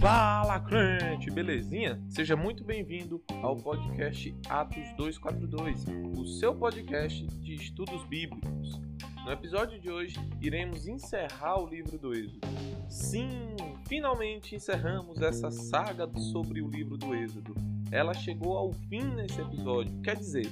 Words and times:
Fala 0.00 0.58
crente, 0.60 1.30
belezinha? 1.30 2.00
Seja 2.08 2.34
muito 2.34 2.64
bem-vindo 2.64 3.22
ao 3.42 3.56
podcast 3.56 4.34
Atos 4.48 4.92
242, 4.96 5.84
o 6.16 6.24
seu 6.24 6.54
podcast 6.54 7.26
de 7.26 7.54
estudos 7.54 8.04
bíblicos. 8.04 8.80
No 9.24 9.32
episódio 9.32 9.78
de 9.78 9.90
hoje, 9.90 10.16
iremos 10.40 10.88
encerrar 10.88 11.62
o 11.62 11.68
livro 11.68 11.98
do 11.98 12.14
Êxodo. 12.14 12.48
Sim, 12.88 13.56
finalmente 13.86 14.56
encerramos 14.56 15.20
essa 15.20 15.50
saga 15.50 16.08
sobre 16.32 16.62
o 16.62 16.68
livro 16.68 16.96
do 16.96 17.14
Êxodo. 17.14 17.54
Ela 17.90 18.14
chegou 18.14 18.56
ao 18.56 18.72
fim 18.72 19.02
nesse 19.02 19.40
episódio, 19.40 20.00
quer 20.00 20.16
dizer, 20.16 20.50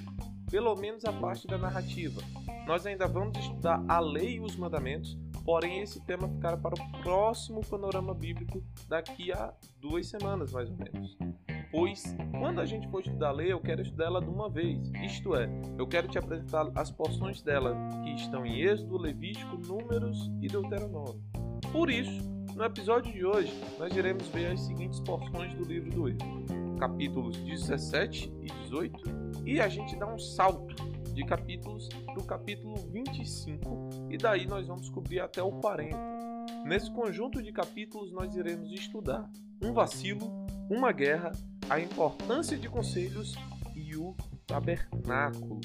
pelo 0.50 0.75
menos 0.75 1.05
a 1.05 1.12
parte 1.12 1.46
da 1.46 1.57
narrativa. 1.57 2.21
Nós 2.66 2.84
ainda 2.84 3.07
vamos 3.07 3.39
estudar 3.39 3.82
a 3.89 4.00
lei 4.00 4.37
e 4.37 4.41
os 4.41 4.57
mandamentos, 4.57 5.16
porém 5.47 5.81
esse 5.81 6.01
tema 6.01 6.29
ficará 6.29 6.57
para 6.57 6.75
o 6.75 7.02
próximo 7.02 7.65
panorama 7.65 8.12
bíblico 8.12 8.61
daqui 8.89 9.33
a 9.33 9.55
duas 9.80 10.09
semanas, 10.09 10.51
mais 10.51 10.69
ou 10.69 10.77
menos. 10.77 11.16
Pois, 11.70 12.03
quando 12.33 12.61
a 12.61 12.66
gente 12.66 12.89
for 12.89 13.01
estudar 13.01 13.29
a 13.29 13.33
lei, 13.33 13.53
eu 13.53 13.61
quero 13.61 13.80
estudar 13.80 14.06
ela 14.06 14.20
de 14.20 14.29
uma 14.29 14.48
vez. 14.48 14.91
Isto 15.05 15.37
é, 15.37 15.48
eu 15.79 15.87
quero 15.87 16.09
te 16.09 16.19
apresentar 16.19 16.70
as 16.75 16.91
porções 16.91 17.43
dela 17.43 17.77
que 18.03 18.11
estão 18.15 18.45
em 18.45 18.61
Êxodo, 18.61 18.98
Levítico, 18.98 19.56
Números 19.56 20.30
e 20.41 20.48
Deuteronômio. 20.48 21.23
Por 21.70 21.91
isso, 21.91 22.28
no 22.55 22.65
episódio 22.65 23.12
de 23.12 23.25
hoje, 23.25 23.53
nós 23.78 23.95
iremos 23.95 24.27
ver 24.28 24.53
as 24.53 24.61
seguintes 24.61 24.98
porções 25.01 25.55
do 25.55 25.65
livro 25.65 25.91
do 25.91 26.09
Êxodo: 26.09 26.77
capítulos 26.78 27.37
17 27.37 28.33
e 28.42 28.47
18, 28.65 29.03
e 29.45 29.61
a 29.61 29.69
gente 29.69 29.95
dá 29.97 30.06
um 30.06 30.19
salto 30.19 30.75
de 31.16 31.25
capítulos 31.25 31.88
para 32.05 32.20
o 32.20 32.25
capítulo 32.25 32.77
25 32.93 33.88
e 34.11 34.19
daí 34.19 34.47
nós 34.47 34.66
vamos 34.66 34.91
cobrir 34.91 35.20
até 35.20 35.42
o 35.42 35.51
40. 35.51 35.97
Nesse 36.66 36.92
conjunto 36.92 37.42
de 37.42 37.51
capítulos 37.52 38.12
nós 38.12 38.36
iremos 38.36 38.70
estudar 38.70 39.27
um 39.64 39.72
vacilo, 39.72 40.47
uma 40.70 40.92
guerra, 40.92 41.33
a 41.70 41.81
importância 41.81 42.59
de 42.59 42.69
conselhos 42.69 43.34
e 43.75 43.97
o 43.97 44.14
tabernáculo. 44.47 45.59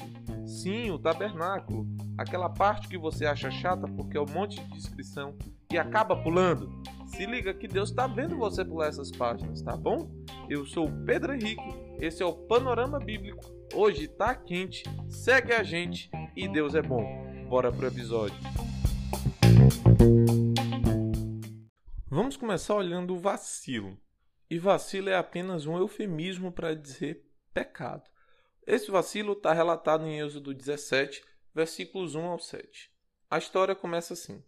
Sim, 0.46 0.90
o 0.90 0.98
tabernáculo, 0.98 1.86
aquela 2.16 2.48
parte 2.48 2.88
que 2.88 2.96
você 2.96 3.26
acha 3.26 3.50
chata 3.50 3.86
porque 3.86 4.16
é 4.16 4.20
um 4.22 4.32
monte 4.32 4.58
de 4.58 4.72
descrição 4.72 5.36
e 5.70 5.76
acaba 5.76 6.16
pulando. 6.16 6.82
Se 7.08 7.26
liga 7.26 7.52
que 7.52 7.68
Deus 7.68 7.90
está 7.90 8.06
vendo 8.06 8.38
você 8.38 8.64
pular 8.64 8.88
essas 8.88 9.10
páginas, 9.10 9.60
tá 9.60 9.76
bom? 9.76 10.10
Eu 10.48 10.64
sou 10.64 10.88
o 10.88 11.04
Pedro 11.04 11.34
Henrique, 11.34 11.62
esse 12.02 12.20
é 12.20 12.26
o 12.26 12.34
Panorama 12.34 12.98
Bíblico 12.98 13.44
Hoje 13.72 14.08
tá 14.08 14.34
quente, 14.34 14.82
segue 15.08 15.52
a 15.54 15.62
gente 15.62 16.10
e 16.36 16.48
Deus 16.48 16.74
é 16.74 16.82
bom. 16.82 17.06
Bora 17.48 17.72
pro 17.72 17.86
episódio. 17.86 18.36
Vamos 22.08 22.36
começar 22.36 22.74
olhando 22.74 23.14
o 23.14 23.18
vacilo. 23.18 23.96
E 24.50 24.58
vacilo 24.58 25.08
é 25.08 25.16
apenas 25.16 25.64
um 25.64 25.78
eufemismo 25.78 26.52
para 26.52 26.74
dizer 26.74 27.24
pecado. 27.54 28.10
Esse 28.66 28.90
vacilo 28.90 29.32
está 29.32 29.54
relatado 29.54 30.04
em 30.06 30.20
Êxodo 30.20 30.52
17, 30.52 31.24
versículos 31.54 32.14
1 32.14 32.24
ao 32.26 32.38
7. 32.38 32.90
A 33.30 33.38
história 33.38 33.74
começa 33.74 34.12
assim: 34.12 34.44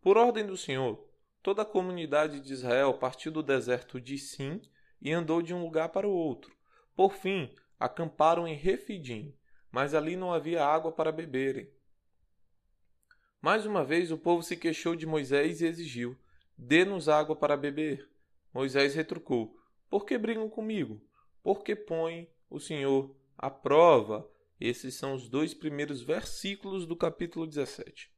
Por 0.00 0.16
ordem 0.16 0.46
do 0.46 0.56
Senhor, 0.56 1.02
toda 1.42 1.62
a 1.62 1.66
comunidade 1.66 2.40
de 2.40 2.52
Israel 2.52 2.94
partiu 2.94 3.32
do 3.32 3.42
deserto 3.42 4.00
de 4.00 4.16
Sim 4.16 4.60
e 5.02 5.10
andou 5.10 5.42
de 5.42 5.52
um 5.52 5.62
lugar 5.62 5.88
para 5.88 6.06
o 6.06 6.12
outro. 6.12 6.59
Por 6.94 7.14
fim, 7.14 7.54
acamparam 7.78 8.46
em 8.46 8.54
Refidim, 8.54 9.34
mas 9.70 9.94
ali 9.94 10.16
não 10.16 10.32
havia 10.32 10.64
água 10.64 10.92
para 10.92 11.12
beberem. 11.12 11.70
Mais 13.40 13.64
uma 13.64 13.82
vez 13.82 14.12
o 14.12 14.18
povo 14.18 14.42
se 14.42 14.56
queixou 14.56 14.94
de 14.94 15.06
Moisés 15.06 15.60
e 15.60 15.66
exigiu: 15.66 16.16
Dê-nos 16.56 17.08
água 17.08 17.34
para 17.34 17.56
beber. 17.56 18.06
Moisés 18.52 18.94
retrucou: 18.94 19.56
Por 19.88 20.04
que 20.04 20.18
brigam 20.18 20.48
comigo? 20.50 21.00
Por 21.42 21.62
que 21.62 21.74
põe 21.74 22.28
o 22.50 22.60
Senhor 22.60 23.16
à 23.38 23.48
prova? 23.48 24.30
Esses 24.60 24.94
são 24.94 25.14
os 25.14 25.26
dois 25.26 25.54
primeiros 25.54 26.02
versículos 26.02 26.84
do 26.84 26.94
capítulo 26.94 27.46
17. 27.46 28.12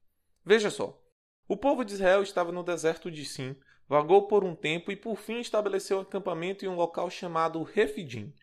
Veja 0.44 0.70
só. 0.70 1.00
O 1.46 1.56
povo 1.56 1.84
de 1.84 1.92
Israel 1.92 2.22
estava 2.22 2.50
no 2.50 2.64
deserto 2.64 3.10
de 3.10 3.24
Sim, 3.24 3.54
vagou 3.88 4.26
por 4.26 4.42
um 4.42 4.56
tempo 4.56 4.90
e 4.90 4.96
por 4.96 5.16
fim 5.16 5.38
estabeleceu 5.38 5.98
um 5.98 6.00
acampamento 6.00 6.64
em 6.64 6.68
um 6.68 6.74
local 6.74 7.08
chamado 7.08 7.62
Refidim. 7.62 8.34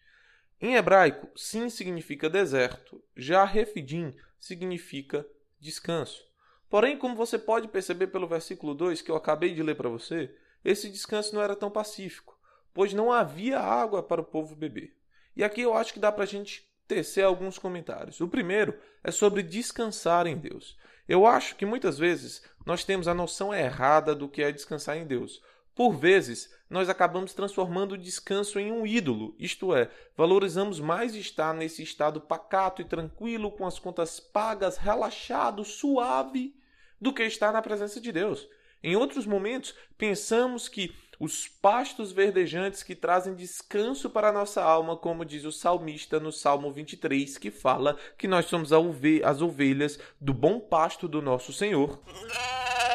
Em 0.62 0.76
hebraico, 0.76 1.30
sim 1.38 1.70
significa 1.70 2.30
deserto, 2.30 3.02
já 3.16 3.46
refidim 3.46 4.14
significa 4.38 5.26
descanso. 5.60 6.28
Porém, 6.70 6.98
como 6.98 7.16
você 7.16 7.38
pode 7.38 7.68
perceber 7.68 8.08
pelo 8.08 8.28
versículo 8.28 8.74
2 8.74 9.02
que 9.02 9.10
eu 9.10 9.16
acabei 9.16 9.54
de 9.54 9.64
ler 9.64 9.76
para 9.76 9.90
você, 9.90 10.34
esse 10.64 10.90
descanso 10.90 11.34
não 11.34 11.42
era 11.42 11.56
tão 11.56 11.72
pacífico, 11.72 12.38
pois 12.74 12.94
não 12.94 13.12
havia 13.12 13.60
água 13.60 14.04
para 14.04 14.22
o 14.22 14.26
povo 14.26 14.56
beber. 14.56 14.96
E 15.36 15.44
aqui 15.44 15.62
eu 15.62 15.74
acho 15.74 15.94
que 15.94 16.00
dá 16.00 16.12
para 16.12 16.24
a 16.24 16.28
gente 16.28 16.70
tecer 16.88 17.24
alguns 17.24 17.58
comentários. 17.58 18.20
O 18.20 18.28
primeiro 18.28 18.78
é 19.04 19.12
sobre 19.12 19.42
descansar 19.42 20.28
em 20.28 20.38
Deus. 20.38 20.78
Eu 21.08 21.26
acho 21.26 21.56
que 21.56 21.66
muitas 21.66 21.98
vezes 21.98 22.44
nós 22.66 22.84
temos 22.84 23.08
a 23.08 23.14
noção 23.14 23.54
errada 23.54 24.14
do 24.14 24.28
que 24.28 24.44
é 24.44 24.52
descansar 24.52 24.98
em 24.98 25.06
Deus. 25.06 25.42
Por 25.80 25.94
vezes, 25.94 26.54
nós 26.70 26.90
acabamos 26.90 27.34
transformando 27.34 27.94
o 27.94 27.98
descanso 27.98 28.60
em 28.60 28.70
um 28.70 28.86
ídolo, 28.86 29.34
isto 29.40 29.74
é, 29.74 29.90
valorizamos 30.14 30.78
mais 30.78 31.16
estar 31.16 31.54
nesse 31.54 31.82
estado 31.82 32.20
pacato 32.20 32.82
e 32.82 32.86
tranquilo, 32.86 33.50
com 33.50 33.66
as 33.66 33.80
contas 33.80 34.20
pagas, 34.20 34.76
relaxado, 34.76 35.64
suave, 35.64 36.54
do 37.00 37.14
que 37.14 37.24
estar 37.24 37.54
na 37.54 37.62
presença 37.62 38.02
de 38.02 38.12
Deus. 38.12 38.46
Em 38.84 38.98
outros 38.98 39.26
momentos, 39.26 39.74
pensamos 39.98 40.68
que 40.68 40.94
os 41.18 41.48
pastos 41.48 42.12
verdejantes 42.12 42.84
que 42.84 42.94
trazem 42.94 43.34
descanso 43.34 44.10
para 44.10 44.28
a 44.28 44.34
nossa 44.34 44.62
alma, 44.62 44.98
como 44.98 45.24
diz 45.24 45.46
o 45.46 45.52
salmista 45.54 46.20
no 46.20 46.34
Salmo 46.34 46.74
23, 46.74 47.38
que 47.38 47.52
fala 47.52 47.98
que 48.18 48.28
nós 48.28 48.48
somos 48.48 48.72
as 48.74 49.42
ovelhas 49.42 49.98
do 50.20 50.34
bom 50.34 50.60
pasto 50.60 51.08
do 51.08 51.22
nosso 51.22 51.54
Senhor. 51.54 52.02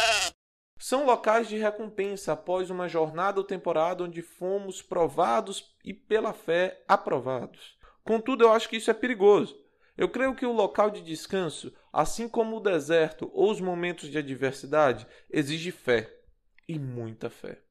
São 0.86 1.06
locais 1.06 1.48
de 1.48 1.56
recompensa 1.56 2.34
após 2.34 2.68
uma 2.68 2.86
jornada 2.86 3.40
ou 3.40 3.46
temporada 3.46 4.04
onde 4.04 4.20
fomos 4.20 4.82
provados 4.82 5.74
e 5.82 5.94
pela 5.94 6.34
fé 6.34 6.84
aprovados. 6.86 7.78
Contudo, 8.04 8.44
eu 8.44 8.52
acho 8.52 8.68
que 8.68 8.76
isso 8.76 8.90
é 8.90 8.92
perigoso. 8.92 9.58
Eu 9.96 10.10
creio 10.10 10.34
que 10.34 10.44
o 10.44 10.52
local 10.52 10.90
de 10.90 11.00
descanso, 11.00 11.72
assim 11.90 12.28
como 12.28 12.58
o 12.58 12.60
deserto 12.60 13.30
ou 13.32 13.50
os 13.50 13.62
momentos 13.62 14.10
de 14.10 14.18
adversidade, 14.18 15.06
exige 15.30 15.70
fé 15.70 16.20
e 16.68 16.78
muita 16.78 17.30
fé. 17.30 17.62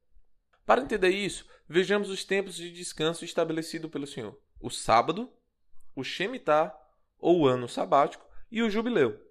Para 0.66 0.81
entender 0.81 1.09
isso, 1.09 1.46
vejamos 1.69 2.09
os 2.09 2.23
tempos 2.23 2.56
de 2.56 2.72
descanso 2.72 3.23
estabelecido 3.23 3.88
pelo 3.91 4.07
Senhor: 4.07 4.35
o 4.59 4.72
sábado, 4.72 5.31
o 5.96 6.03
Shemitah 6.03 6.75
ou 7.19 7.41
o 7.41 7.47
ano 7.47 7.69
sabático 7.69 8.25
e 8.52 8.63
o 8.63 8.72
jubileu. 8.72 9.22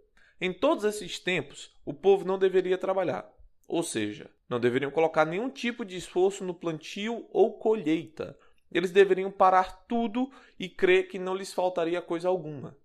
Em 0.40 0.52
todos 0.52 0.84
esses 0.84 1.18
tempos, 1.18 1.76
o 1.84 1.92
povo 1.92 2.24
não 2.24 2.38
deveria 2.38 2.78
trabalhar. 2.78 3.41
Ou 3.72 3.82
seja, 3.82 4.30
não 4.50 4.60
deveriam 4.60 4.90
colocar 4.90 5.24
nenhum 5.24 5.48
tipo 5.48 5.82
de 5.82 5.96
esforço 5.96 6.44
no 6.44 6.52
plantio 6.52 7.26
ou 7.32 7.54
colheita. 7.54 8.38
Eles 8.70 8.90
deveriam 8.90 9.30
parar 9.30 9.86
tudo 9.88 10.30
e 10.58 10.68
crer 10.68 11.08
que 11.08 11.18
não 11.18 11.34
lhes 11.34 11.54
faltaria 11.54 12.02
coisa 12.02 12.28
alguma. 12.28 12.76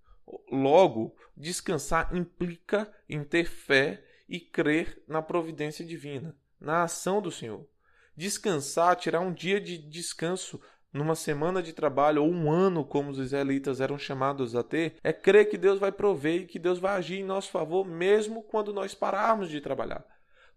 Logo, 0.49 1.13
descansar 1.35 2.15
implica 2.15 2.89
em 3.09 3.21
ter 3.21 3.43
fé 3.43 4.01
e 4.29 4.39
crer 4.39 5.03
na 5.05 5.21
providência 5.21 5.83
divina, 5.83 6.33
na 6.57 6.83
ação 6.83 7.21
do 7.21 7.33
Senhor. 7.33 7.67
Descansar, 8.15 8.95
tirar 8.95 9.19
um 9.19 9.33
dia 9.33 9.59
de 9.59 9.77
descanso 9.77 10.57
numa 10.93 11.15
semana 11.15 11.61
de 11.61 11.73
trabalho 11.73 12.23
ou 12.23 12.31
um 12.31 12.49
ano, 12.49 12.85
como 12.85 13.11
os 13.11 13.19
israelitas 13.19 13.81
eram 13.81 13.99
chamados 13.99 14.55
a 14.55 14.63
ter, 14.63 14.95
é 15.03 15.11
crer 15.11 15.49
que 15.49 15.57
Deus 15.57 15.79
vai 15.79 15.91
prover 15.91 16.43
e 16.43 16.47
que 16.47 16.57
Deus 16.57 16.79
vai 16.79 16.95
agir 16.95 17.19
em 17.19 17.25
nosso 17.25 17.51
favor, 17.51 17.85
mesmo 17.85 18.41
quando 18.41 18.71
nós 18.71 18.95
pararmos 18.95 19.49
de 19.49 19.59
trabalhar 19.59 20.05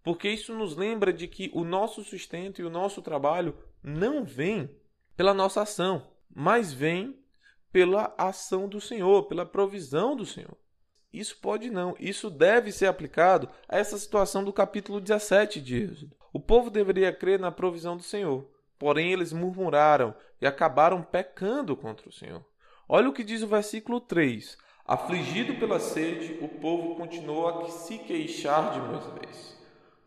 porque 0.03 0.29
isso 0.29 0.55
nos 0.55 0.75
lembra 0.75 1.13
de 1.13 1.27
que 1.27 1.51
o 1.53 1.63
nosso 1.63 2.03
sustento 2.03 2.61
e 2.61 2.65
o 2.65 2.69
nosso 2.69 3.01
trabalho 3.01 3.55
não 3.83 4.23
vem 4.23 4.69
pela 5.15 5.33
nossa 5.33 5.61
ação, 5.61 6.07
mas 6.33 6.73
vem 6.73 7.19
pela 7.71 8.13
ação 8.17 8.67
do 8.67 8.81
Senhor, 8.81 9.23
pela 9.23 9.45
provisão 9.45 10.15
do 10.15 10.25
Senhor. 10.25 10.57
Isso 11.13 11.37
pode 11.41 11.69
não, 11.69 11.95
isso 11.99 12.29
deve 12.29 12.71
ser 12.71 12.85
aplicado 12.85 13.49
a 13.67 13.77
essa 13.77 13.97
situação 13.97 14.43
do 14.43 14.53
capítulo 14.53 14.99
17 14.99 15.61
de 15.61 15.83
Êxodo. 15.83 16.15
O 16.33 16.39
povo 16.39 16.69
deveria 16.69 17.11
crer 17.11 17.39
na 17.39 17.51
provisão 17.51 17.97
do 17.97 18.03
Senhor, 18.03 18.49
porém 18.79 19.11
eles 19.11 19.33
murmuraram 19.33 20.15
e 20.41 20.47
acabaram 20.47 21.03
pecando 21.03 21.75
contra 21.75 22.07
o 22.07 22.13
Senhor. 22.13 22.43
Olha 22.87 23.09
o 23.09 23.13
que 23.13 23.23
diz 23.23 23.41
o 23.43 23.47
versículo 23.47 23.99
3. 23.99 24.57
Afligido 24.85 25.55
pela 25.55 25.79
sede, 25.79 26.39
o 26.41 26.47
povo 26.47 26.95
continuou 26.95 27.47
a 27.47 27.69
se 27.69 27.97
queixar 27.99 28.73
de 28.73 28.79
Moisés. 28.79 29.60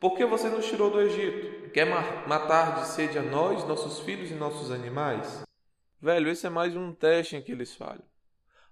Por 0.05 0.17
que 0.19 0.27
você 0.27 0.51
nos 0.51 0.67
tirou 0.67 0.91
do 0.91 1.01
Egito? 1.01 1.71
Quer 1.71 1.87
matar 2.29 2.75
de 2.75 2.89
sede 2.89 3.19
a 3.19 3.23
nós, 3.23 3.67
nossos 3.67 4.01
filhos 4.01 4.31
e 4.31 4.35
nossos 4.35 4.71
animais? 4.71 5.43
Velho, 5.99 6.29
esse 6.29 6.47
é 6.47 6.51
mais 6.51 6.77
um 6.77 6.93
teste 6.93 7.37
em 7.37 7.41
que 7.41 7.51
eles 7.51 7.75
falham. 7.75 8.05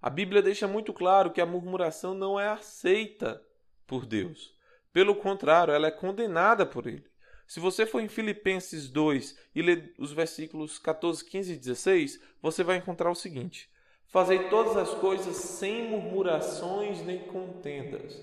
A 0.03 0.11
Bíblia 0.11 0.43
deixa 0.43 0.69
muito 0.69 0.93
claro 0.93 1.31
que 1.33 1.41
a 1.41 1.47
murmuração 1.47 2.13
não 2.13 2.39
é 2.39 2.49
aceita 2.49 3.43
por 3.87 4.05
Deus. 4.05 4.55
Pelo 4.93 5.17
contrário, 5.17 5.73
ela 5.73 5.87
é 5.87 5.91
condenada 5.91 6.67
por 6.67 6.87
ele. 6.87 7.07
Se 7.47 7.59
você 7.59 7.87
for 7.87 8.03
em 8.03 8.09
Filipenses 8.09 8.91
2 8.91 9.35
e 9.55 9.63
ler 9.63 9.95
os 9.99 10.13
versículos 10.13 10.79
14, 10.79 11.25
15 11.25 11.51
e 11.55 11.57
16, 11.57 12.21
você 12.43 12.63
vai 12.63 12.77
encontrar 12.77 13.11
o 13.11 13.15
seguinte: 13.15 13.71
Fazei 14.07 14.51
todas 14.51 14.77
as 14.77 14.93
coisas 14.97 15.35
sem 15.35 15.89
murmurações 15.89 17.03
nem 17.03 17.21
contendas, 17.21 18.21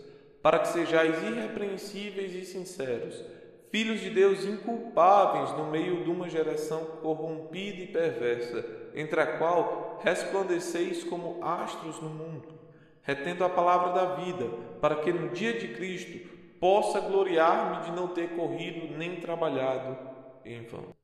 para 0.49 0.57
que 0.57 0.69
sejais 0.69 1.21
irrepreensíveis 1.21 2.33
e 2.33 2.43
sinceros, 2.43 3.23
filhos 3.69 3.99
de 3.99 4.09
Deus 4.09 4.45
inculpáveis 4.45 5.55
no 5.55 5.69
meio 5.69 6.03
de 6.03 6.09
uma 6.09 6.27
geração 6.27 6.85
corrompida 7.03 7.83
e 7.83 7.85
perversa, 7.85 8.65
entre 8.95 9.21
a 9.21 9.37
qual 9.37 9.99
resplandeceis 10.03 11.03
como 11.03 11.37
astros 11.45 12.01
no 12.01 12.09
mundo, 12.09 12.59
retendo 13.03 13.43
a 13.43 13.49
palavra 13.49 13.93
da 13.93 14.15
vida, 14.15 14.49
para 14.81 14.95
que 14.95 15.13
no 15.13 15.29
dia 15.29 15.53
de 15.53 15.67
Cristo 15.75 16.17
possa 16.59 16.99
gloriar-me 16.99 17.85
de 17.85 17.91
não 17.91 18.07
ter 18.07 18.29
corrido 18.29 18.97
nem 18.97 19.21
trabalhado 19.21 19.99
em 20.43 20.65
vão. 20.65 20.95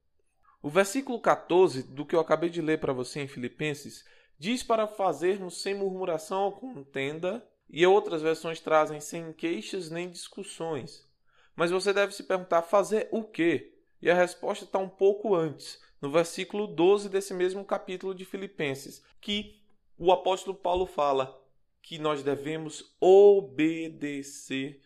O 0.59 0.71
versículo 0.71 1.21
14 1.21 1.83
do 1.83 2.03
que 2.03 2.15
eu 2.15 2.19
acabei 2.19 2.49
de 2.49 2.63
ler 2.63 2.79
para 2.79 2.93
você 2.93 3.19
em 3.21 3.27
Filipenses 3.27 4.03
diz 4.39 4.63
para 4.63 4.87
fazermos 4.87 5.61
sem 5.61 5.75
murmuração 5.75 6.45
ou 6.45 6.53
contenda, 6.53 7.47
e 7.69 7.85
outras 7.85 8.21
versões 8.21 8.59
trazem 8.59 8.99
sem 8.99 9.33
queixas 9.33 9.89
nem 9.89 10.09
discussões. 10.09 11.07
Mas 11.55 11.71
você 11.71 11.93
deve 11.93 12.13
se 12.13 12.23
perguntar: 12.23 12.61
fazer 12.61 13.07
o 13.11 13.23
quê? 13.23 13.73
E 14.01 14.09
a 14.09 14.15
resposta 14.15 14.65
está 14.65 14.77
um 14.77 14.89
pouco 14.89 15.35
antes, 15.35 15.81
no 16.01 16.11
versículo 16.11 16.67
12 16.67 17.09
desse 17.09 17.33
mesmo 17.33 17.63
capítulo 17.65 18.13
de 18.13 18.25
Filipenses, 18.25 19.03
que 19.19 19.61
o 19.97 20.11
apóstolo 20.11 20.55
Paulo 20.55 20.85
fala 20.85 21.41
que 21.81 21.97
nós 21.97 22.23
devemos 22.23 22.95
obedecer 22.99 24.81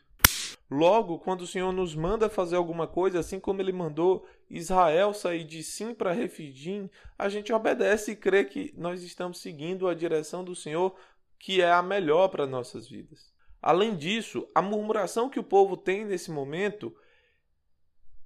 Logo, 0.72 1.18
quando 1.18 1.42
o 1.42 1.48
Senhor 1.48 1.72
nos 1.72 1.96
manda 1.96 2.30
fazer 2.30 2.56
alguma 2.56 2.86
coisa, 2.86 3.20
assim 3.20 3.40
como 3.40 3.60
ele 3.60 3.72
mandou 3.72 4.28
Israel 4.48 5.16
sair 5.16 5.44
de 5.44 5.64
Sim 5.64 5.96
para 5.96 6.12
Refidim, 6.12 6.88
a 7.18 7.28
gente 7.28 7.52
obedece 7.52 8.12
e 8.12 8.16
crê 8.16 8.46
que 8.46 8.72
nós 8.78 9.02
estamos 9.02 9.40
seguindo 9.40 9.88
a 9.88 9.96
direção 9.96 10.44
do 10.44 10.56
Senhor, 10.56 10.96
que 11.40 11.62
é 11.62 11.72
a 11.72 11.82
melhor 11.82 12.28
para 12.28 12.46
nossas 12.46 12.88
vidas. 12.88 13.34
Além 13.62 13.96
disso, 13.96 14.48
a 14.54 14.62
murmuração 14.62 15.30
que 15.30 15.40
o 15.40 15.44
povo 15.44 15.76
tem 15.76 16.06
nesse 16.06 16.30
momento 16.30 16.96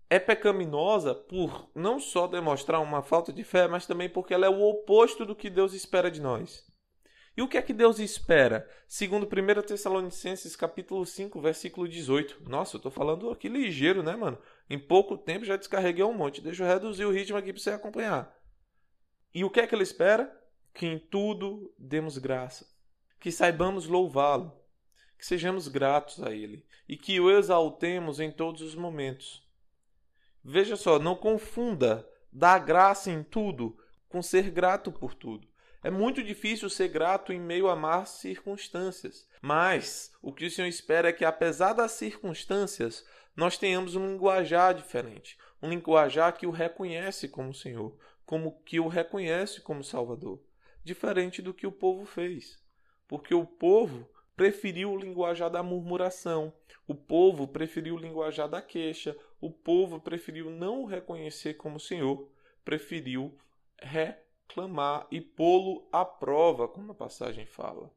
é 0.09 0.19
pecaminosa 0.19 1.15
por 1.15 1.71
não 1.73 1.99
só 1.99 2.27
demonstrar 2.27 2.81
uma 2.81 3.01
falta 3.01 3.31
de 3.33 3.43
fé, 3.43 3.67
mas 3.67 3.87
também 3.87 4.09
porque 4.09 4.33
ela 4.33 4.45
é 4.45 4.49
o 4.49 4.61
oposto 4.61 5.25
do 5.25 5.35
que 5.35 5.49
Deus 5.49 5.73
espera 5.73 6.11
de 6.11 6.21
nós. 6.21 6.71
E 7.35 7.41
o 7.41 7.47
que 7.47 7.57
é 7.57 7.63
que 7.63 7.73
Deus 7.73 7.97
espera? 7.97 8.69
Segundo 8.87 9.25
1 9.25 9.61
Tessalonicenses 9.63 10.55
capítulo 10.55 11.03
5, 11.03 11.41
versículo 11.41 11.87
18. 11.87 12.47
Nossa, 12.47 12.77
eu 12.77 12.81
tô 12.81 12.91
falando 12.91 13.31
aqui 13.31 13.49
ligeiro, 13.49 14.03
né, 14.03 14.15
mano? 14.15 14.37
Em 14.69 14.77
pouco 14.77 15.17
tempo 15.17 15.45
já 15.45 15.55
descarreguei 15.55 16.03
um 16.03 16.13
monte. 16.13 16.41
Deixa 16.41 16.63
eu 16.63 16.67
reduzir 16.67 17.05
o 17.05 17.11
ritmo 17.11 17.37
aqui 17.37 17.51
para 17.51 17.61
você 17.61 17.71
acompanhar. 17.71 18.31
E 19.33 19.43
o 19.43 19.49
que 19.49 19.61
é 19.61 19.65
que 19.65 19.73
ele 19.73 19.81
espera? 19.81 20.31
Que 20.75 20.85
em 20.85 20.99
tudo 20.99 21.73
demos 21.75 22.19
graça. 22.19 22.72
Que 23.23 23.31
saibamos 23.31 23.87
louvá-lo. 23.87 24.51
Que 25.17 25.25
sejamos 25.25 25.69
gratos 25.69 26.21
a 26.21 26.31
ele. 26.31 26.65
E 26.89 26.97
que 26.97 27.21
o 27.21 27.31
exaltemos 27.31 28.19
em 28.19 28.29
todos 28.29 28.61
os 28.61 28.75
momentos. 28.75 29.47
Veja 30.43 30.75
só, 30.75 30.99
não 30.99 31.15
confunda 31.15 32.05
dar 32.29 32.59
graça 32.59 33.09
em 33.09 33.23
tudo 33.23 33.77
com 34.09 34.21
ser 34.21 34.51
grato 34.51 34.91
por 34.91 35.13
tudo. 35.13 35.47
É 35.81 35.89
muito 35.89 36.21
difícil 36.21 36.69
ser 36.69 36.89
grato 36.89 37.31
em 37.31 37.39
meio 37.39 37.69
a 37.69 37.77
más 37.77 38.09
circunstâncias, 38.09 39.25
mas 39.41 40.11
o 40.21 40.33
que 40.33 40.45
o 40.45 40.51
Senhor 40.51 40.67
espera 40.67 41.07
é 41.07 41.13
que, 41.13 41.23
apesar 41.23 41.71
das 41.71 41.93
circunstâncias, 41.93 43.05
nós 43.37 43.57
tenhamos 43.57 43.95
um 43.95 44.05
linguajar 44.05 44.73
diferente, 44.73 45.37
um 45.61 45.69
linguajar 45.69 46.33
que 46.33 46.45
o 46.45 46.51
reconhece 46.51 47.29
como 47.29 47.53
Senhor, 47.53 47.97
como 48.25 48.61
que 48.65 48.81
o 48.81 48.89
reconhece 48.89 49.61
como 49.61 49.81
Salvador, 49.81 50.41
diferente 50.83 51.41
do 51.41 51.53
que 51.53 51.65
o 51.65 51.71
povo 51.71 52.05
fez, 52.05 52.61
porque 53.13 53.35
o 53.35 53.45
povo 53.45 54.09
preferiu 54.35 54.91
o 54.91 54.97
linguajar 54.97 55.47
da 55.47 55.61
murmuração, 55.61 56.51
o 56.87 56.95
povo 56.95 57.47
preferiu 57.47 57.93
o 57.93 57.99
linguajar 57.99 58.49
da 58.49 58.59
queixa, 58.59 59.15
o 59.39 59.51
povo 59.51 59.99
preferiu 59.99 60.49
não 60.49 60.81
o 60.81 60.87
reconhecer 60.87 61.53
como 61.53 61.79
Senhor, 61.79 62.27
preferiu 62.65 63.37
re 63.79 64.15
clamar 64.47 65.05
e 65.11 65.21
pô-lo 65.21 65.87
à 65.91 66.03
prova, 66.03 66.67
como 66.67 66.91
a 66.91 66.95
passagem 66.95 67.45
fala. 67.45 67.93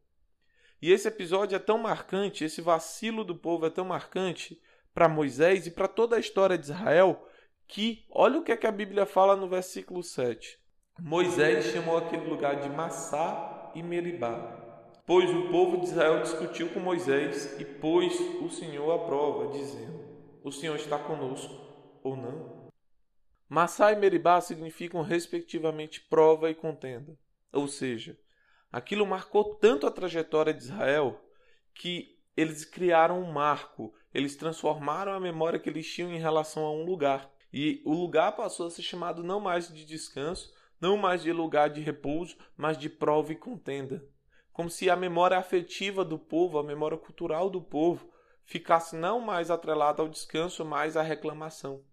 E 0.83 0.93
esse 0.93 1.09
episódio 1.09 1.57
é 1.57 1.61
tão 1.61 1.79
marcante, 1.79 2.45
esse 2.45 2.61
vacilo 2.61 3.25
do 3.25 3.35
povo 3.35 3.65
é 3.65 3.71
tão 3.71 3.87
marcante 3.87 4.61
para 4.93 5.09
Moisés 5.09 5.67
e 5.67 5.71
para 5.71 5.89
toda 5.89 6.17
a 6.17 6.21
história 6.21 6.59
de 6.59 6.67
Israel, 6.67 7.27
que 7.67 8.05
olha 8.11 8.39
o 8.39 8.43
que, 8.43 8.53
é 8.53 8.57
que 8.59 8.67
a 8.67 8.71
Bíblia 8.71 9.07
fala 9.07 9.35
no 9.35 9.49
versículo 9.49 10.03
7. 10.03 10.61
Moisés 11.01 11.73
chamou 11.73 11.97
aquele 11.97 12.29
lugar 12.29 12.61
de 12.61 12.69
Massá 12.69 13.73
e 13.75 13.83
Meribá, 13.83 14.66
pois 15.06 15.31
o 15.31 15.49
povo 15.50 15.79
de 15.79 15.87
Israel 15.87 16.20
discutiu 16.20 16.69
com 16.70 16.81
Moisés 16.81 17.58
e 17.61 17.64
pôs 17.64 18.19
o 18.43 18.50
Senhor 18.50 18.91
à 18.93 19.06
prova, 19.06 19.53
dizendo: 19.53 20.00
O 20.43 20.50
Senhor 20.50 20.75
está 20.75 20.99
conosco 20.99 21.55
ou 22.03 22.17
não? 22.17 22.67
Massá 23.49 23.93
e 23.93 23.97
Meribá 23.97 24.41
significam 24.41 25.03
respectivamente 25.03 26.00
prova 26.00 26.50
e 26.50 26.55
contenda. 26.55 27.17
Ou 27.53 27.69
seja, 27.69 28.19
aquilo 28.73 29.06
marcou 29.06 29.55
tanto 29.55 29.87
a 29.87 29.91
trajetória 29.91 30.53
de 30.53 30.64
Israel 30.64 31.20
que 31.73 32.19
eles 32.37 32.64
criaram 32.64 33.23
um 33.23 33.32
marco, 33.32 33.94
eles 34.12 34.35
transformaram 34.35 35.12
a 35.12 35.20
memória 35.20 35.59
que 35.59 35.70
eles 35.70 35.91
tinham 35.91 36.12
em 36.12 36.19
relação 36.19 36.64
a 36.64 36.73
um 36.73 36.85
lugar. 36.85 37.31
E 37.52 37.81
o 37.87 37.94
lugar 37.94 38.32
passou 38.32 38.67
a 38.67 38.70
ser 38.70 38.82
chamado 38.82 39.23
não 39.23 39.38
mais 39.38 39.73
de 39.73 39.85
descanso, 39.85 40.52
não 40.81 40.97
mais 40.97 41.23
de 41.23 41.32
lugar 41.32 41.70
de 41.70 41.81
repouso, 41.81 42.37
mas 42.56 42.76
de 42.76 42.91
prova 42.91 43.32
e 43.32 43.37
contenda. 43.37 44.05
Como 44.56 44.70
se 44.70 44.88
a 44.88 44.97
memória 44.97 45.37
afetiva 45.37 46.03
do 46.03 46.19
povo, 46.19 46.58
a 46.58 46.62
memória 46.62 46.97
cultural 46.97 47.50
do 47.50 47.61
povo, 47.61 48.11
ficasse 48.43 48.97
não 48.97 49.20
mais 49.20 49.50
atrelada 49.50 50.00
ao 50.00 50.08
descanso, 50.08 50.64
mas 50.64 50.97
à 50.97 51.03
reclamação. 51.03 51.85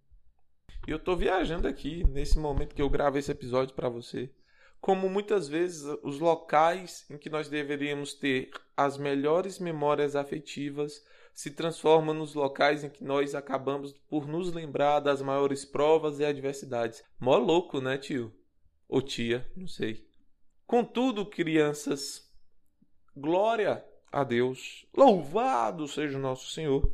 E 0.88 0.92
eu 0.92 0.96
estou 0.96 1.18
viajando 1.18 1.68
aqui 1.68 2.06
nesse 2.08 2.40
momento 2.40 2.74
que 2.74 2.82
eu 2.82 2.90
gravo 2.90 3.18
esse 3.18 3.30
episódio 3.30 3.76
para 3.76 3.90
você. 3.90 4.32
Como 4.80 5.10
muitas 5.10 5.50
vezes 5.50 5.84
os 6.02 6.22
locais 6.22 7.06
em 7.10 7.18
que 7.18 7.30
nós 7.30 7.50
deveríamos 7.50 8.14
ter 8.14 8.50
as 8.78 8.98
melhores 8.98 9.60
memórias 9.60 10.16
afetivas 10.16 11.04
se 11.34 11.52
transformam 11.52 12.16
nos 12.16 12.34
locais 12.34 12.82
em 12.82 12.90
que 12.90 13.04
nós 13.04 13.36
acabamos 13.36 13.92
por 14.10 14.26
nos 14.26 14.54
lembrar 14.54 15.02
das 15.02 15.22
maiores 15.22 15.66
provas 15.66 16.18
e 16.18 16.24
adversidades. 16.24 17.04
Mó 17.20 17.36
louco, 17.36 17.82
né, 17.82 17.98
tio? 17.98 18.34
Ou 18.88 19.02
tia, 19.02 19.46
não 19.54 19.68
sei. 19.68 20.08
Contudo, 20.66 21.26
crianças, 21.26 22.32
glória 23.16 23.84
a 24.12 24.24
Deus. 24.24 24.86
Louvado 24.96 25.88
seja 25.88 26.18
o 26.18 26.22
nosso 26.22 26.52
Senhor, 26.52 26.92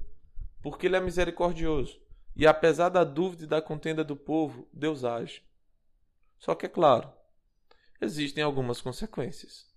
porque 0.61 0.87
Ele 0.87 0.95
é 0.95 1.01
misericordioso. 1.01 1.99
E 2.35 2.47
apesar 2.47 2.89
da 2.89 3.03
dúvida 3.03 3.43
e 3.43 3.47
da 3.47 3.61
contenda 3.61 4.03
do 4.03 4.15
povo, 4.15 4.67
Deus 4.71 5.03
age. 5.03 5.43
Só 6.37 6.55
que 6.55 6.65
é 6.65 6.69
claro, 6.69 7.11
existem 7.99 8.43
algumas 8.43 8.79
consequências. 8.79 9.67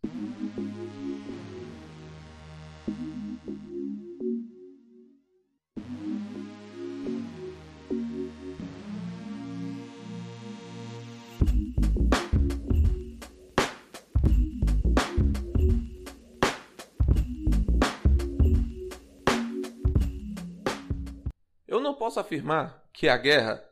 Posso 22.13 22.21
afirmar 22.21 22.87
que 22.93 23.09
a 23.09 23.17
guerra 23.17 23.67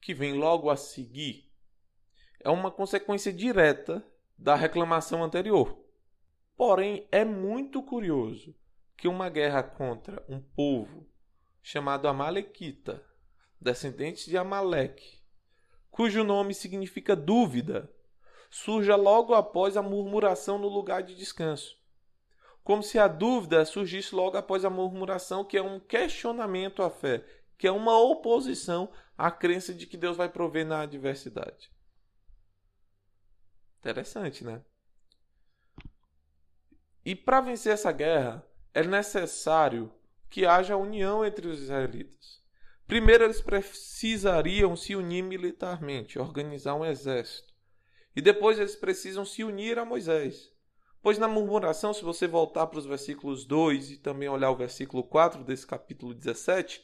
que 0.00 0.12
vem 0.12 0.32
logo 0.32 0.68
a 0.68 0.76
seguir 0.76 1.48
é 2.40 2.50
uma 2.50 2.72
consequência 2.72 3.32
direta 3.32 4.04
da 4.36 4.56
reclamação 4.56 5.22
anterior. 5.22 5.78
Porém, 6.56 7.06
é 7.12 7.24
muito 7.24 7.80
curioso 7.80 8.52
que 8.96 9.06
uma 9.06 9.28
guerra 9.28 9.62
contra 9.62 10.20
um 10.28 10.40
povo 10.40 11.06
chamado 11.62 12.08
Amalequita, 12.08 13.00
descendentes 13.60 14.26
de 14.26 14.36
Amaleque, 14.36 15.22
cujo 15.88 16.24
nome 16.24 16.54
significa 16.54 17.14
dúvida, 17.14 17.88
surja 18.50 18.96
logo 18.96 19.34
após 19.34 19.76
a 19.76 19.82
murmuração 19.82 20.58
no 20.58 20.66
lugar 20.66 21.04
de 21.04 21.14
descanso. 21.14 21.78
Como 22.64 22.82
se 22.82 22.98
a 22.98 23.06
dúvida 23.06 23.64
surgisse 23.64 24.16
logo 24.16 24.36
após 24.36 24.64
a 24.64 24.68
murmuração, 24.68 25.44
que 25.44 25.56
é 25.56 25.62
um 25.62 25.78
questionamento 25.78 26.82
à 26.82 26.90
fé, 26.90 27.24
que 27.58 27.66
é 27.66 27.72
uma 27.72 27.98
oposição 27.98 28.90
à 29.16 29.30
crença 29.30 29.74
de 29.74 29.86
que 29.86 29.96
Deus 29.96 30.16
vai 30.16 30.28
prover 30.28 30.64
na 30.64 30.82
adversidade. 30.82 31.70
Interessante, 33.80 34.44
né? 34.44 34.62
E 37.04 37.16
para 37.16 37.40
vencer 37.40 37.72
essa 37.72 37.90
guerra, 37.90 38.46
é 38.72 38.82
necessário 38.82 39.92
que 40.30 40.46
haja 40.46 40.76
união 40.76 41.24
entre 41.24 41.48
os 41.48 41.60
israelitas. 41.60 42.38
Primeiro, 42.86 43.24
eles 43.24 43.40
precisariam 43.40 44.76
se 44.76 44.94
unir 44.94 45.22
militarmente, 45.22 46.18
organizar 46.18 46.74
um 46.74 46.84
exército. 46.84 47.52
E 48.14 48.22
depois 48.22 48.58
eles 48.58 48.76
precisam 48.76 49.24
se 49.24 49.42
unir 49.44 49.78
a 49.78 49.84
Moisés. 49.84 50.52
Pois 51.02 51.18
na 51.18 51.28
murmuração, 51.28 51.92
se 51.92 52.02
você 52.02 52.26
voltar 52.26 52.66
para 52.66 52.78
os 52.78 52.86
versículos 52.86 53.44
2 53.44 53.92
e 53.92 53.96
também 53.98 54.28
olhar 54.28 54.50
o 54.50 54.56
versículo 54.56 55.04
4 55.04 55.44
desse 55.44 55.66
capítulo 55.66 56.14
17, 56.14 56.82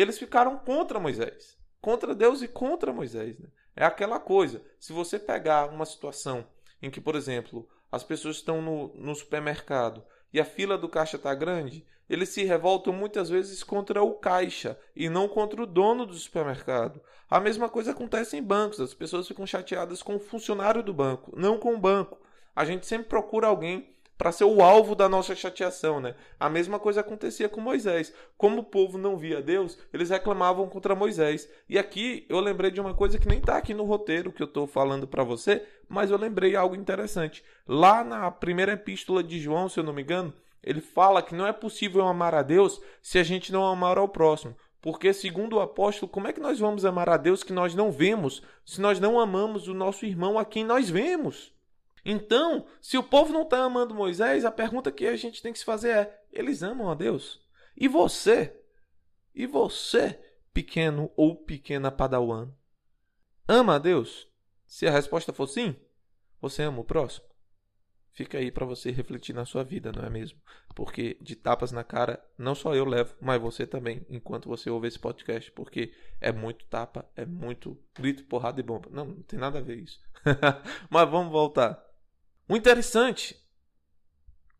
eles 0.00 0.18
ficaram 0.18 0.58
contra 0.58 0.98
Moisés. 0.98 1.56
Contra 1.80 2.14
Deus 2.14 2.42
e 2.42 2.48
contra 2.48 2.92
Moisés. 2.92 3.38
Né? 3.38 3.48
É 3.76 3.84
aquela 3.84 4.18
coisa. 4.18 4.62
Se 4.78 4.92
você 4.92 5.18
pegar 5.18 5.68
uma 5.68 5.86
situação 5.86 6.46
em 6.82 6.90
que, 6.90 7.00
por 7.00 7.14
exemplo, 7.14 7.68
as 7.90 8.02
pessoas 8.02 8.36
estão 8.36 8.60
no, 8.60 8.94
no 8.94 9.14
supermercado 9.14 10.04
e 10.32 10.40
a 10.40 10.44
fila 10.44 10.76
do 10.76 10.88
caixa 10.88 11.16
está 11.16 11.34
grande, 11.34 11.86
eles 12.10 12.28
se 12.30 12.42
revoltam 12.42 12.92
muitas 12.92 13.30
vezes 13.30 13.62
contra 13.62 14.02
o 14.02 14.14
caixa 14.14 14.78
e 14.94 15.08
não 15.08 15.28
contra 15.28 15.62
o 15.62 15.66
dono 15.66 16.04
do 16.04 16.14
supermercado. 16.14 17.00
A 17.30 17.40
mesma 17.40 17.68
coisa 17.68 17.92
acontece 17.92 18.36
em 18.36 18.42
bancos, 18.42 18.80
as 18.80 18.92
pessoas 18.92 19.26
ficam 19.28 19.46
chateadas 19.46 20.02
com 20.02 20.16
o 20.16 20.20
funcionário 20.20 20.82
do 20.82 20.92
banco, 20.92 21.32
não 21.36 21.58
com 21.58 21.74
o 21.74 21.80
banco. 21.80 22.20
A 22.54 22.64
gente 22.64 22.86
sempre 22.86 23.08
procura 23.08 23.46
alguém 23.46 23.93
para 24.16 24.32
ser 24.32 24.44
o 24.44 24.62
alvo 24.62 24.94
da 24.94 25.08
nossa 25.08 25.34
chateação, 25.34 26.00
né? 26.00 26.14
A 26.38 26.48
mesma 26.48 26.78
coisa 26.78 27.00
acontecia 27.00 27.48
com 27.48 27.60
Moisés. 27.60 28.12
Como 28.36 28.60
o 28.60 28.64
povo 28.64 28.96
não 28.96 29.16
via 29.16 29.42
Deus, 29.42 29.78
eles 29.92 30.10
reclamavam 30.10 30.68
contra 30.68 30.94
Moisés. 30.94 31.48
E 31.68 31.78
aqui 31.78 32.24
eu 32.28 32.38
lembrei 32.40 32.70
de 32.70 32.80
uma 32.80 32.94
coisa 32.94 33.18
que 33.18 33.28
nem 33.28 33.38
está 33.38 33.56
aqui 33.56 33.74
no 33.74 33.84
roteiro 33.84 34.32
que 34.32 34.42
eu 34.42 34.46
estou 34.46 34.66
falando 34.66 35.06
para 35.06 35.24
você, 35.24 35.66
mas 35.88 36.10
eu 36.10 36.16
lembrei 36.16 36.54
algo 36.54 36.76
interessante. 36.76 37.44
Lá 37.66 38.04
na 38.04 38.30
primeira 38.30 38.72
epístola 38.72 39.22
de 39.22 39.40
João, 39.40 39.68
se 39.68 39.80
eu 39.80 39.84
não 39.84 39.92
me 39.92 40.02
engano, 40.02 40.32
ele 40.62 40.80
fala 40.80 41.22
que 41.22 41.34
não 41.34 41.46
é 41.46 41.52
possível 41.52 42.02
amar 42.06 42.34
a 42.34 42.42
Deus 42.42 42.80
se 43.02 43.18
a 43.18 43.22
gente 43.22 43.52
não 43.52 43.66
amar 43.66 43.98
ao 43.98 44.08
próximo. 44.08 44.56
Porque, 44.80 45.14
segundo 45.14 45.56
o 45.56 45.60
apóstolo, 45.60 46.10
como 46.10 46.28
é 46.28 46.32
que 46.32 46.40
nós 46.40 46.58
vamos 46.58 46.84
amar 46.84 47.08
a 47.08 47.16
Deus 47.16 47.42
que 47.42 47.54
nós 47.54 47.74
não 47.74 47.90
vemos, 47.90 48.42
se 48.66 48.82
nós 48.82 49.00
não 49.00 49.18
amamos 49.18 49.66
o 49.66 49.72
nosso 49.72 50.04
irmão 50.04 50.38
a 50.38 50.44
quem 50.44 50.62
nós 50.62 50.90
vemos? 50.90 51.53
Então, 52.04 52.66
se 52.80 52.98
o 52.98 53.02
povo 53.02 53.32
não 53.32 53.42
está 53.42 53.62
amando 53.62 53.94
Moisés, 53.94 54.44
a 54.44 54.50
pergunta 54.50 54.92
que 54.92 55.06
a 55.06 55.16
gente 55.16 55.40
tem 55.40 55.52
que 55.52 55.58
se 55.58 55.64
fazer 55.64 55.90
é: 55.90 56.24
eles 56.32 56.62
amam 56.62 56.90
a 56.90 56.94
Deus? 56.94 57.40
E 57.76 57.88
você? 57.88 58.54
E 59.34 59.46
você, 59.46 60.20
pequeno 60.52 61.10
ou 61.16 61.34
pequena 61.36 61.90
padawan? 61.90 62.52
Ama 63.48 63.76
a 63.76 63.78
Deus? 63.78 64.28
Se 64.66 64.86
a 64.86 64.90
resposta 64.90 65.32
for 65.32 65.46
sim, 65.46 65.76
você 66.40 66.62
ama 66.62 66.80
o 66.80 66.84
próximo? 66.84 67.26
Fica 68.12 68.38
aí 68.38 68.52
para 68.52 68.64
você 68.64 68.92
refletir 68.92 69.34
na 69.34 69.44
sua 69.44 69.64
vida, 69.64 69.90
não 69.90 70.04
é 70.04 70.08
mesmo? 70.08 70.38
Porque 70.72 71.18
de 71.20 71.34
tapas 71.34 71.72
na 71.72 71.82
cara, 71.82 72.24
não 72.38 72.54
só 72.54 72.72
eu 72.72 72.84
levo, 72.84 73.16
mas 73.20 73.42
você 73.42 73.66
também, 73.66 74.06
enquanto 74.08 74.48
você 74.48 74.70
ouve 74.70 74.86
esse 74.86 74.98
podcast, 74.98 75.50
porque 75.50 75.92
é 76.20 76.30
muito 76.30 76.64
tapa, 76.66 77.04
é 77.16 77.26
muito 77.26 77.76
grito, 77.92 78.24
porrada 78.24 78.60
e 78.60 78.62
bomba. 78.62 78.88
Não, 78.92 79.04
não 79.04 79.22
tem 79.22 79.36
nada 79.36 79.58
a 79.58 79.62
ver 79.62 79.78
isso. 79.78 80.00
mas 80.88 81.10
vamos 81.10 81.32
voltar. 81.32 81.84
O 82.48 82.56
interessante, 82.56 83.36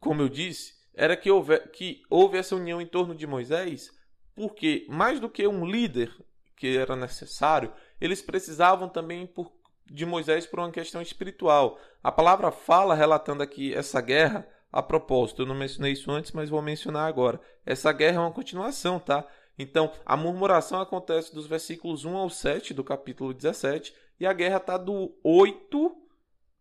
como 0.01 0.23
eu 0.23 0.29
disse, 0.29 0.75
era 0.95 1.17
que 1.17 1.31
houve, 1.31 1.59
que 1.69 2.03
houve 2.09 2.39
essa 2.39 2.57
união 2.57 2.81
em 2.81 2.87
torno 2.87 3.15
de 3.15 3.27
Moisés, 3.27 3.91
porque 4.35 4.87
mais 4.89 5.21
do 5.21 5.29
que 5.29 5.47
um 5.47 5.67
líder 5.67 6.15
que 6.57 6.77
era 6.77 6.97
necessário, 6.97 7.73
eles 8.01 8.23
precisavam 8.23 8.89
também 8.89 9.27
por, 9.27 9.53
de 9.85 10.07
Moisés 10.07 10.47
por 10.47 10.61
uma 10.61 10.71
questão 10.71 11.03
espiritual. 11.03 11.79
A 12.03 12.11
palavra 12.11 12.51
fala, 12.51 12.95
relatando 12.95 13.43
aqui 13.43 13.75
essa 13.75 14.01
guerra, 14.01 14.49
a 14.73 14.83
propósito, 14.83 15.43
eu 15.43 15.47
não 15.47 15.55
mencionei 15.55 15.93
isso 15.93 16.11
antes, 16.11 16.33
mas 16.33 16.49
vou 16.49 16.63
mencionar 16.63 17.07
agora. 17.07 17.41
Essa 17.67 17.93
guerra 17.93 18.17
é 18.17 18.21
uma 18.21 18.33
continuação, 18.33 18.99
tá? 18.99 19.27
Então, 19.59 19.93
a 20.05 20.17
murmuração 20.17 20.81
acontece 20.81 21.35
dos 21.35 21.47
versículos 21.47 22.05
1 22.05 22.17
ao 22.17 22.31
7 22.31 22.75
do 22.75 22.83
capítulo 22.83 23.33
17, 23.33 23.95
e 24.19 24.27
a 24.27 24.33
guerra 24.33 24.57
está 24.57 24.77
do 24.77 25.15
8 25.23 26.04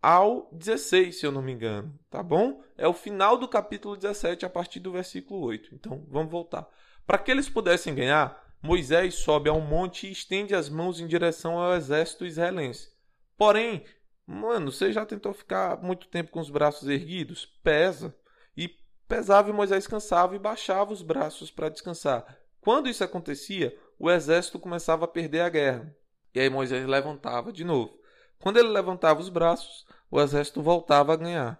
ao 0.03 0.49
16, 0.51 1.17
se 1.17 1.25
eu 1.25 1.31
não 1.31 1.41
me 1.41 1.53
engano, 1.53 1.97
tá 2.09 2.21
bom? 2.21 2.61
É 2.77 2.85
o 2.85 2.93
final 2.93 3.37
do 3.37 3.47
capítulo 3.47 3.95
17 3.95 4.45
a 4.45 4.49
partir 4.49 4.81
do 4.81 4.91
versículo 4.91 5.39
8. 5.45 5.73
Então, 5.73 6.05
vamos 6.09 6.29
voltar. 6.29 6.67
Para 7.07 7.17
que 7.17 7.31
eles 7.31 7.47
pudessem 7.47 7.95
ganhar, 7.95 8.43
Moisés 8.61 9.15
sobe 9.15 9.49
a 9.49 9.53
um 9.53 9.61
monte 9.61 10.05
e 10.05 10.11
estende 10.11 10.53
as 10.53 10.67
mãos 10.67 10.99
em 10.99 11.07
direção 11.07 11.57
ao 11.57 11.73
exército 11.73 12.25
israelense. 12.25 12.89
Porém, 13.37 13.85
mano, 14.27 14.73
você 14.73 14.91
já 14.91 15.05
tentou 15.05 15.33
ficar 15.33 15.81
muito 15.81 16.09
tempo 16.09 16.31
com 16.31 16.41
os 16.41 16.49
braços 16.49 16.89
erguidos? 16.89 17.45
Pesa. 17.63 18.13
E 18.57 18.69
pesava 19.07 19.51
e 19.51 19.53
Moisés 19.53 19.87
cansava 19.87 20.35
e 20.35 20.39
baixava 20.39 20.91
os 20.91 21.01
braços 21.01 21.49
para 21.49 21.69
descansar. 21.69 22.37
Quando 22.59 22.89
isso 22.89 23.05
acontecia, 23.05 23.73
o 23.97 24.11
exército 24.11 24.59
começava 24.59 25.05
a 25.05 25.07
perder 25.07 25.39
a 25.41 25.49
guerra. 25.49 25.95
E 26.35 26.41
aí 26.41 26.49
Moisés 26.49 26.85
levantava 26.85 27.53
de 27.53 27.63
novo. 27.63 28.03
Quando 28.43 28.57
ele 28.57 28.67
levantava 28.67 29.21
os 29.21 29.29
braços, 29.29 29.85
o 30.13 30.21
exército 30.21 30.61
voltava 30.61 31.11
a 31.11 31.15
ganhar. 31.15 31.59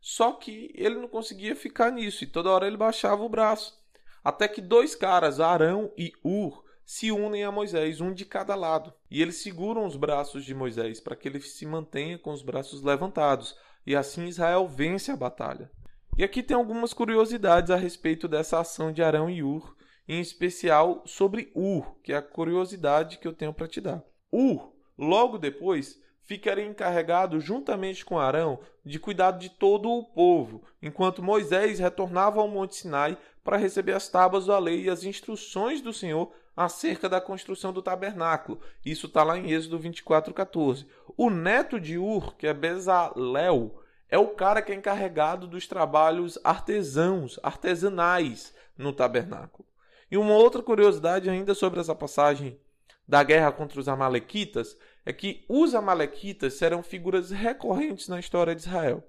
Só 0.00 0.30
que 0.30 0.70
ele 0.76 0.94
não 0.94 1.08
conseguia 1.08 1.56
ficar 1.56 1.90
nisso 1.90 2.22
e 2.22 2.28
toda 2.28 2.48
hora 2.48 2.64
ele 2.64 2.76
baixava 2.76 3.24
o 3.24 3.28
braço. 3.28 3.76
Até 4.22 4.46
que 4.46 4.60
dois 4.60 4.94
caras, 4.94 5.40
Arão 5.40 5.90
e 5.98 6.12
Ur, 6.22 6.64
se 6.84 7.10
unem 7.10 7.42
a 7.42 7.50
Moisés, 7.50 8.00
um 8.00 8.12
de 8.14 8.24
cada 8.24 8.54
lado. 8.54 8.94
E 9.10 9.20
eles 9.20 9.42
seguram 9.42 9.84
os 9.84 9.96
braços 9.96 10.44
de 10.44 10.54
Moisés 10.54 11.00
para 11.00 11.16
que 11.16 11.26
ele 11.26 11.40
se 11.40 11.66
mantenha 11.66 12.16
com 12.16 12.30
os 12.30 12.40
braços 12.40 12.84
levantados. 12.84 13.56
E 13.84 13.96
assim 13.96 14.26
Israel 14.26 14.68
vence 14.68 15.10
a 15.10 15.16
batalha. 15.16 15.68
E 16.16 16.22
aqui 16.22 16.40
tem 16.40 16.56
algumas 16.56 16.92
curiosidades 16.94 17.72
a 17.72 17.76
respeito 17.76 18.28
dessa 18.28 18.60
ação 18.60 18.92
de 18.92 19.02
Arão 19.02 19.28
e 19.28 19.42
Ur, 19.42 19.76
em 20.06 20.20
especial 20.20 21.02
sobre 21.04 21.50
Ur, 21.52 21.96
que 22.04 22.12
é 22.12 22.16
a 22.16 22.22
curiosidade 22.22 23.18
que 23.18 23.26
eu 23.26 23.32
tenho 23.32 23.52
para 23.52 23.66
te 23.66 23.80
dar. 23.80 24.04
Ur, 24.30 24.72
logo 24.96 25.36
depois, 25.36 26.00
ficaria 26.28 26.66
encarregado, 26.66 27.40
juntamente 27.40 28.04
com 28.04 28.18
Arão, 28.18 28.58
de 28.84 28.98
cuidar 28.98 29.30
de 29.30 29.48
todo 29.48 29.90
o 29.90 30.04
povo, 30.04 30.62
enquanto 30.82 31.22
Moisés 31.22 31.78
retornava 31.78 32.38
ao 32.38 32.46
Monte 32.46 32.76
Sinai 32.76 33.16
para 33.42 33.56
receber 33.56 33.94
as 33.94 34.10
tábuas 34.10 34.44
da 34.44 34.58
lei 34.58 34.82
e 34.82 34.90
as 34.90 35.04
instruções 35.04 35.80
do 35.80 35.90
Senhor 35.90 36.30
acerca 36.54 37.08
da 37.08 37.18
construção 37.18 37.72
do 37.72 37.80
tabernáculo. 37.80 38.60
Isso 38.84 39.06
está 39.06 39.22
lá 39.24 39.38
em 39.38 39.50
Êxodo 39.50 39.80
24,14. 39.80 40.84
O 41.16 41.30
neto 41.30 41.80
de 41.80 41.96
Ur, 41.96 42.36
que 42.36 42.46
é 42.46 42.52
Bezalel, 42.52 43.82
é 44.10 44.18
o 44.18 44.28
cara 44.28 44.60
que 44.60 44.70
é 44.70 44.74
encarregado 44.74 45.46
dos 45.46 45.66
trabalhos 45.66 46.38
artesãos, 46.44 47.40
artesanais 47.42 48.54
no 48.76 48.92
tabernáculo. 48.92 49.66
E 50.10 50.18
uma 50.18 50.34
outra 50.34 50.62
curiosidade 50.62 51.30
ainda 51.30 51.54
sobre 51.54 51.80
essa 51.80 51.94
passagem 51.94 52.60
da 53.08 53.22
guerra 53.22 53.50
contra 53.50 53.80
os 53.80 53.88
Amalequitas 53.88 54.76
é 55.08 55.12
que 55.14 55.42
os 55.48 55.74
Amalequitas 55.74 56.58
serão 56.58 56.82
figuras 56.82 57.30
recorrentes 57.30 58.08
na 58.08 58.20
história 58.20 58.54
de 58.54 58.60
Israel. 58.60 59.02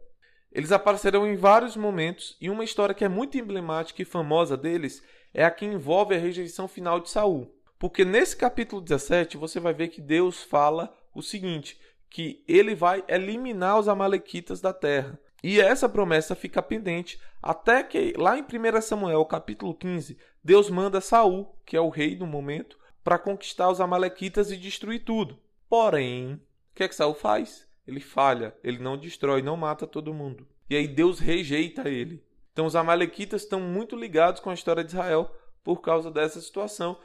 Eles 0.49 0.71
aparecerão 0.71 1.27
em 1.27 1.35
vários 1.35 1.75
momentos 1.75 2.37
e 2.39 2.49
uma 2.49 2.63
história 2.63 2.95
que 2.95 3.03
é 3.03 3.09
muito 3.09 3.37
emblemática 3.37 4.01
e 4.01 4.05
famosa 4.05 4.55
deles 4.55 5.03
é 5.33 5.43
a 5.43 5.51
que 5.51 5.65
envolve 5.65 6.15
a 6.15 6.17
rejeição 6.17 6.69
final 6.69 7.01
de 7.01 7.09
Saul. 7.09 7.53
Porque 7.77 8.05
nesse 8.05 8.37
capítulo 8.37 8.81
17 8.81 9.35
você 9.35 9.59
vai 9.59 9.73
ver 9.73 9.89
que 9.89 9.99
Deus 9.99 10.41
fala 10.41 10.97
o 11.13 11.21
seguinte, 11.21 11.77
que 12.09 12.45
ele 12.47 12.73
vai 12.73 13.03
eliminar 13.09 13.77
os 13.77 13.89
amalequitas 13.89 14.61
da 14.61 14.71
terra. 14.71 15.19
E 15.43 15.59
essa 15.59 15.89
promessa 15.89 16.33
fica 16.33 16.61
pendente 16.61 17.19
até 17.43 17.83
que 17.83 18.13
lá 18.15 18.37
em 18.37 18.43
1 18.43 18.81
Samuel, 18.81 19.25
capítulo 19.25 19.75
15, 19.75 20.17
Deus 20.41 20.69
manda 20.69 21.01
Saul, 21.01 21.53
que 21.65 21.75
é 21.75 21.81
o 21.81 21.89
rei 21.89 22.15
no 22.15 22.25
momento, 22.25 22.79
para 23.03 23.19
conquistar 23.19 23.69
os 23.69 23.81
amalequitas 23.81 24.49
e 24.49 24.55
destruir 24.55 25.03
tudo. 25.03 25.37
Porém, 25.69 26.33
o 26.33 26.75
que 26.75 26.83
é 26.83 26.87
que 26.87 26.95
Saul 26.95 27.13
faz? 27.13 27.67
Ele 27.87 27.99
falha, 27.99 28.55
ele 28.63 28.79
não 28.79 28.97
destrói, 28.97 29.41
não 29.41 29.55
mata 29.55 29.87
todo 29.87 30.13
mundo. 30.13 30.47
E 30.69 30.75
aí 30.75 30.87
Deus 30.87 31.19
rejeita 31.19 31.87
ele. 31.87 32.25
Então 32.51 32.65
os 32.65 32.75
amalequitas 32.75 33.43
estão 33.43 33.61
muito 33.61 33.95
ligados 33.95 34.41
com 34.41 34.49
a 34.49 34.53
história 34.53 34.83
de 34.83 34.91
Israel 34.91 35.33
por 35.63 35.81
causa 35.81 36.11
dessa 36.11 36.41
situação. 36.41 36.99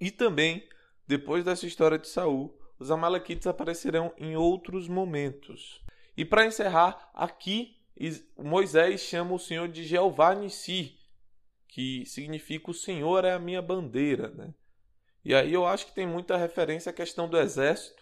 E 0.00 0.10
também, 0.10 0.68
depois 1.06 1.44
dessa 1.44 1.66
história 1.66 1.98
de 1.98 2.08
Saul, 2.08 2.58
os 2.78 2.90
amalequitas 2.90 3.46
aparecerão 3.46 4.12
em 4.16 4.36
outros 4.36 4.88
momentos. 4.88 5.80
E 6.16 6.24
para 6.24 6.46
encerrar, 6.46 7.10
aqui 7.14 7.76
Moisés 8.38 9.00
chama 9.00 9.34
o 9.34 9.38
Senhor 9.38 9.68
de 9.68 9.84
Jeová 9.84 10.34
Nissi, 10.34 10.98
que 11.68 12.04
significa 12.06 12.70
o 12.70 12.74
Senhor 12.74 13.24
é 13.24 13.32
a 13.32 13.38
minha 13.38 13.60
bandeira, 13.60 14.28
né? 14.30 14.54
E 15.24 15.34
aí 15.34 15.52
eu 15.52 15.66
acho 15.66 15.86
que 15.86 15.94
tem 15.94 16.06
muita 16.06 16.36
referência 16.36 16.90
à 16.90 16.92
questão 16.92 17.28
do 17.28 17.38
exército, 17.38 17.99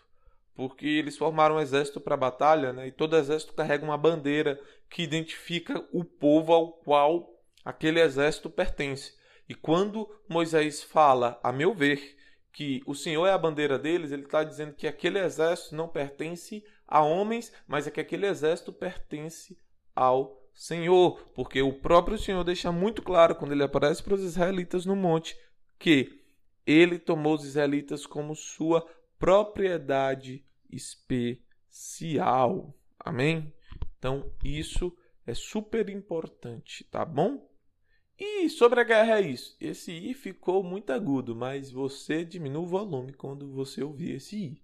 porque 0.58 0.88
eles 0.88 1.16
formaram 1.16 1.54
um 1.54 1.60
exército 1.60 2.00
para 2.00 2.14
a 2.14 2.18
batalha, 2.18 2.72
né? 2.72 2.88
E 2.88 2.90
todo 2.90 3.16
exército 3.16 3.52
carrega 3.52 3.84
uma 3.84 3.96
bandeira 3.96 4.60
que 4.90 5.04
identifica 5.04 5.86
o 5.92 6.02
povo 6.02 6.52
ao 6.52 6.72
qual 6.72 7.32
aquele 7.64 8.00
exército 8.00 8.50
pertence. 8.50 9.14
E 9.48 9.54
quando 9.54 10.10
Moisés 10.28 10.82
fala, 10.82 11.38
a 11.44 11.52
meu 11.52 11.72
ver, 11.72 12.16
que 12.52 12.82
o 12.86 12.92
Senhor 12.92 13.24
é 13.24 13.30
a 13.30 13.38
bandeira 13.38 13.78
deles, 13.78 14.10
ele 14.10 14.24
está 14.24 14.42
dizendo 14.42 14.74
que 14.74 14.88
aquele 14.88 15.20
exército 15.20 15.76
não 15.76 15.86
pertence 15.86 16.64
a 16.88 17.04
homens, 17.04 17.52
mas 17.64 17.86
é 17.86 17.92
que 17.92 18.00
aquele 18.00 18.26
exército 18.26 18.72
pertence 18.72 19.56
ao 19.94 20.42
Senhor, 20.52 21.20
porque 21.36 21.62
o 21.62 21.72
próprio 21.72 22.18
Senhor 22.18 22.42
deixa 22.42 22.72
muito 22.72 23.00
claro 23.00 23.36
quando 23.36 23.52
ele 23.52 23.62
aparece 23.62 24.02
para 24.02 24.14
os 24.14 24.24
israelitas 24.24 24.84
no 24.84 24.96
monte 24.96 25.38
que 25.78 26.20
ele 26.66 26.98
tomou 26.98 27.36
os 27.36 27.44
israelitas 27.44 28.04
como 28.04 28.34
sua 28.34 28.84
propriedade 29.20 30.44
especial. 30.70 32.24
Amém? 32.98 33.52
Então, 33.98 34.30
isso 34.44 34.96
é 35.26 35.34
super 35.34 35.88
importante, 35.88 36.84
tá 36.84 37.04
bom? 37.04 37.48
E 38.18 38.48
sobre 38.50 38.80
a 38.80 38.84
guerra 38.84 39.18
é 39.18 39.22
isso. 39.22 39.56
Esse 39.60 39.92
i 39.92 40.12
ficou 40.12 40.64
muito 40.64 40.92
agudo, 40.92 41.36
mas 41.36 41.70
você 41.70 42.24
diminui 42.24 42.62
o 42.62 42.66
volume 42.66 43.12
quando 43.12 43.52
você 43.52 43.82
ouvir 43.82 44.16
esse 44.16 44.36
i. 44.36 44.62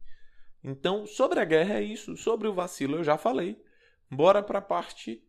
Então, 0.62 1.06
sobre 1.06 1.38
a 1.38 1.44
guerra 1.44 1.75
é 1.75 1.82
isso. 1.82 2.16
Sobre 2.16 2.49
o 2.49 2.54
vacilo 2.54 2.96
eu 2.96 3.04
já 3.04 3.16
falei. 3.16 3.62
Bora 4.11 4.42
para 4.42 4.58
a 4.58 4.62
parte 4.62 5.23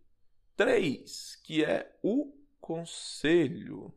3, 0.55 1.41
que 1.43 1.63
é 1.63 1.93
o 2.01 2.33
conselho. 2.59 3.93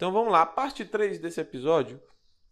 Então 0.00 0.10
vamos 0.10 0.32
lá, 0.32 0.40
a 0.40 0.46
parte 0.46 0.82
3 0.82 1.18
desse 1.18 1.42
episódio 1.42 2.02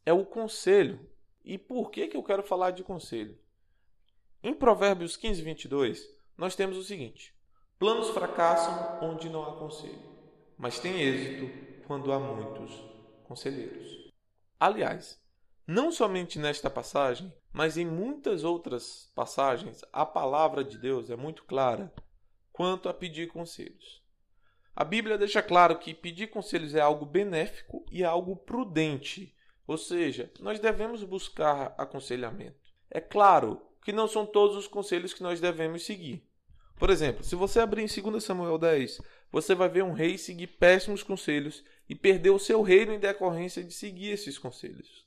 é 0.04 0.12
o 0.12 0.26
conselho. 0.26 1.00
E 1.42 1.56
por 1.56 1.90
que, 1.90 2.06
que 2.06 2.14
eu 2.14 2.22
quero 2.22 2.42
falar 2.42 2.72
de 2.72 2.84
conselho? 2.84 3.38
Em 4.42 4.52
Provérbios 4.52 5.16
15, 5.16 5.40
22, 5.40 6.06
nós 6.36 6.54
temos 6.54 6.76
o 6.76 6.84
seguinte: 6.84 7.34
Planos 7.78 8.10
fracassam 8.10 8.98
onde 9.00 9.30
não 9.30 9.42
há 9.44 9.56
conselho, 9.56 9.98
mas 10.58 10.78
tem 10.78 11.00
êxito 11.00 11.86
quando 11.86 12.12
há 12.12 12.18
muitos 12.18 12.84
conselheiros. 13.24 14.12
Aliás, 14.60 15.18
não 15.66 15.90
somente 15.90 16.38
nesta 16.38 16.68
passagem, 16.68 17.32
mas 17.50 17.78
em 17.78 17.86
muitas 17.86 18.44
outras 18.44 19.10
passagens, 19.14 19.80
a 19.90 20.04
palavra 20.04 20.62
de 20.62 20.76
Deus 20.76 21.08
é 21.08 21.16
muito 21.16 21.44
clara 21.44 21.90
quanto 22.52 22.90
a 22.90 22.92
pedir 22.92 23.28
conselhos. 23.28 24.06
A 24.78 24.84
Bíblia 24.84 25.18
deixa 25.18 25.42
claro 25.42 25.76
que 25.76 25.92
pedir 25.92 26.28
conselhos 26.28 26.72
é 26.72 26.78
algo 26.78 27.04
benéfico 27.04 27.84
e 27.90 28.04
algo 28.04 28.36
prudente, 28.36 29.34
ou 29.66 29.76
seja, 29.76 30.30
nós 30.38 30.60
devemos 30.60 31.02
buscar 31.02 31.74
aconselhamento. 31.76 32.72
É 32.88 33.00
claro 33.00 33.60
que 33.84 33.90
não 33.90 34.06
são 34.06 34.24
todos 34.24 34.56
os 34.56 34.68
conselhos 34.68 35.12
que 35.12 35.20
nós 35.20 35.40
devemos 35.40 35.84
seguir. 35.84 36.22
Por 36.78 36.90
exemplo, 36.90 37.24
se 37.24 37.34
você 37.34 37.58
abrir 37.58 37.82
em 37.82 38.02
2 38.02 38.22
Samuel 38.22 38.56
10, 38.56 39.00
você 39.32 39.52
vai 39.52 39.68
ver 39.68 39.82
um 39.82 39.92
rei 39.92 40.16
seguir 40.16 40.46
péssimos 40.46 41.02
conselhos 41.02 41.64
e 41.88 41.96
perder 41.96 42.30
o 42.30 42.38
seu 42.38 42.62
reino 42.62 42.92
em 42.92 43.00
decorrência 43.00 43.64
de 43.64 43.74
seguir 43.74 44.10
esses 44.10 44.38
conselhos. 44.38 45.04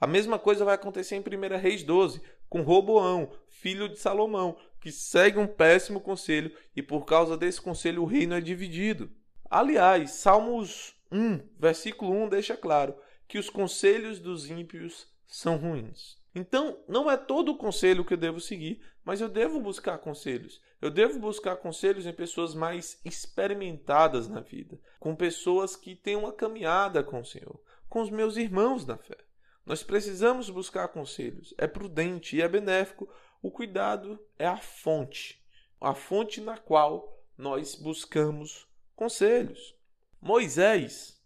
A 0.00 0.08
mesma 0.08 0.40
coisa 0.40 0.64
vai 0.64 0.74
acontecer 0.74 1.14
em 1.14 1.20
1 1.20 1.56
Reis 1.56 1.84
12, 1.84 2.20
com 2.48 2.62
Roboão, 2.62 3.30
filho 3.48 3.88
de 3.88 3.96
Salomão, 3.96 4.56
que 4.84 4.92
segue 4.92 5.38
um 5.38 5.46
péssimo 5.46 5.98
conselho 5.98 6.54
e 6.76 6.82
por 6.82 7.06
causa 7.06 7.38
desse 7.38 7.58
conselho 7.58 8.02
o 8.02 8.06
reino 8.06 8.34
é 8.34 8.40
dividido. 8.42 9.10
Aliás, 9.48 10.10
Salmos 10.10 10.94
1, 11.10 11.40
versículo 11.58 12.12
1 12.12 12.28
deixa 12.28 12.54
claro 12.54 12.94
que 13.26 13.38
os 13.38 13.48
conselhos 13.48 14.18
dos 14.18 14.50
ímpios 14.50 15.08
são 15.26 15.56
ruins. 15.56 16.18
Então, 16.34 16.84
não 16.86 17.10
é 17.10 17.16
todo 17.16 17.52
o 17.52 17.56
conselho 17.56 18.04
que 18.04 18.12
eu 18.12 18.18
devo 18.18 18.40
seguir, 18.40 18.82
mas 19.02 19.22
eu 19.22 19.28
devo 19.30 19.58
buscar 19.58 19.96
conselhos. 19.96 20.60
Eu 20.82 20.90
devo 20.90 21.18
buscar 21.18 21.56
conselhos 21.56 22.04
em 22.04 22.12
pessoas 22.12 22.54
mais 22.54 23.00
experimentadas 23.06 24.28
na 24.28 24.40
vida, 24.40 24.78
com 25.00 25.16
pessoas 25.16 25.74
que 25.76 25.96
têm 25.96 26.14
uma 26.14 26.30
caminhada 26.30 27.02
com 27.02 27.20
o 27.20 27.24
Senhor, 27.24 27.58
com 27.88 28.02
os 28.02 28.10
meus 28.10 28.36
irmãos 28.36 28.84
na 28.84 28.98
fé. 28.98 29.16
Nós 29.64 29.82
precisamos 29.82 30.50
buscar 30.50 30.88
conselhos. 30.88 31.54
É 31.56 31.66
prudente 31.66 32.36
e 32.36 32.42
é 32.42 32.48
benéfico 32.48 33.08
o 33.44 33.50
cuidado 33.50 34.18
é 34.38 34.46
a 34.46 34.56
fonte, 34.56 35.38
a 35.78 35.92
fonte 35.92 36.40
na 36.40 36.56
qual 36.56 37.22
nós 37.36 37.74
buscamos 37.74 38.66
conselhos. 38.96 39.76
Moisés, 40.18 41.22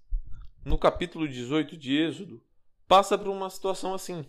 no 0.65 0.77
capítulo 0.77 1.29
18 1.29 1.77
de 1.77 1.97
Êxodo, 1.97 2.43
passa 2.89 3.17
por 3.17 3.29
uma 3.29 3.49
situação 3.49 3.95
assim. 3.95 4.27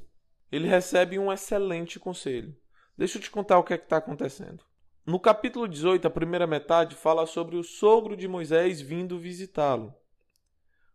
Ele 0.51 0.67
recebe 0.67 1.17
um 1.17 1.33
excelente 1.33 1.99
conselho. 1.99 2.55
Deixa 2.95 3.17
eu 3.17 3.21
te 3.23 3.31
contar 3.31 3.57
o 3.57 3.63
que 3.63 3.73
é 3.73 3.75
está 3.75 3.97
acontecendo. 3.97 4.63
No 5.03 5.19
capítulo 5.19 5.67
18, 5.67 6.05
a 6.05 6.11
primeira 6.11 6.45
metade 6.45 6.95
fala 6.95 7.25
sobre 7.25 7.55
o 7.55 7.63
sogro 7.63 8.15
de 8.15 8.27
Moisés 8.27 8.79
vindo 8.79 9.17
visitá-lo. 9.17 9.95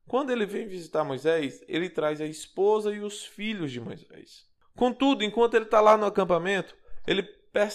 Quando 0.06 0.30
ele 0.30 0.46
vem 0.46 0.68
visitar 0.68 1.02
Moisés, 1.02 1.60
ele 1.66 1.90
traz 1.90 2.20
a 2.20 2.26
esposa 2.26 2.94
e 2.94 3.00
os 3.00 3.24
filhos 3.24 3.72
de 3.72 3.80
Moisés. 3.80 4.46
Contudo, 4.76 5.24
enquanto 5.24 5.54
ele 5.54 5.64
está 5.64 5.80
lá 5.80 5.96
no 5.96 6.06
acampamento, 6.06 6.76
ele 7.06 7.28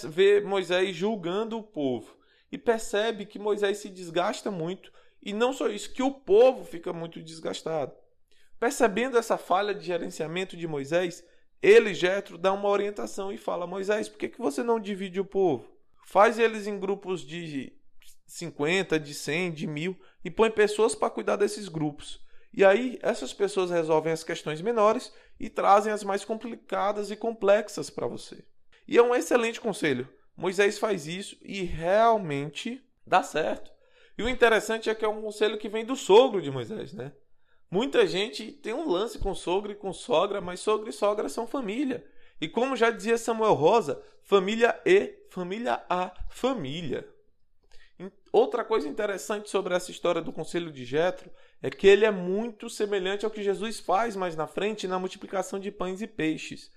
vê 0.10 0.42
Moisés 0.42 0.96
julgando 0.96 1.58
o 1.58 1.64
povo 1.64 2.18
e 2.52 2.58
percebe 2.58 3.26
que 3.26 3.40
Moisés 3.40 3.78
se 3.78 3.90
desgasta 3.90 4.50
muito 4.50 4.92
e 5.22 5.34
não 5.34 5.54
só 5.54 5.68
isso, 5.68 5.94
que 5.94 6.02
o 6.02 6.12
povo 6.12 6.64
fica 6.64 6.94
muito 6.94 7.22
desgastado. 7.22 7.94
Percebendo 8.60 9.18
essa 9.18 9.38
falha 9.38 9.74
de 9.74 9.86
gerenciamento 9.86 10.58
de 10.58 10.68
Moisés, 10.68 11.24
ele, 11.62 11.94
Jetro, 11.94 12.38
dá 12.38 12.54
uma 12.54 12.70
orientação 12.70 13.32
e 13.32 13.38
fala: 13.38 13.68
Moisés, 13.68 14.08
por 14.08 14.18
que, 14.18 14.32
você 14.38 14.64
não 14.64 14.80
divide 14.80 15.20
o 15.20 15.26
povo? 15.26 15.70
Faz 16.06 16.40
eles 16.40 16.68
em 16.68 16.80
grupos 16.80 17.22
de 17.22 17.74
50, 18.26 19.00
de 19.00 19.14
100, 19.14 19.52
de 19.52 19.68
mil 19.68 19.98
e 20.24 20.32
põe 20.32 20.50
pessoas 20.50 20.96
para 20.96 21.10
cuidar 21.10 21.36
desses 21.36 21.68
grupos. 21.68 22.20
E 22.54 22.66
aí 22.66 22.98
essas 23.02 23.34
pessoas 23.34 23.70
resolvem 23.70 24.12
as 24.12 24.24
questões 24.24 24.62
menores 24.62 25.14
e 25.40 25.50
trazem 25.50 25.94
as 25.94 26.04
mais 26.04 26.26
complicadas 26.26 27.12
e 27.12 27.16
complexas 27.16 27.90
para 27.90 28.08
você. 28.08 28.44
E 28.90 28.98
é 28.98 29.04
um 29.04 29.14
excelente 29.14 29.62
conselho. 29.62 30.10
Moisés 30.36 30.80
faz 30.80 31.06
isso 31.06 31.38
e 31.44 31.62
realmente 31.62 32.84
dá 33.06 33.22
certo. 33.22 33.72
E 34.18 34.24
o 34.24 34.28
interessante 34.28 34.90
é 34.90 34.96
que 34.96 35.06
é 35.06 35.08
um 35.08 35.22
conselho 35.22 35.60
que 35.60 35.70
vem 35.70 35.86
do 35.86 35.96
sogro 35.96 36.42
de 36.42 36.50
Moisés, 36.50 36.92
né? 36.92 37.14
Muita 37.70 38.08
gente 38.08 38.52
tem 38.52 38.74
um 38.74 38.90
lance 38.90 39.20
com 39.20 39.36
sogro 39.36 39.72
e 39.72 39.76
com 39.76 39.94
sogra, 39.94 40.42
mas 40.42 40.60
sogro 40.60 40.90
e 40.90 40.92
sogra 40.92 41.30
são 41.30 41.46
família. 41.46 42.04
E 42.42 42.50
como 42.50 42.76
já 42.76 42.90
dizia 42.90 43.16
Samuel 43.16 43.54
Rosa, 43.54 44.02
família 44.24 44.82
E, 44.84 45.14
família 45.30 45.86
A, 45.88 46.12
família. 46.28 47.08
Outra 48.32 48.66
coisa 48.66 48.88
interessante 48.88 49.52
sobre 49.52 49.76
essa 49.76 49.92
história 49.92 50.20
do 50.20 50.34
conselho 50.34 50.72
de 50.72 50.84
Jetro 50.84 51.30
é 51.62 51.70
que 51.70 51.86
ele 51.86 52.06
é 52.06 52.12
muito 52.12 52.72
semelhante 52.72 53.24
ao 53.24 53.30
que 53.30 53.44
Jesus 53.44 53.80
faz 53.80 54.16
mais 54.16 54.36
na 54.36 54.48
frente 54.48 54.88
na 54.88 54.98
multiplicação 54.98 55.60
de 55.60 55.72
pães 55.72 56.02
e 56.02 56.08
peixes. 56.08 56.72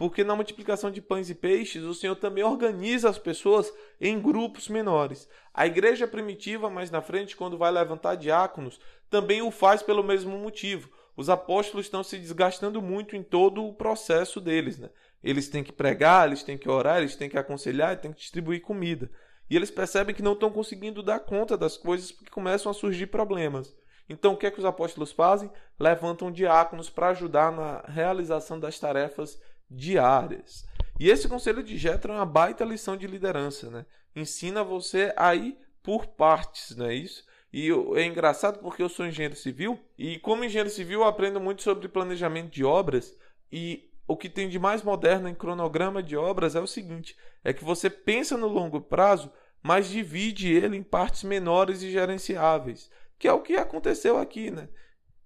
Porque 0.00 0.24
na 0.24 0.34
multiplicação 0.34 0.90
de 0.90 1.02
pães 1.02 1.28
e 1.28 1.34
peixes, 1.34 1.82
o 1.82 1.92
Senhor 1.92 2.16
também 2.16 2.42
organiza 2.42 3.06
as 3.06 3.18
pessoas 3.18 3.70
em 4.00 4.18
grupos 4.18 4.66
menores. 4.66 5.28
A 5.52 5.66
igreja 5.66 6.08
primitiva, 6.08 6.70
mais 6.70 6.90
na 6.90 7.02
frente, 7.02 7.36
quando 7.36 7.58
vai 7.58 7.70
levantar 7.70 8.14
diáconos, 8.14 8.80
também 9.10 9.42
o 9.42 9.50
faz 9.50 9.82
pelo 9.82 10.02
mesmo 10.02 10.38
motivo. 10.38 10.88
Os 11.14 11.28
apóstolos 11.28 11.84
estão 11.84 12.02
se 12.02 12.16
desgastando 12.16 12.80
muito 12.80 13.14
em 13.14 13.22
todo 13.22 13.62
o 13.62 13.74
processo 13.74 14.40
deles. 14.40 14.78
Né? 14.78 14.88
Eles 15.22 15.50
têm 15.50 15.62
que 15.62 15.70
pregar, 15.70 16.28
eles 16.28 16.42
têm 16.42 16.56
que 16.56 16.70
orar, 16.70 17.00
eles 17.00 17.14
têm 17.14 17.28
que 17.28 17.36
aconselhar, 17.36 17.90
eles 17.90 18.00
têm 18.00 18.12
que 18.14 18.20
distribuir 18.20 18.62
comida. 18.62 19.10
E 19.50 19.54
eles 19.54 19.70
percebem 19.70 20.14
que 20.14 20.22
não 20.22 20.32
estão 20.32 20.50
conseguindo 20.50 21.02
dar 21.02 21.20
conta 21.20 21.58
das 21.58 21.76
coisas 21.76 22.10
porque 22.10 22.30
começam 22.30 22.70
a 22.70 22.74
surgir 22.74 23.08
problemas. 23.08 23.76
Então, 24.08 24.32
o 24.32 24.36
que 24.38 24.46
é 24.46 24.50
que 24.50 24.58
os 24.60 24.64
apóstolos 24.64 25.12
fazem? 25.12 25.50
Levantam 25.78 26.32
diáconos 26.32 26.88
para 26.88 27.10
ajudar 27.10 27.52
na 27.52 27.84
realização 27.86 28.58
das 28.58 28.78
tarefas 28.78 29.38
diárias. 29.70 30.66
E 30.98 31.08
esse 31.08 31.28
conselho 31.28 31.62
de 31.62 31.78
Jetro 31.78 32.12
é 32.12 32.16
uma 32.16 32.26
baita 32.26 32.64
lição 32.64 32.96
de 32.96 33.06
liderança, 33.06 33.70
né? 33.70 33.86
Ensina 34.14 34.64
você 34.64 35.14
a 35.16 35.34
ir 35.34 35.56
por 35.82 36.06
partes, 36.06 36.76
não 36.76 36.86
é 36.86 36.94
isso? 36.94 37.24
E 37.52 37.70
é 37.96 38.04
engraçado 38.04 38.58
porque 38.58 38.82
eu 38.82 38.88
sou 38.88 39.06
engenheiro 39.06 39.34
civil 39.34 39.78
e 39.98 40.18
como 40.18 40.44
engenheiro 40.44 40.70
civil 40.70 41.00
eu 41.00 41.06
aprendo 41.06 41.40
muito 41.40 41.62
sobre 41.62 41.88
planejamento 41.88 42.50
de 42.50 42.64
obras 42.64 43.16
e 43.50 43.90
o 44.06 44.16
que 44.16 44.28
tem 44.28 44.48
de 44.48 44.58
mais 44.58 44.82
moderno 44.82 45.28
em 45.28 45.34
cronograma 45.34 46.02
de 46.02 46.16
obras 46.16 46.54
é 46.54 46.60
o 46.60 46.66
seguinte, 46.66 47.16
é 47.44 47.52
que 47.52 47.64
você 47.64 47.88
pensa 47.88 48.36
no 48.36 48.46
longo 48.46 48.80
prazo, 48.80 49.32
mas 49.62 49.88
divide 49.88 50.52
ele 50.52 50.76
em 50.76 50.82
partes 50.82 51.22
menores 51.22 51.82
e 51.82 51.90
gerenciáveis, 51.90 52.90
que 53.18 53.28
é 53.28 53.32
o 53.32 53.42
que 53.42 53.54
aconteceu 53.54 54.18
aqui, 54.18 54.50
né? 54.50 54.68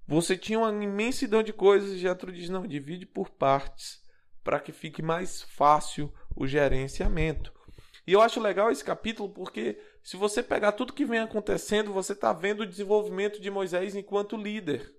Você 0.06 0.36
tinha 0.36 0.58
uma 0.58 0.84
imensidão 0.84 1.42
de 1.42 1.52
coisas 1.52 1.92
e 1.92 1.98
Jetro 1.98 2.30
diz, 2.30 2.48
não, 2.48 2.66
divide 2.66 3.06
por 3.06 3.30
partes 3.30 4.03
para 4.44 4.60
que 4.60 4.70
fique 4.70 5.02
mais 5.02 5.42
fácil 5.42 6.12
o 6.36 6.46
gerenciamento. 6.46 7.52
E 8.06 8.12
eu 8.12 8.20
acho 8.20 8.38
legal 8.38 8.70
esse 8.70 8.84
capítulo 8.84 9.30
porque 9.30 9.80
se 10.02 10.16
você 10.16 10.42
pegar 10.42 10.72
tudo 10.72 10.92
que 10.92 11.06
vem 11.06 11.20
acontecendo, 11.20 11.92
você 11.92 12.12
está 12.12 12.32
vendo 12.32 12.60
o 12.60 12.66
desenvolvimento 12.66 13.40
de 13.40 13.50
Moisés 13.50 13.96
enquanto 13.96 14.36
líder. 14.36 14.94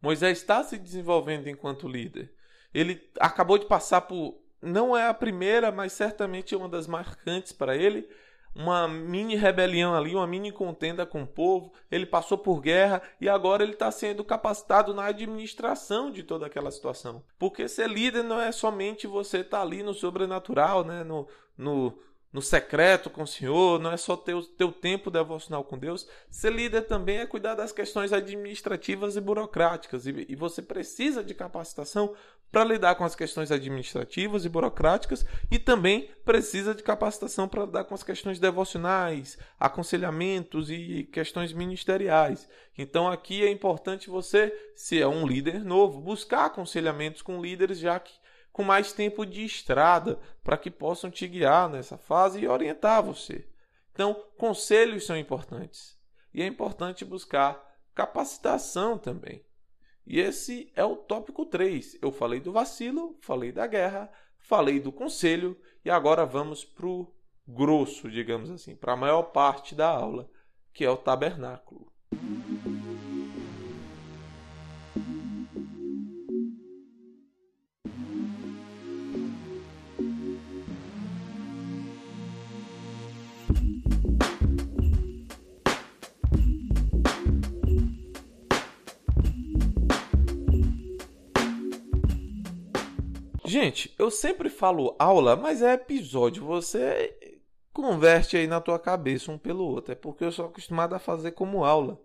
Moisés 0.00 0.38
está 0.38 0.64
se 0.64 0.78
desenvolvendo 0.78 1.48
enquanto 1.48 1.86
líder. 1.86 2.32
Ele 2.72 3.00
acabou 3.20 3.58
de 3.58 3.66
passar 3.66 4.02
por. 4.02 4.40
Não 4.62 4.96
é 4.96 5.06
a 5.06 5.14
primeira, 5.14 5.70
mas 5.70 5.92
certamente 5.92 6.54
é 6.54 6.58
uma 6.58 6.68
das 6.68 6.86
marcantes 6.86 7.52
para 7.52 7.76
ele 7.76 8.08
uma 8.56 8.88
mini 8.88 9.36
rebelião 9.36 9.94
ali, 9.94 10.14
uma 10.14 10.26
mini 10.26 10.50
contenda 10.50 11.04
com 11.04 11.22
o 11.22 11.26
povo. 11.26 11.72
Ele 11.90 12.06
passou 12.06 12.38
por 12.38 12.60
guerra 12.60 13.02
e 13.20 13.28
agora 13.28 13.62
ele 13.62 13.72
está 13.72 13.90
sendo 13.90 14.24
capacitado 14.24 14.94
na 14.94 15.04
administração 15.04 16.10
de 16.10 16.22
toda 16.22 16.46
aquela 16.46 16.70
situação. 16.70 17.22
Porque 17.38 17.68
ser 17.68 17.88
líder 17.88 18.24
não 18.24 18.40
é 18.40 18.50
somente 18.50 19.06
você 19.06 19.38
estar 19.38 19.58
tá 19.58 19.62
ali 19.62 19.82
no 19.82 19.92
sobrenatural, 19.92 20.84
né? 20.84 21.04
no, 21.04 21.28
no 21.56 21.98
no 22.36 22.42
secreto 22.42 23.08
com 23.08 23.22
o 23.22 23.26
Senhor, 23.26 23.80
não 23.80 23.90
é 23.90 23.96
só 23.96 24.14
ter 24.14 24.34
o 24.34 24.42
teu 24.42 24.70
tempo 24.70 25.10
devocional 25.10 25.64
com 25.64 25.78
Deus. 25.78 26.06
Ser 26.30 26.52
líder 26.52 26.82
também 26.82 27.16
é 27.16 27.26
cuidar 27.26 27.54
das 27.54 27.72
questões 27.72 28.12
administrativas 28.12 29.16
e 29.16 29.22
burocráticas. 29.22 30.06
E, 30.06 30.26
e 30.28 30.36
você 30.36 30.60
precisa 30.60 31.24
de 31.24 31.34
capacitação 31.34 32.14
para 32.50 32.64
lidar 32.64 32.94
com 32.94 33.04
as 33.04 33.14
questões 33.14 33.50
administrativas 33.50 34.44
e 34.44 34.48
burocráticas 34.48 35.26
e 35.50 35.58
também 35.58 36.10
precisa 36.24 36.74
de 36.74 36.82
capacitação 36.82 37.48
para 37.48 37.64
lidar 37.64 37.84
com 37.84 37.94
as 37.94 38.02
questões 38.02 38.38
devocionais, 38.38 39.38
aconselhamentos 39.58 40.70
e 40.70 41.08
questões 41.12 41.52
ministeriais. 41.52 42.48
Então 42.78 43.08
aqui 43.08 43.44
é 43.44 43.50
importante 43.50 44.08
você, 44.08 44.54
se 44.74 45.00
é 45.00 45.06
um 45.06 45.26
líder 45.26 45.64
novo, 45.64 46.00
buscar 46.00 46.46
aconselhamentos 46.46 47.22
com 47.22 47.40
líderes 47.40 47.78
já 47.78 47.98
que 48.00 48.12
com 48.56 48.62
mais 48.62 48.90
tempo 48.90 49.26
de 49.26 49.44
estrada 49.44 50.18
para 50.42 50.56
que 50.56 50.70
possam 50.70 51.10
te 51.10 51.28
guiar 51.28 51.68
nessa 51.68 51.98
fase 51.98 52.40
e 52.40 52.48
orientar 52.48 53.02
você. 53.02 53.46
Então, 53.92 54.14
conselhos 54.38 55.04
são 55.04 55.14
importantes. 55.14 55.94
E 56.32 56.40
é 56.40 56.46
importante 56.46 57.04
buscar 57.04 57.62
capacitação 57.94 58.96
também. 58.96 59.44
E 60.06 60.20
esse 60.20 60.70
é 60.76 60.84
o 60.84 60.96
tópico 60.96 61.44
3. 61.44 61.98
Eu 62.00 62.12
falei 62.12 62.38
do 62.38 62.52
vacilo, 62.52 63.16
falei 63.20 63.50
da 63.50 63.66
guerra, 63.66 64.10
falei 64.38 64.78
do 64.78 64.92
conselho 64.92 65.58
e 65.84 65.90
agora 65.90 66.24
vamos 66.24 66.64
para 66.64 66.86
o 66.86 67.12
grosso, 67.46 68.10
digamos 68.10 68.50
assim, 68.50 68.76
para 68.76 68.92
a 68.92 68.96
maior 68.96 69.24
parte 69.24 69.74
da 69.74 69.88
aula, 69.88 70.30
que 70.72 70.84
é 70.84 70.90
o 70.90 70.96
tabernáculo. 70.96 71.92
Gente, 93.66 93.92
eu 93.98 94.12
sempre 94.12 94.48
falo 94.48 94.94
aula, 94.96 95.34
mas 95.34 95.60
é 95.60 95.72
episódio. 95.72 96.44
Você 96.44 97.40
converte 97.72 98.36
aí 98.36 98.46
na 98.46 98.60
tua 98.60 98.78
cabeça 98.78 99.32
um 99.32 99.36
pelo 99.36 99.64
outro. 99.64 99.90
É 99.90 99.96
porque 99.96 100.22
eu 100.22 100.30
sou 100.30 100.46
acostumado 100.46 100.94
a 100.94 101.00
fazer 101.00 101.32
como 101.32 101.64
aula. 101.64 102.00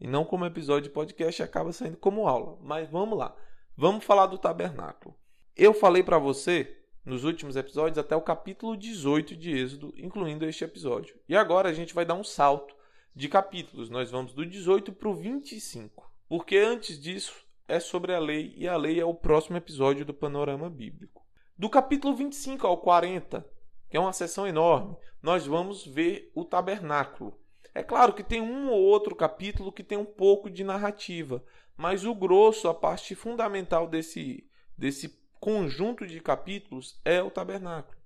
E 0.00 0.08
não 0.08 0.24
como 0.24 0.44
episódio 0.44 0.88
de 0.88 0.90
podcast, 0.90 1.40
acaba 1.40 1.70
saindo 1.70 1.96
como 1.98 2.26
aula. 2.26 2.58
Mas 2.60 2.90
vamos 2.90 3.16
lá. 3.16 3.32
Vamos 3.76 4.04
falar 4.04 4.26
do 4.26 4.36
tabernáculo. 4.36 5.16
Eu 5.56 5.72
falei 5.72 6.02
para 6.02 6.18
você 6.18 6.76
nos 7.04 7.22
últimos 7.22 7.54
episódios 7.54 7.96
até 7.96 8.16
o 8.16 8.20
capítulo 8.20 8.76
18 8.76 9.36
de 9.36 9.56
Êxodo, 9.56 9.94
incluindo 9.96 10.44
este 10.44 10.64
episódio. 10.64 11.16
E 11.28 11.36
agora 11.36 11.68
a 11.68 11.72
gente 11.72 11.94
vai 11.94 12.04
dar 12.04 12.14
um 12.14 12.24
salto 12.24 12.74
de 13.14 13.28
capítulos. 13.28 13.88
Nós 13.88 14.10
vamos 14.10 14.32
do 14.32 14.44
18 14.44 14.92
para 14.92 15.08
o 15.08 15.14
25. 15.14 16.10
Porque 16.28 16.56
antes 16.56 17.00
disso, 17.00 17.46
é 17.66 17.80
sobre 17.80 18.14
a 18.14 18.18
lei 18.18 18.54
e 18.56 18.68
a 18.68 18.76
lei 18.76 19.00
é 19.00 19.04
o 19.04 19.14
próximo 19.14 19.56
episódio 19.56 20.04
do 20.04 20.12
Panorama 20.12 20.68
Bíblico. 20.68 21.24
Do 21.56 21.70
capítulo 21.70 22.14
25 22.14 22.66
ao 22.66 22.78
40, 22.78 23.46
que 23.88 23.96
é 23.96 24.00
uma 24.00 24.12
sessão 24.12 24.46
enorme, 24.46 24.96
nós 25.22 25.46
vamos 25.46 25.86
ver 25.86 26.30
o 26.34 26.44
tabernáculo. 26.44 27.38
É 27.74 27.82
claro 27.82 28.12
que 28.12 28.22
tem 28.22 28.40
um 28.40 28.70
ou 28.70 28.80
outro 28.82 29.16
capítulo 29.16 29.72
que 29.72 29.82
tem 29.82 29.96
um 29.96 30.04
pouco 30.04 30.50
de 30.50 30.62
narrativa, 30.62 31.42
mas 31.76 32.04
o 32.04 32.14
grosso, 32.14 32.68
a 32.68 32.74
parte 32.74 33.14
fundamental 33.14 33.88
desse, 33.88 34.48
desse 34.76 35.18
conjunto 35.40 36.06
de 36.06 36.20
capítulos 36.20 37.00
é 37.04 37.22
o 37.22 37.30
tabernáculo. 37.30 37.98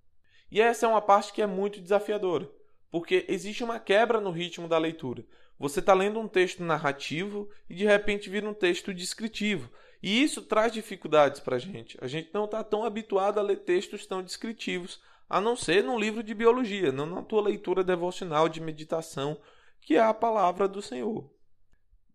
E 0.51 0.61
essa 0.61 0.87
é 0.87 0.89
uma 0.89 1.03
parte 1.03 1.33
que 1.33 1.43
é 1.43 1.47
muito 1.47 1.81
desafiadora, 1.81 2.51
porque 2.91 3.27
existe 3.29 3.65
uma 3.65 3.79
quebra 3.81 4.21
no 4.21 4.31
ritmo 4.31 4.69
da 4.69 4.79
leitura. 4.79 5.25
Você 5.59 5.81
está 5.81 5.93
lendo 5.93 6.21
um 6.21 6.29
texto 6.29 6.63
narrativo 6.63 7.51
e 7.69 7.75
de 7.75 7.85
repente 7.85 8.31
vira 8.31 8.49
um 8.49 8.55
texto 8.55 8.95
descritivo. 8.95 9.71
E 10.03 10.23
isso 10.23 10.43
traz 10.43 10.73
dificuldades 10.73 11.41
para 11.41 11.57
a 11.57 11.59
gente. 11.59 11.99
A 12.01 12.07
gente 12.07 12.31
não 12.33 12.45
está 12.45 12.63
tão 12.63 12.85
habituado 12.85 13.39
a 13.39 13.43
ler 13.43 13.59
textos 13.59 14.07
tão 14.07 14.23
descritivos, 14.23 15.01
a 15.29 15.41
não 15.41 15.57
ser 15.57 15.83
num 15.83 15.99
livro 15.99 16.23
de 16.23 16.33
biologia, 16.33 16.93
não 16.93 17.07
na 17.07 17.23
tua 17.23 17.43
leitura 17.43 17.83
devocional 17.83 18.49
de 18.49 18.61
meditação, 18.61 19.41
que 19.81 19.97
é 19.97 20.01
a 20.01 20.15
palavra 20.15 20.69
do 20.69 20.81
Senhor. 20.81 21.29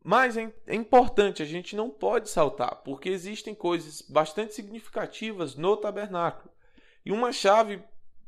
Mas 0.02 0.38
é, 0.38 0.54
é 0.66 0.76
importante, 0.76 1.44
a 1.44 1.46
gente 1.46 1.76
não 1.76 1.90
pode 1.90 2.30
saltar, 2.30 2.76
porque 2.84 3.10
existem 3.10 3.54
coisas 3.54 4.02
bastante 4.02 4.54
significativas 4.54 5.56
no 5.56 5.78
tabernáculo. 5.78 6.52
E 7.06 7.12
uma 7.12 7.32
chave 7.32 7.82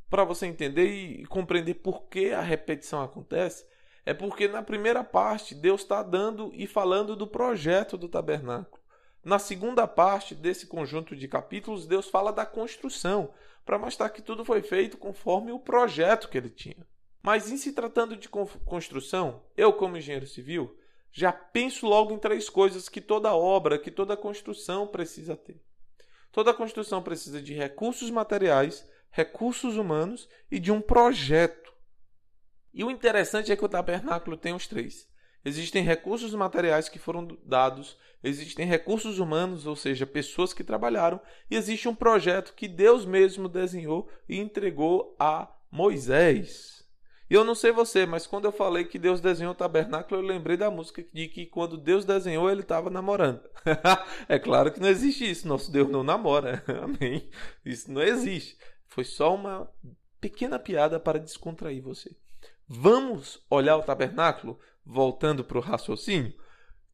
para 0.10 0.23
você 0.23 0.45
entender 0.45 0.88
e 0.88 1.25
compreender 1.25 1.75
por 1.75 2.04
que 2.04 2.32
a 2.32 2.41
repetição 2.41 3.01
acontece 3.01 3.65
é 4.06 4.13
porque 4.13 4.48
na 4.48 4.62
primeira 4.62 5.04
parte 5.04 5.56
Deus 5.56 5.82
está 5.82 6.04
dando 6.04 6.52
e 6.54 6.68
falando 6.68 7.15
do 7.15 7.26
projeto 7.26 7.98
do 7.98 8.08
tabernáculo. 8.08 8.82
Na 9.24 9.39
segunda 9.39 9.88
parte 9.88 10.36
desse 10.36 10.68
conjunto 10.68 11.15
de 11.15 11.28
capítulos, 11.28 11.88
Deus 11.88 12.08
fala 12.08 12.32
da 12.32 12.46
construção, 12.46 13.34
para 13.65 13.80
mostrar 13.80 14.10
que 14.10 14.22
tudo 14.22 14.46
foi 14.46 14.62
feito 14.62 14.98
conforme 14.98 15.52
o 15.52 15.60
projeto 15.60 16.30
que 16.30 16.38
ele 16.38 16.52
tinha. 16.52 16.86
Mas 17.24 17.50
em 17.50 17.58
se 17.58 17.72
tratando 17.72 18.15
de 18.15 18.30
construção, 18.30 19.41
eu, 19.58 19.74
como 19.74 19.98
engenheiro 19.98 20.28
civil, 20.28 20.78
já 21.12 21.32
penso 21.32 21.88
logo 21.88 22.13
em 22.13 22.20
três 22.20 22.48
coisas 22.50 22.88
que 22.88 23.02
toda 23.02 23.34
obra, 23.34 23.80
que 23.80 23.89
toda 23.89 24.15
construção 24.15 24.86
precisa 24.86 25.36
ter. 25.36 25.60
Toda 26.32 26.54
construção 26.54 27.02
precisa 27.02 27.41
de 27.41 27.54
recursos 27.54 28.12
materiais, 28.12 28.88
recursos 29.10 29.78
humanos 29.78 30.30
e 30.52 30.60
de 30.60 30.72
um 30.72 30.82
projeto. 30.82 31.64
E 32.76 32.84
o 32.84 32.92
interessante 32.92 33.54
é 33.54 33.56
que 33.56 33.64
o 33.64 33.70
tabernáculo 33.70 34.36
tem 34.36 34.54
os 34.54 34.68
três. 34.68 35.08
Existem 35.46 35.82
recursos 35.82 36.34
materiais 36.34 36.90
que 36.90 37.00
foram 37.00 37.26
dados, 37.46 37.98
existem 38.22 38.68
recursos 38.68 39.18
humanos, 39.18 39.66
ou 39.66 39.78
seja, 39.78 40.06
pessoas 40.06 40.54
que 40.54 40.64
trabalharam, 40.64 41.22
e 41.50 41.56
existe 41.56 41.88
um 41.88 41.96
projeto 41.96 42.54
que 42.54 42.68
Deus 42.68 43.06
mesmo 43.06 43.48
desenhou 43.48 44.10
e 44.28 44.40
entregou 44.40 45.16
a 45.18 45.50
Moisés. 45.72 46.86
E 47.30 47.34
eu 47.34 47.46
não 47.46 47.56
sei 47.56 47.72
você, 47.72 48.06
mas 48.06 48.28
quando 48.28 48.46
eu 48.46 48.52
falei 48.52 48.84
que 48.84 49.00
Deus 49.00 49.22
desenhou 49.22 49.54
o 49.54 49.58
tabernáculo, 49.58 50.20
eu 50.20 50.26
lembrei 50.26 50.58
da 50.58 50.70
música 50.70 51.02
de 51.14 51.30
que 51.30 51.46
quando 51.46 51.78
Deus 51.78 52.04
desenhou, 52.04 52.52
ele 52.52 52.62
estava 52.62 52.90
namorando. 52.90 53.42
é 54.28 54.38
claro 54.38 54.70
que 54.70 54.82
não 54.82 54.90
existe 54.90 55.30
isso, 55.30 55.48
nosso 55.48 55.72
Deus 55.72 55.90
não 55.90 56.04
namora. 56.04 56.62
Amém. 56.84 57.30
Isso 57.64 57.90
não 57.90 58.02
existe. 58.02 58.58
Foi 58.88 59.06
só 59.06 59.34
uma 59.34 59.72
pequena 60.20 60.60
piada 60.60 61.00
para 61.00 61.20
descontrair 61.20 61.82
você. 61.82 62.16
Vamos 62.67 63.45
olhar 63.47 63.78
o 63.78 63.84
tabernáculo, 63.84 64.60
voltando 64.84 65.43
para 65.43 65.60
o 65.60 65.62
raciocínio, 65.62 66.34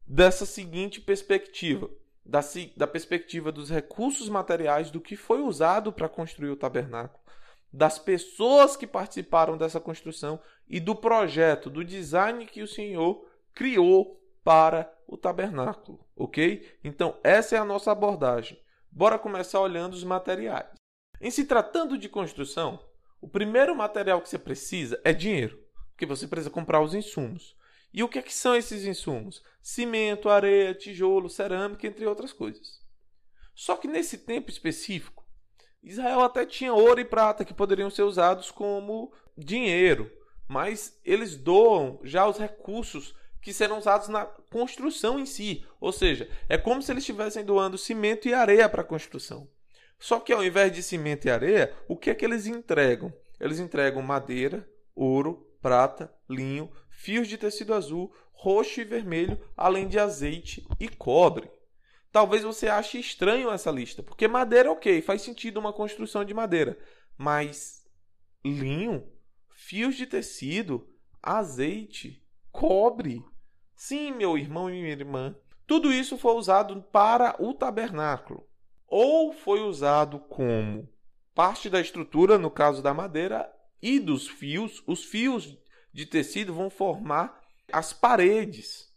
dessa 0.06 0.44
seguinte 0.44 1.00
perspectiva: 1.00 1.88
da, 2.24 2.40
da 2.76 2.86
perspectiva 2.86 3.50
dos 3.50 3.70
recursos 3.70 4.28
materiais 4.28 4.90
do 4.90 5.00
que 5.00 5.16
foi 5.16 5.40
usado 5.40 5.90
para 5.90 6.10
construir 6.10 6.50
o 6.50 6.56
tabernáculo, 6.56 7.22
das 7.72 7.98
pessoas 7.98 8.76
que 8.76 8.86
participaram 8.86 9.56
dessa 9.56 9.80
construção 9.80 10.38
e 10.68 10.78
do 10.78 10.94
projeto, 10.94 11.70
do 11.70 11.82
design 11.82 12.44
que 12.44 12.62
o 12.62 12.68
Senhor 12.68 13.26
criou 13.54 14.20
para 14.44 14.92
o 15.06 15.16
tabernáculo, 15.16 16.06
ok? 16.14 16.70
Então, 16.84 17.18
essa 17.24 17.56
é 17.56 17.58
a 17.58 17.64
nossa 17.64 17.92
abordagem. 17.92 18.60
Bora 18.90 19.18
começar 19.18 19.60
olhando 19.60 19.94
os 19.94 20.04
materiais. 20.04 20.68
Em 21.18 21.30
se 21.30 21.44
tratando 21.44 21.96
de 21.96 22.10
construção, 22.10 22.78
o 23.20 23.28
primeiro 23.28 23.74
material 23.74 24.20
que 24.20 24.28
você 24.28 24.38
precisa 24.38 25.00
é 25.04 25.12
dinheiro 25.12 25.61
porque 26.02 26.06
você 26.16 26.26
precisa 26.26 26.50
comprar 26.50 26.82
os 26.82 26.94
insumos. 26.94 27.54
E 27.94 28.02
o 28.02 28.08
que, 28.08 28.18
é 28.18 28.22
que 28.22 28.34
são 28.34 28.56
esses 28.56 28.84
insumos? 28.84 29.40
Cimento, 29.60 30.28
areia, 30.28 30.74
tijolo, 30.74 31.30
cerâmica, 31.30 31.86
entre 31.86 32.04
outras 32.06 32.32
coisas. 32.32 32.80
Só 33.54 33.76
que 33.76 33.86
nesse 33.86 34.18
tempo 34.18 34.50
específico, 34.50 35.24
Israel 35.80 36.22
até 36.22 36.44
tinha 36.44 36.74
ouro 36.74 37.00
e 37.00 37.04
prata 37.04 37.44
que 37.44 37.54
poderiam 37.54 37.88
ser 37.88 38.02
usados 38.02 38.50
como 38.50 39.12
dinheiro, 39.38 40.10
mas 40.48 40.98
eles 41.04 41.36
doam 41.36 42.00
já 42.02 42.26
os 42.26 42.36
recursos 42.36 43.14
que 43.40 43.52
serão 43.52 43.78
usados 43.78 44.08
na 44.08 44.24
construção 44.24 45.20
em 45.20 45.26
si. 45.26 45.64
Ou 45.78 45.92
seja, 45.92 46.28
é 46.48 46.58
como 46.58 46.82
se 46.82 46.90
eles 46.90 47.02
estivessem 47.02 47.44
doando 47.44 47.78
cimento 47.78 48.26
e 48.26 48.34
areia 48.34 48.68
para 48.68 48.82
a 48.82 48.84
construção. 48.84 49.48
Só 50.00 50.18
que 50.18 50.32
ao 50.32 50.44
invés 50.44 50.72
de 50.72 50.82
cimento 50.82 51.26
e 51.26 51.30
areia, 51.30 51.72
o 51.86 51.96
que 51.96 52.10
é 52.10 52.14
que 52.14 52.24
eles 52.24 52.46
entregam? 52.46 53.12
Eles 53.38 53.60
entregam 53.60 54.02
madeira, 54.02 54.68
ouro, 54.96 55.51
prata, 55.62 56.12
linho, 56.28 56.70
fios 56.90 57.28
de 57.28 57.38
tecido 57.38 57.72
azul, 57.72 58.12
roxo 58.32 58.80
e 58.80 58.84
vermelho, 58.84 59.40
além 59.56 59.88
de 59.88 59.98
azeite 59.98 60.66
e 60.78 60.88
cobre. 60.88 61.48
Talvez 62.10 62.42
você 62.42 62.68
ache 62.68 62.98
estranho 62.98 63.50
essa 63.50 63.70
lista, 63.70 64.02
porque 64.02 64.28
madeira, 64.28 64.70
ok, 64.70 65.00
faz 65.00 65.22
sentido 65.22 65.58
uma 65.58 65.72
construção 65.72 66.24
de 66.24 66.34
madeira, 66.34 66.78
mas 67.16 67.86
linho, 68.44 69.08
fios 69.48 69.94
de 69.94 70.06
tecido, 70.06 70.86
azeite, 71.22 72.22
cobre. 72.50 73.24
Sim, 73.74 74.12
meu 74.12 74.36
irmão 74.36 74.68
e 74.68 74.74
minha 74.74 74.90
irmã, 74.90 75.34
tudo 75.66 75.92
isso 75.92 76.18
foi 76.18 76.34
usado 76.34 76.82
para 76.92 77.34
o 77.38 77.54
tabernáculo. 77.54 78.46
Ou 78.86 79.32
foi 79.32 79.62
usado 79.62 80.18
como 80.18 80.86
parte 81.34 81.70
da 81.70 81.80
estrutura, 81.80 82.36
no 82.36 82.50
caso 82.50 82.82
da 82.82 82.92
madeira, 82.92 83.50
e 83.82 83.98
dos 83.98 84.28
fios. 84.28 84.82
Os 84.86 85.04
fios 85.04 85.58
de 85.92 86.06
tecido 86.06 86.54
vão 86.54 86.70
formar 86.70 87.42
as 87.72 87.92
paredes. 87.92 88.90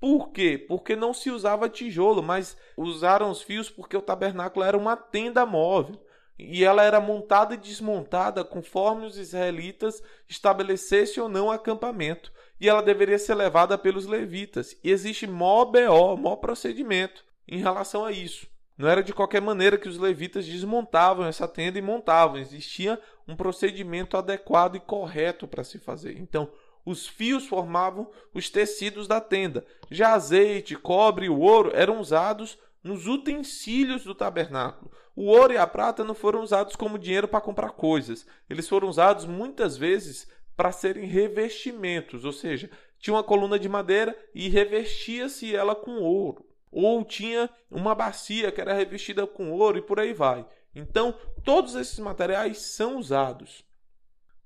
Por 0.00 0.30
quê? 0.32 0.58
Porque 0.58 0.96
não 0.96 1.14
se 1.14 1.30
usava 1.30 1.68
tijolo, 1.68 2.22
mas 2.22 2.56
usaram 2.76 3.30
os 3.30 3.40
fios 3.40 3.70
porque 3.70 3.96
o 3.96 4.02
tabernáculo 4.02 4.64
era 4.64 4.76
uma 4.76 4.96
tenda 4.96 5.46
móvel. 5.46 6.04
E 6.38 6.64
ela 6.64 6.82
era 6.82 7.00
montada 7.00 7.54
e 7.54 7.58
desmontada 7.58 8.42
conforme 8.42 9.06
os 9.06 9.16
israelitas 9.16 10.02
estabelecessem 10.28 11.22
ou 11.22 11.28
não 11.28 11.52
acampamento. 11.52 12.32
E 12.60 12.68
ela 12.68 12.82
deveria 12.82 13.18
ser 13.18 13.34
levada 13.34 13.78
pelos 13.78 14.06
levitas. 14.06 14.76
E 14.82 14.90
existe 14.90 15.26
mó 15.26 15.64
BO, 15.64 16.16
mó 16.16 16.34
procedimento 16.34 17.24
em 17.46 17.58
relação 17.58 18.04
a 18.04 18.10
isso. 18.10 18.46
Não 18.76 18.88
era 18.88 19.02
de 19.02 19.12
qualquer 19.12 19.40
maneira 19.40 19.78
que 19.78 19.88
os 19.88 19.98
levitas 19.98 20.46
desmontavam 20.46 21.26
essa 21.26 21.46
tenda 21.46 21.78
e 21.78 21.82
montavam. 21.82 22.38
Existia 22.38 22.98
um 23.26 23.36
procedimento 23.36 24.16
adequado 24.16 24.76
e 24.76 24.80
correto 24.80 25.46
para 25.46 25.64
se 25.64 25.78
fazer. 25.78 26.18
Então, 26.18 26.50
os 26.84 27.06
fios 27.06 27.46
formavam 27.46 28.10
os 28.34 28.50
tecidos 28.50 29.06
da 29.06 29.20
tenda. 29.20 29.64
Já 29.90 30.14
azeite, 30.14 30.76
cobre 30.76 31.26
e 31.26 31.30
o 31.30 31.38
ouro 31.38 31.70
eram 31.74 32.00
usados 32.00 32.58
nos 32.82 33.06
utensílios 33.06 34.04
do 34.04 34.14
tabernáculo. 34.14 34.90
O 35.14 35.26
ouro 35.26 35.52
e 35.52 35.58
a 35.58 35.66
prata 35.66 36.02
não 36.02 36.14
foram 36.14 36.42
usados 36.42 36.74
como 36.74 36.98
dinheiro 36.98 37.28
para 37.28 37.40
comprar 37.40 37.70
coisas. 37.70 38.26
Eles 38.48 38.68
foram 38.68 38.88
usados 38.88 39.24
muitas 39.24 39.76
vezes 39.76 40.26
para 40.56 40.72
serem 40.72 41.06
revestimentos, 41.06 42.24
ou 42.24 42.32
seja, 42.32 42.70
tinha 42.98 43.14
uma 43.14 43.22
coluna 43.22 43.58
de 43.58 43.68
madeira 43.68 44.16
e 44.34 44.48
revestia-se 44.48 45.54
ela 45.54 45.74
com 45.74 45.98
ouro. 45.98 46.46
Ou 46.70 47.04
tinha 47.04 47.50
uma 47.70 47.94
bacia 47.94 48.50
que 48.50 48.60
era 48.60 48.72
revestida 48.72 49.26
com 49.26 49.52
ouro 49.52 49.78
e 49.78 49.82
por 49.82 50.00
aí 50.00 50.12
vai. 50.12 50.46
Então, 50.74 51.18
todos 51.44 51.74
esses 51.74 51.98
materiais 51.98 52.58
são 52.58 52.98
usados. 52.98 53.64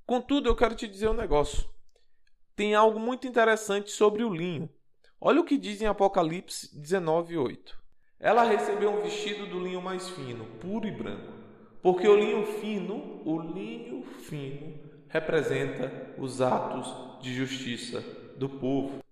Contudo, 0.04 0.48
eu 0.48 0.56
quero 0.56 0.74
te 0.74 0.86
dizer 0.88 1.08
um 1.08 1.14
negócio 1.14 1.68
tem 2.56 2.74
algo 2.74 2.98
muito 2.98 3.28
interessante 3.28 3.90
sobre 3.90 4.24
o 4.24 4.32
linho. 4.32 4.68
Olha 5.20 5.42
o 5.42 5.44
que 5.44 5.58
diz 5.58 5.82
em 5.82 5.86
Apocalipse 5.86 6.74
19:8. 6.74 7.78
Ela 8.18 8.44
recebeu 8.44 8.90
um 8.90 9.02
vestido 9.02 9.46
do 9.46 9.62
linho 9.62 9.82
mais 9.82 10.08
fino, 10.08 10.46
puro 10.58 10.88
e 10.88 10.90
branco, 10.90 11.34
porque 11.82 12.08
o 12.08 12.16
linho 12.16 12.46
fino, 12.60 13.20
o 13.26 13.38
linho 13.38 14.02
fino 14.22 14.80
representa 15.08 16.14
os 16.16 16.40
atos 16.40 17.22
de 17.22 17.34
justiça 17.34 18.00
do 18.38 18.48
povo. 18.48 19.04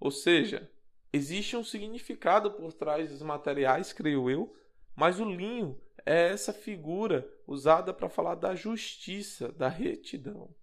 Ou 0.00 0.10
seja, 0.10 0.68
existe 1.12 1.56
um 1.56 1.62
significado 1.62 2.50
por 2.50 2.72
trás 2.72 3.10
dos 3.10 3.22
materiais, 3.22 3.92
creio 3.92 4.28
eu, 4.28 4.52
mas 4.96 5.20
o 5.20 5.24
linho 5.24 5.80
é 6.06 6.28
essa 6.28 6.52
figura 6.52 7.28
usada 7.46 7.92
para 7.92 8.08
falar 8.08 8.34
da 8.34 8.54
justiça, 8.54 9.52
da 9.52 9.68
retidão. 9.68 10.54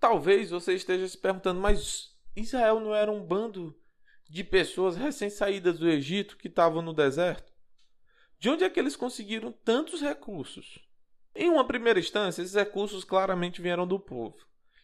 Talvez 0.00 0.50
você 0.50 0.74
esteja 0.74 1.08
se 1.08 1.18
perguntando, 1.18 1.60
mas 1.60 2.16
Israel 2.36 2.80
não 2.80 2.94
era 2.94 3.10
um 3.10 3.24
bando 3.24 3.76
de 4.28 4.44
pessoas 4.44 4.96
recém-saídas 4.96 5.78
do 5.78 5.88
Egito 5.88 6.36
que 6.36 6.48
estavam 6.48 6.82
no 6.82 6.92
deserto? 6.92 7.52
De 8.38 8.48
onde 8.48 8.62
é 8.62 8.70
que 8.70 8.78
eles 8.78 8.94
conseguiram 8.94 9.50
tantos 9.50 10.00
recursos? 10.00 10.78
Em 11.34 11.48
uma 11.48 11.66
primeira 11.66 11.98
instância, 11.98 12.42
esses 12.42 12.54
recursos 12.54 13.04
claramente 13.04 13.60
vieram 13.60 13.86
do 13.86 13.98
povo 13.98 14.36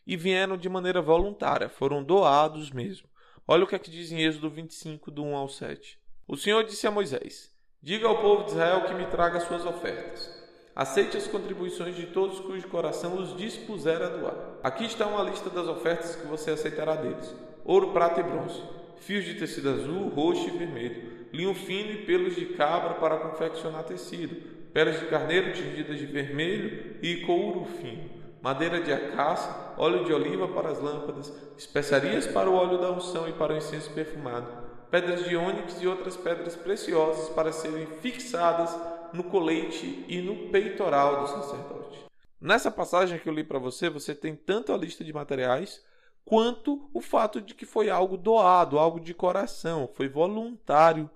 e 0.07 0.17
vieram 0.17 0.57
de 0.57 0.69
maneira 0.69 1.01
voluntária, 1.01 1.69
foram 1.69 2.03
doados 2.03 2.71
mesmo. 2.71 3.09
Olha 3.47 3.65
o 3.65 3.67
que 3.67 3.75
é 3.75 3.79
que 3.79 3.91
diz 3.91 4.11
em 4.11 4.23
Êxodo 4.23 4.51
25, 4.51 5.11
do 5.11 5.23
1 5.23 5.37
ao 5.37 5.49
7. 5.49 6.01
O 6.27 6.37
Senhor 6.37 6.65
disse 6.65 6.87
a 6.87 6.91
Moisés: 6.91 7.54
Diga 7.85 8.09
ao 8.09 8.17
povo 8.17 8.45
de 8.45 8.53
Israel 8.53 8.81
que 8.87 8.95
me 8.95 9.05
traga 9.05 9.41
suas 9.41 9.67
ofertas. 9.67 10.33
Aceite 10.75 11.19
as 11.19 11.27
contribuições 11.27 11.95
de 11.95 12.07
todos 12.07 12.41
cujo 12.41 12.67
coração 12.69 13.19
os 13.19 13.37
dispuser 13.37 14.01
a 14.01 14.09
doar. 14.09 14.35
Aqui 14.63 14.87
está 14.87 15.07
uma 15.07 15.23
lista 15.23 15.51
das 15.51 15.69
ofertas 15.69 16.17
que 16.17 16.27
você 16.27 16.53
aceitará 16.53 16.97
deles: 16.97 17.37
ouro, 17.63 17.91
prata 17.91 18.21
e 18.21 18.23
bronze, 18.23 18.63
fios 19.01 19.27
de 19.27 19.35
tecido 19.35 19.69
azul, 19.69 20.09
roxo 20.09 20.49
e 20.49 20.57
vermelho, 20.57 21.27
linho 21.31 21.55
fino 21.55 21.93
e 21.93 22.07
pelos 22.07 22.35
de 22.35 22.47
cabra 22.47 22.95
para 22.95 23.19
confeccionar 23.19 23.85
tecido, 23.85 24.35
peles 24.73 24.99
de 24.99 25.05
carneiro 25.05 25.53
tingidas 25.53 25.99
de 25.99 26.07
vermelho 26.07 26.97
e 27.03 27.17
couro 27.17 27.67
fino, 27.67 28.09
madeira 28.41 28.81
de 28.81 28.95
acácia, 28.95 29.55
óleo 29.77 30.07
de 30.07 30.13
oliva 30.15 30.49
para 30.49 30.71
as 30.71 30.81
lâmpadas, 30.81 31.31
especiarias 31.59 32.27
para 32.27 32.49
o 32.49 32.55
óleo 32.55 32.79
da 32.79 32.91
unção 32.93 33.29
e 33.29 33.33
para 33.33 33.53
o 33.53 33.57
incenso 33.59 33.91
perfumado, 33.91 34.64
pedras 34.95 35.25
de 35.25 35.35
ônix 35.35 35.83
e 35.83 35.89
outras 35.89 36.17
pedras 36.17 36.55
preciosas 36.55 37.29
para 37.31 37.51
serem 37.51 37.85
fixadas 38.01 38.71
no 39.13 39.25
colete 39.25 40.05
e 40.07 40.23
no 40.23 40.51
peitoral 40.53 41.21
do 41.21 41.27
sacerdote. 41.27 42.05
Nessa 42.41 42.71
passagem 42.71 43.19
que 43.19 43.29
eu 43.29 43.35
li 43.35 43.43
para 43.43 43.59
você, 43.59 43.91
você 43.91 44.15
tem 44.15 44.37
tanto 44.37 44.73
a 44.73 44.77
lista 44.77 45.03
de 45.03 45.13
materiais 45.13 45.85
quanto 46.25 46.89
o 46.95 47.01
fato 47.01 47.41
de 47.41 47.57
que 47.57 47.67
foi 47.67 47.91
algo 47.91 48.17
doado, 48.17 48.79
algo 48.79 49.01
de 49.01 49.13
coração, 49.13 49.91
foi 49.93 50.09
voluntário 50.09 51.11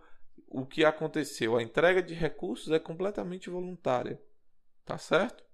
o 0.49 0.67
que 0.67 0.85
aconteceu. 0.85 1.57
A 1.57 1.63
entrega 1.63 2.03
de 2.03 2.15
recursos 2.15 2.73
é 2.73 2.81
completamente 2.81 3.49
voluntária. 3.49 4.21
Tá 4.85 4.99
certo? 4.99 5.45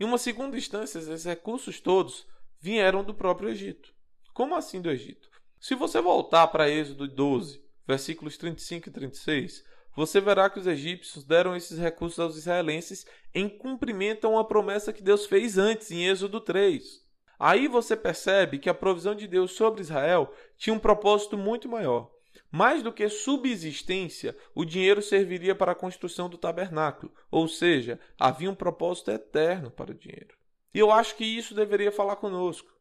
Em 0.00 0.04
uma 0.06 0.16
segunda 0.16 0.56
instância, 0.56 0.98
esses 0.98 1.26
recursos 1.26 1.80
todos 1.80 2.26
vieram 2.58 3.04
do 3.04 3.12
próprio 3.12 3.50
Egito. 3.50 3.92
Como 4.32 4.54
assim 4.54 4.80
do 4.80 4.90
Egito? 4.90 5.35
Se 5.58 5.74
você 5.74 6.00
voltar 6.00 6.46
para 6.48 6.68
Êxodo 6.68 7.08
12, 7.08 7.62
versículos 7.86 8.36
35 8.36 8.88
e 8.88 8.92
36, 8.92 9.64
você 9.96 10.20
verá 10.20 10.50
que 10.50 10.58
os 10.58 10.66
egípcios 10.66 11.24
deram 11.24 11.56
esses 11.56 11.78
recursos 11.78 12.20
aos 12.20 12.36
israelenses 12.36 13.06
em 13.34 13.48
cumprimento 13.48 14.26
a 14.26 14.30
uma 14.30 14.46
promessa 14.46 14.92
que 14.92 15.02
Deus 15.02 15.24
fez 15.24 15.56
antes, 15.56 15.90
em 15.90 16.06
Êxodo 16.06 16.40
3. 16.40 17.04
Aí 17.38 17.66
você 17.66 17.96
percebe 17.96 18.58
que 18.58 18.68
a 18.68 18.74
provisão 18.74 19.14
de 19.14 19.26
Deus 19.26 19.52
sobre 19.52 19.80
Israel 19.80 20.32
tinha 20.56 20.74
um 20.74 20.78
propósito 20.78 21.36
muito 21.36 21.68
maior. 21.68 22.10
Mais 22.50 22.82
do 22.82 22.92
que 22.92 23.08
subsistência, 23.08 24.36
o 24.54 24.64
dinheiro 24.64 25.02
serviria 25.02 25.54
para 25.54 25.72
a 25.72 25.74
construção 25.74 26.28
do 26.28 26.38
tabernáculo, 26.38 27.12
ou 27.30 27.48
seja, 27.48 27.98
havia 28.18 28.50
um 28.50 28.54
propósito 28.54 29.10
eterno 29.10 29.70
para 29.70 29.90
o 29.90 29.94
dinheiro. 29.94 30.36
E 30.72 30.78
eu 30.78 30.90
acho 30.90 31.16
que 31.16 31.24
isso 31.24 31.54
deveria 31.54 31.90
falar 31.90 32.16
conosco, 32.16 32.75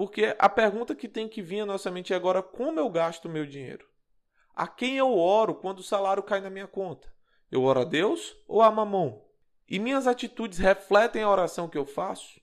porque 0.00 0.34
a 0.38 0.48
pergunta 0.48 0.94
que 0.94 1.06
tem 1.06 1.28
que 1.28 1.42
vir 1.42 1.60
à 1.60 1.66
nossa 1.66 1.90
mente 1.90 2.14
é 2.14 2.16
agora: 2.16 2.42
como 2.42 2.80
eu 2.80 2.88
gasto 2.88 3.28
meu 3.28 3.44
dinheiro? 3.44 3.86
A 4.54 4.66
quem 4.66 4.96
eu 4.96 5.14
oro 5.14 5.54
quando 5.54 5.80
o 5.80 5.82
salário 5.82 6.22
cai 6.22 6.40
na 6.40 6.48
minha 6.48 6.66
conta? 6.66 7.12
Eu 7.52 7.64
oro 7.64 7.80
a 7.80 7.84
Deus 7.84 8.34
ou 8.48 8.62
a 8.62 8.70
Mamon? 8.70 9.22
E 9.68 9.78
minhas 9.78 10.06
atitudes 10.06 10.56
refletem 10.56 11.22
a 11.22 11.28
oração 11.28 11.68
que 11.68 11.76
eu 11.76 11.84
faço? 11.84 12.40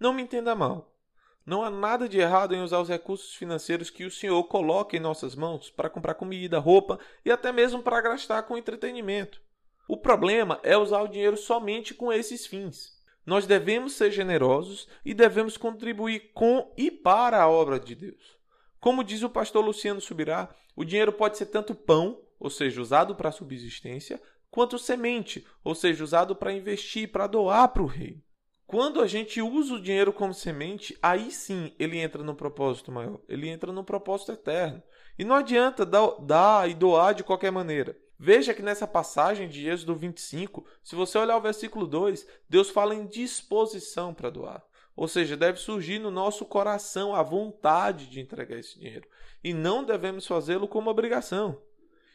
Não 0.00 0.14
me 0.14 0.22
entenda 0.22 0.54
mal. 0.54 0.96
Não 1.44 1.62
há 1.62 1.68
nada 1.68 2.08
de 2.08 2.18
errado 2.18 2.54
em 2.54 2.62
usar 2.62 2.80
os 2.80 2.88
recursos 2.88 3.34
financeiros 3.34 3.90
que 3.90 4.06
o 4.06 4.10
Senhor 4.10 4.42
coloca 4.44 4.96
em 4.96 5.00
nossas 5.00 5.34
mãos 5.34 5.68
para 5.68 5.90
comprar 5.90 6.14
comida, 6.14 6.58
roupa 6.58 6.98
e 7.26 7.30
até 7.30 7.52
mesmo 7.52 7.82
para 7.82 8.00
gastar 8.00 8.44
com 8.44 8.56
entretenimento. 8.56 9.38
O 9.86 9.98
problema 9.98 10.58
é 10.62 10.78
usar 10.78 11.02
o 11.02 11.08
dinheiro 11.08 11.36
somente 11.36 11.92
com 11.92 12.10
esses 12.10 12.46
fins. 12.46 12.95
Nós 13.26 13.44
devemos 13.44 13.94
ser 13.94 14.12
generosos 14.12 14.86
e 15.04 15.12
devemos 15.12 15.56
contribuir 15.56 16.30
com 16.32 16.72
e 16.76 16.90
para 16.90 17.42
a 17.42 17.50
obra 17.50 17.80
de 17.80 17.96
Deus. 17.96 18.38
Como 18.78 19.02
diz 19.02 19.24
o 19.24 19.28
pastor 19.28 19.64
Luciano 19.64 20.00
Subirá, 20.00 20.54
o 20.76 20.84
dinheiro 20.84 21.12
pode 21.12 21.36
ser 21.36 21.46
tanto 21.46 21.74
pão, 21.74 22.20
ou 22.38 22.48
seja, 22.48 22.80
usado 22.80 23.16
para 23.16 23.32
subsistência, 23.32 24.22
quanto 24.48 24.78
semente, 24.78 25.44
ou 25.64 25.74
seja, 25.74 26.04
usado 26.04 26.36
para 26.36 26.52
investir, 26.52 27.10
para 27.10 27.26
doar 27.26 27.68
para 27.70 27.82
o 27.82 27.86
rei. 27.86 28.22
Quando 28.64 29.00
a 29.00 29.06
gente 29.06 29.40
usa 29.40 29.74
o 29.74 29.82
dinheiro 29.82 30.12
como 30.12 30.34
semente, 30.34 30.96
aí 31.02 31.30
sim 31.30 31.72
ele 31.78 31.98
entra 31.98 32.22
no 32.22 32.34
propósito 32.34 32.92
maior, 32.92 33.20
ele 33.28 33.48
entra 33.48 33.72
no 33.72 33.84
propósito 33.84 34.32
eterno. 34.32 34.82
E 35.18 35.24
não 35.24 35.34
adianta 35.34 35.84
dar, 35.84 36.16
dar 36.20 36.68
e 36.68 36.74
doar 36.74 37.14
de 37.14 37.24
qualquer 37.24 37.50
maneira. 37.50 37.96
Veja 38.18 38.54
que 38.54 38.62
nessa 38.62 38.86
passagem 38.86 39.48
de 39.48 39.68
Êxodo 39.68 39.94
25, 39.94 40.64
se 40.82 40.94
você 40.94 41.18
olhar 41.18 41.36
o 41.36 41.40
versículo 41.40 41.86
2, 41.86 42.26
Deus 42.48 42.70
fala 42.70 42.94
em 42.94 43.06
disposição 43.06 44.14
para 44.14 44.30
doar. 44.30 44.64
Ou 44.96 45.06
seja, 45.06 45.36
deve 45.36 45.58
surgir 45.58 45.98
no 45.98 46.10
nosso 46.10 46.46
coração 46.46 47.14
a 47.14 47.22
vontade 47.22 48.06
de 48.06 48.20
entregar 48.20 48.58
esse 48.58 48.78
dinheiro. 48.78 49.06
E 49.44 49.52
não 49.52 49.84
devemos 49.84 50.26
fazê-lo 50.26 50.66
como 50.66 50.88
obrigação. 50.88 51.60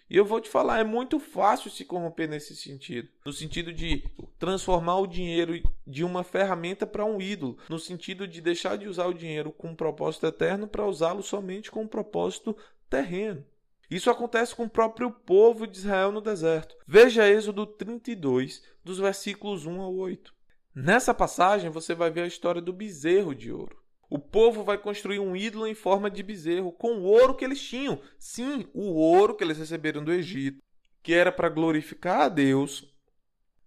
E 0.10 0.18
eu 0.18 0.26
vou 0.26 0.42
te 0.42 0.50
falar, 0.50 0.80
é 0.80 0.84
muito 0.84 1.20
fácil 1.20 1.72
se 1.72 1.86
corromper 1.86 2.28
nesse 2.28 2.54
sentido. 2.54 3.08
No 3.24 3.32
sentido 3.32 3.72
de 3.72 4.04
transformar 4.38 4.98
o 4.98 5.08
dinheiro 5.08 5.54
de 5.88 6.04
uma 6.04 6.22
ferramenta 6.22 6.86
para 6.86 7.06
um 7.06 7.22
ídolo. 7.22 7.58
No 7.70 7.80
sentido 7.80 8.28
de 8.28 8.42
deixar 8.42 8.78
de 8.78 8.90
usar 8.90 9.06
o 9.06 9.14
dinheiro 9.14 9.54
com 9.54 9.70
um 9.70 9.76
propósito 9.76 10.26
eterno 10.26 10.68
para 10.68 10.86
usá-lo 10.86 11.24
somente 11.24 11.72
com 11.72 11.84
um 11.84 11.88
propósito 11.88 12.58
terreno. 12.90 13.46
Isso 13.92 14.10
acontece 14.10 14.56
com 14.56 14.64
o 14.64 14.70
próprio 14.70 15.12
povo 15.12 15.68
de 15.68 15.80
Israel 15.80 16.14
no 16.14 16.22
deserto. 16.22 16.78
Veja 16.88 17.28
Êxodo 17.28 17.66
32, 17.66 18.64
dos 18.82 19.00
versículos 19.00 19.66
1 19.66 19.82
ao 19.82 19.94
8. 19.94 20.34
Nessa 20.74 21.14
passagem 21.14 21.70
você 21.70 21.94
vai 21.94 22.10
ver 22.10 22.22
a 22.22 22.28
história 22.28 22.62
do 22.62 22.72
bezerro 22.72 23.36
de 23.36 23.52
ouro. 23.52 23.78
O 24.10 24.18
povo 24.18 24.64
vai 24.64 24.78
construir 24.78 25.20
um 25.20 25.36
ídolo 25.36 25.68
em 25.68 25.76
forma 25.76 26.10
de 26.10 26.24
bezerro 26.24 26.72
com 26.72 27.00
o 27.00 27.04
ouro 27.04 27.36
que 27.36 27.44
eles 27.44 27.62
tinham. 27.62 28.02
Sim, 28.18 28.66
o 28.74 28.94
ouro 28.94 29.36
que 29.36 29.44
eles 29.44 29.58
receberam 29.58 30.02
do 30.02 30.14
Egito, 30.14 30.64
que 31.04 31.14
era 31.14 31.32
para 31.32 31.50
glorificar 31.50 32.22
a 32.22 32.30
Deus 32.30 32.90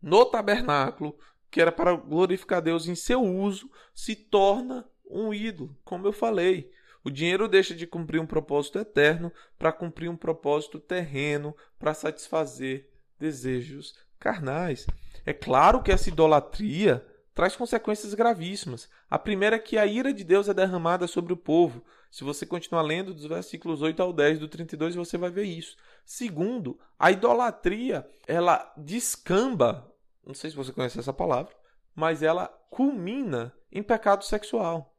no 0.00 0.24
tabernáculo, 0.24 1.18
que 1.50 1.60
era 1.60 1.70
para 1.70 1.94
glorificar 1.96 2.58
a 2.58 2.62
Deus 2.62 2.88
em 2.88 2.94
seu 2.94 3.22
uso, 3.22 3.70
se 3.94 4.16
torna 4.16 4.88
um 5.04 5.34
ídolo, 5.34 5.76
como 5.84 6.06
eu 6.06 6.12
falei. 6.14 6.70
O 7.04 7.10
dinheiro 7.10 7.46
deixa 7.46 7.74
de 7.74 7.86
cumprir 7.86 8.18
um 8.18 8.26
propósito 8.26 8.78
eterno 8.78 9.30
para 9.58 9.70
cumprir 9.70 10.08
um 10.08 10.16
propósito 10.16 10.80
terreno, 10.80 11.54
para 11.78 11.92
satisfazer 11.92 12.90
desejos 13.18 13.94
carnais. 14.18 14.86
É 15.26 15.34
claro 15.34 15.82
que 15.82 15.92
essa 15.92 16.08
idolatria 16.08 17.06
traz 17.34 17.54
consequências 17.54 18.14
gravíssimas. 18.14 18.88
A 19.10 19.18
primeira 19.18 19.56
é 19.56 19.58
que 19.58 19.76
a 19.76 19.84
ira 19.84 20.14
de 20.14 20.24
Deus 20.24 20.48
é 20.48 20.54
derramada 20.54 21.06
sobre 21.06 21.32
o 21.32 21.36
povo. 21.36 21.84
Se 22.10 22.24
você 22.24 22.46
continuar 22.46 22.82
lendo 22.82 23.12
dos 23.12 23.26
versículos 23.26 23.82
8 23.82 24.00
ao 24.00 24.12
10 24.12 24.38
do 24.38 24.48
32, 24.48 24.94
você 24.94 25.18
vai 25.18 25.30
ver 25.30 25.44
isso. 25.44 25.76
Segundo, 26.06 26.78
a 26.98 27.10
idolatria, 27.10 28.08
ela 28.26 28.72
descamba, 28.76 29.92
não 30.24 30.32
sei 30.32 30.48
se 30.48 30.56
você 30.56 30.72
conhece 30.72 30.98
essa 30.98 31.12
palavra, 31.12 31.52
mas 31.94 32.22
ela 32.22 32.46
culmina 32.70 33.52
em 33.70 33.82
pecado 33.82 34.24
sexual. 34.24 34.93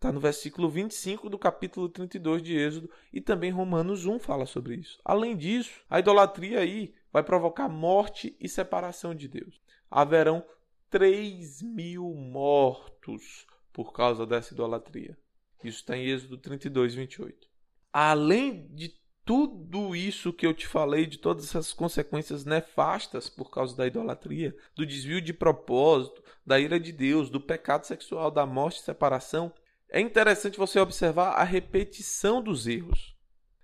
Está 0.00 0.10
no 0.10 0.18
versículo 0.18 0.70
25 0.70 1.28
do 1.28 1.38
capítulo 1.38 1.86
32 1.86 2.42
de 2.42 2.56
Êxodo 2.56 2.90
e 3.12 3.20
também 3.20 3.50
Romanos 3.50 4.06
1 4.06 4.18
fala 4.18 4.46
sobre 4.46 4.76
isso. 4.76 4.98
Além 5.04 5.36
disso, 5.36 5.82
a 5.90 5.98
idolatria 5.98 6.60
aí 6.60 6.94
vai 7.12 7.22
provocar 7.22 7.68
morte 7.68 8.34
e 8.40 8.48
separação 8.48 9.14
de 9.14 9.28
Deus. 9.28 9.60
Haverão 9.90 10.42
3 10.88 11.60
mil 11.60 12.14
mortos 12.14 13.46
por 13.74 13.92
causa 13.92 14.24
dessa 14.24 14.54
idolatria. 14.54 15.18
Isso 15.62 15.80
está 15.80 15.94
em 15.94 16.06
Êxodo 16.06 16.38
32, 16.38 16.94
28. 16.94 17.46
Além 17.92 18.68
de 18.74 18.98
tudo 19.22 19.94
isso 19.94 20.32
que 20.32 20.46
eu 20.46 20.54
te 20.54 20.66
falei, 20.66 21.04
de 21.04 21.18
todas 21.18 21.44
essas 21.44 21.74
consequências 21.74 22.46
nefastas 22.46 23.28
por 23.28 23.50
causa 23.50 23.76
da 23.76 23.86
idolatria, 23.86 24.56
do 24.74 24.86
desvio 24.86 25.20
de 25.20 25.34
propósito, 25.34 26.24
da 26.44 26.58
ira 26.58 26.80
de 26.80 26.90
Deus, 26.90 27.28
do 27.28 27.38
pecado 27.38 27.86
sexual, 27.86 28.30
da 28.30 28.46
morte 28.46 28.78
e 28.78 28.82
separação, 28.82 29.52
é 29.90 30.00
interessante 30.00 30.58
você 30.58 30.78
observar 30.78 31.32
a 31.32 31.42
repetição 31.42 32.40
dos 32.42 32.66
erros. 32.66 33.16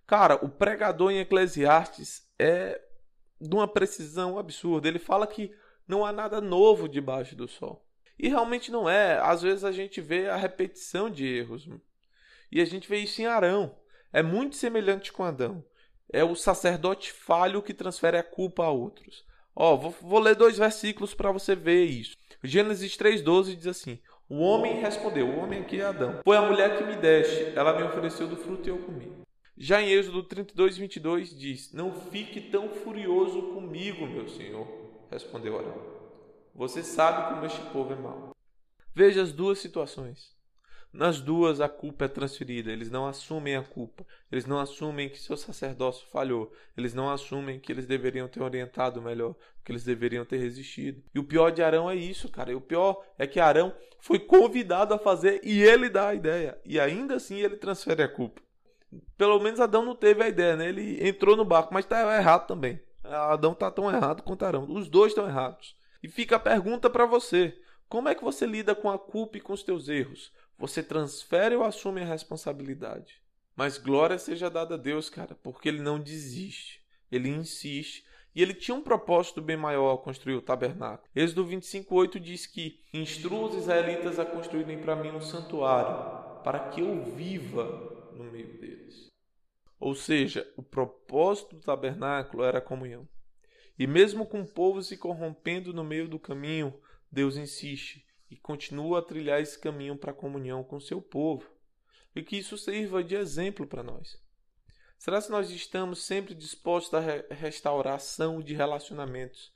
Cara, 0.06 0.34
o 0.44 0.48
pregador 0.48 1.10
em 1.10 1.18
Eclesiastes 1.18 2.28
é 2.38 2.80
de 3.40 3.54
uma 3.54 3.68
precisão 3.68 4.38
absurda. 4.38 4.88
Ele 4.88 4.98
fala 4.98 5.26
que 5.26 5.52
não 5.86 6.04
há 6.04 6.12
nada 6.12 6.40
novo 6.40 6.88
debaixo 6.88 7.36
do 7.36 7.46
sol. 7.46 7.86
E 8.18 8.28
realmente 8.28 8.72
não 8.72 8.88
é. 8.88 9.18
Às 9.18 9.42
vezes 9.42 9.64
a 9.64 9.70
gente 9.70 10.00
vê 10.00 10.28
a 10.28 10.36
repetição 10.36 11.08
de 11.08 11.26
erros. 11.26 11.68
E 12.50 12.60
a 12.60 12.64
gente 12.64 12.88
vê 12.88 12.98
isso 12.98 13.20
em 13.20 13.26
Arão. 13.26 13.76
É 14.12 14.22
muito 14.22 14.56
semelhante 14.56 15.12
com 15.12 15.22
Adão. 15.22 15.64
É 16.12 16.24
o 16.24 16.34
sacerdote 16.34 17.12
falho 17.12 17.62
que 17.62 17.74
transfere 17.74 18.16
a 18.16 18.22
culpa 18.22 18.64
a 18.64 18.70
outros. 18.70 19.24
Ó, 19.54 19.76
vou, 19.76 19.94
vou 20.00 20.18
ler 20.18 20.34
dois 20.34 20.58
versículos 20.58 21.14
para 21.14 21.32
você 21.32 21.54
ver 21.54 21.84
isso. 21.84 22.16
Gênesis 22.42 22.96
3,12 22.96 23.56
diz 23.56 23.66
assim: 23.66 24.00
o 24.28 24.38
homem 24.40 24.80
respondeu, 24.80 25.28
o 25.28 25.38
homem 25.38 25.60
aqui 25.60 25.80
é 25.80 25.84
Adão. 25.84 26.20
Foi 26.24 26.36
a 26.36 26.42
mulher 26.42 26.76
que 26.76 26.84
me 26.84 26.96
deste, 26.96 27.56
ela 27.56 27.76
me 27.76 27.84
ofereceu 27.84 28.26
do 28.26 28.36
fruto 28.36 28.68
e 28.68 28.70
eu 28.70 28.78
comi. 28.78 29.12
Já 29.56 29.80
em 29.80 29.90
Êxodo 29.90 30.22
32, 30.22 30.76
22 30.76 31.38
diz: 31.38 31.72
Não 31.72 31.92
fique 31.92 32.40
tão 32.40 32.68
furioso 32.68 33.40
comigo, 33.54 34.06
meu 34.06 34.28
senhor, 34.28 34.66
respondeu 35.10 35.58
Arão. 35.58 35.80
Você 36.54 36.82
sabe 36.82 37.32
como 37.32 37.46
este 37.46 37.60
povo 37.72 37.92
é 37.92 37.96
mau. 37.96 38.30
Veja 38.94 39.22
as 39.22 39.32
duas 39.32 39.58
situações. 39.58 40.35
Nas 40.92 41.20
duas, 41.20 41.60
a 41.60 41.68
culpa 41.68 42.06
é 42.06 42.08
transferida. 42.08 42.72
Eles 42.72 42.90
não 42.90 43.06
assumem 43.06 43.56
a 43.56 43.62
culpa. 43.62 44.06
Eles 44.32 44.46
não 44.46 44.58
assumem 44.58 45.08
que 45.08 45.18
seu 45.18 45.36
sacerdócio 45.36 46.06
falhou. 46.08 46.52
Eles 46.76 46.94
não 46.94 47.10
assumem 47.10 47.60
que 47.60 47.70
eles 47.70 47.86
deveriam 47.86 48.26
ter 48.28 48.42
orientado 48.42 49.02
melhor, 49.02 49.34
que 49.62 49.72
eles 49.72 49.84
deveriam 49.84 50.24
ter 50.24 50.38
resistido. 50.38 51.02
E 51.14 51.18
o 51.18 51.24
pior 51.24 51.50
de 51.50 51.62
Arão 51.62 51.90
é 51.90 51.94
isso, 51.94 52.30
cara. 52.30 52.50
E 52.50 52.54
o 52.54 52.60
pior 52.60 53.04
é 53.18 53.26
que 53.26 53.38
Arão 53.38 53.74
foi 54.00 54.18
convidado 54.18 54.94
a 54.94 54.98
fazer 54.98 55.40
e 55.44 55.62
ele 55.62 55.88
dá 55.88 56.08
a 56.08 56.14
ideia. 56.14 56.58
E 56.64 56.80
ainda 56.80 57.16
assim 57.16 57.40
ele 57.40 57.56
transfere 57.56 58.02
a 58.02 58.08
culpa. 58.08 58.40
Pelo 59.18 59.38
menos 59.40 59.60
Adão 59.60 59.84
não 59.84 59.94
teve 59.94 60.22
a 60.22 60.28
ideia, 60.28 60.56
né? 60.56 60.68
Ele 60.68 61.06
entrou 61.06 61.36
no 61.36 61.44
barco, 61.44 61.74
mas 61.74 61.84
está 61.84 62.16
errado 62.16 62.46
também. 62.46 62.80
Adão 63.04 63.52
está 63.52 63.70
tão 63.70 63.90
errado 63.90 64.22
quanto 64.22 64.44
Arão. 64.44 64.66
Os 64.70 64.88
dois 64.88 65.12
estão 65.12 65.26
errados. 65.26 65.76
E 66.02 66.08
fica 66.08 66.36
a 66.36 66.40
pergunta 66.40 66.88
para 66.88 67.04
você: 67.04 67.56
como 67.88 68.08
é 68.08 68.14
que 68.14 68.24
você 68.24 68.46
lida 68.46 68.74
com 68.74 68.90
a 68.90 68.98
culpa 68.98 69.38
e 69.38 69.40
com 69.40 69.52
os 69.52 69.62
teus 69.62 69.88
erros? 69.88 70.32
Você 70.58 70.82
transfere 70.82 71.54
ou 71.54 71.64
assume 71.64 72.00
a 72.00 72.06
responsabilidade? 72.06 73.20
Mas 73.54 73.78
glória 73.78 74.18
seja 74.18 74.50
dada 74.50 74.74
a 74.74 74.78
Deus, 74.78 75.10
cara, 75.10 75.34
porque 75.34 75.68
ele 75.68 75.82
não 75.82 76.00
desiste. 76.00 76.82
Ele 77.10 77.28
insiste. 77.28 78.04
E 78.34 78.42
ele 78.42 78.52
tinha 78.52 78.74
um 78.74 78.82
propósito 78.82 79.40
bem 79.40 79.56
maior 79.56 79.88
ao 79.88 79.98
construir 79.98 80.34
o 80.34 80.42
tabernáculo. 80.42 81.08
Êxodo 81.14 81.46
25:8 81.46 82.20
diz 82.20 82.46
que 82.46 82.80
instrua 82.92 83.48
os 83.48 83.54
israelitas 83.54 84.18
a 84.18 84.26
construírem 84.26 84.78
para 84.78 84.96
mim 84.96 85.10
um 85.10 85.20
santuário, 85.22 86.42
para 86.42 86.68
que 86.68 86.80
eu 86.82 87.02
viva 87.02 88.12
no 88.12 88.24
meio 88.24 88.58
deles. 88.58 89.06
Ou 89.80 89.94
seja, 89.94 90.50
o 90.56 90.62
propósito 90.62 91.56
do 91.56 91.62
tabernáculo 91.62 92.42
era 92.44 92.58
a 92.58 92.62
comunhão. 92.62 93.08
E 93.78 93.86
mesmo 93.86 94.26
com 94.26 94.40
o 94.40 94.46
povo 94.46 94.82
se 94.82 94.96
corrompendo 94.96 95.72
no 95.72 95.84
meio 95.84 96.08
do 96.08 96.18
caminho, 96.18 96.78
Deus 97.10 97.36
insiste 97.36 98.05
e 98.30 98.36
continua 98.36 98.98
a 98.98 99.02
trilhar 99.02 99.40
esse 99.40 99.58
caminho 99.58 99.96
para 99.96 100.10
a 100.10 100.14
comunhão 100.14 100.64
com 100.64 100.80
seu 100.80 101.00
povo. 101.00 101.48
E 102.14 102.22
que 102.22 102.36
isso 102.36 102.56
sirva 102.56 103.04
de 103.04 103.14
exemplo 103.14 103.66
para 103.66 103.82
nós. 103.82 104.18
Será 104.98 105.20
que 105.20 105.30
nós 105.30 105.50
estamos 105.50 106.04
sempre 106.04 106.34
dispostos 106.34 106.94
à 106.94 107.00
restauração 107.34 108.40
de 108.40 108.54
relacionamentos 108.54 109.52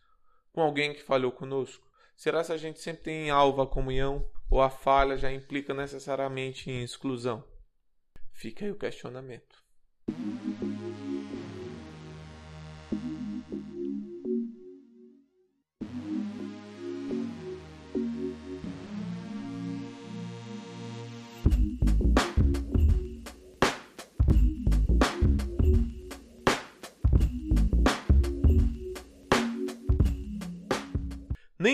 com 0.53 0.61
alguém 0.61 0.93
que 0.93 1.03
falhou 1.03 1.33
conosco? 1.33 1.89
Será 2.17 2.45
que 2.45 2.53
a 2.53 2.59
gente 2.59 2.81
sempre 2.81 3.05
tem 3.05 3.27
em 3.27 3.31
alvo 3.31 3.63
a 3.63 3.67
comunhão 3.67 4.31
ou 4.51 4.61
a 4.61 4.69
falha 4.69 5.17
já 5.17 5.33
implica 5.33 5.73
necessariamente 5.73 6.71
em 6.71 6.83
exclusão? 6.83 7.43
Fica 8.35 8.65
aí 8.65 8.71
o 8.71 8.79
questionamento. 8.79 9.65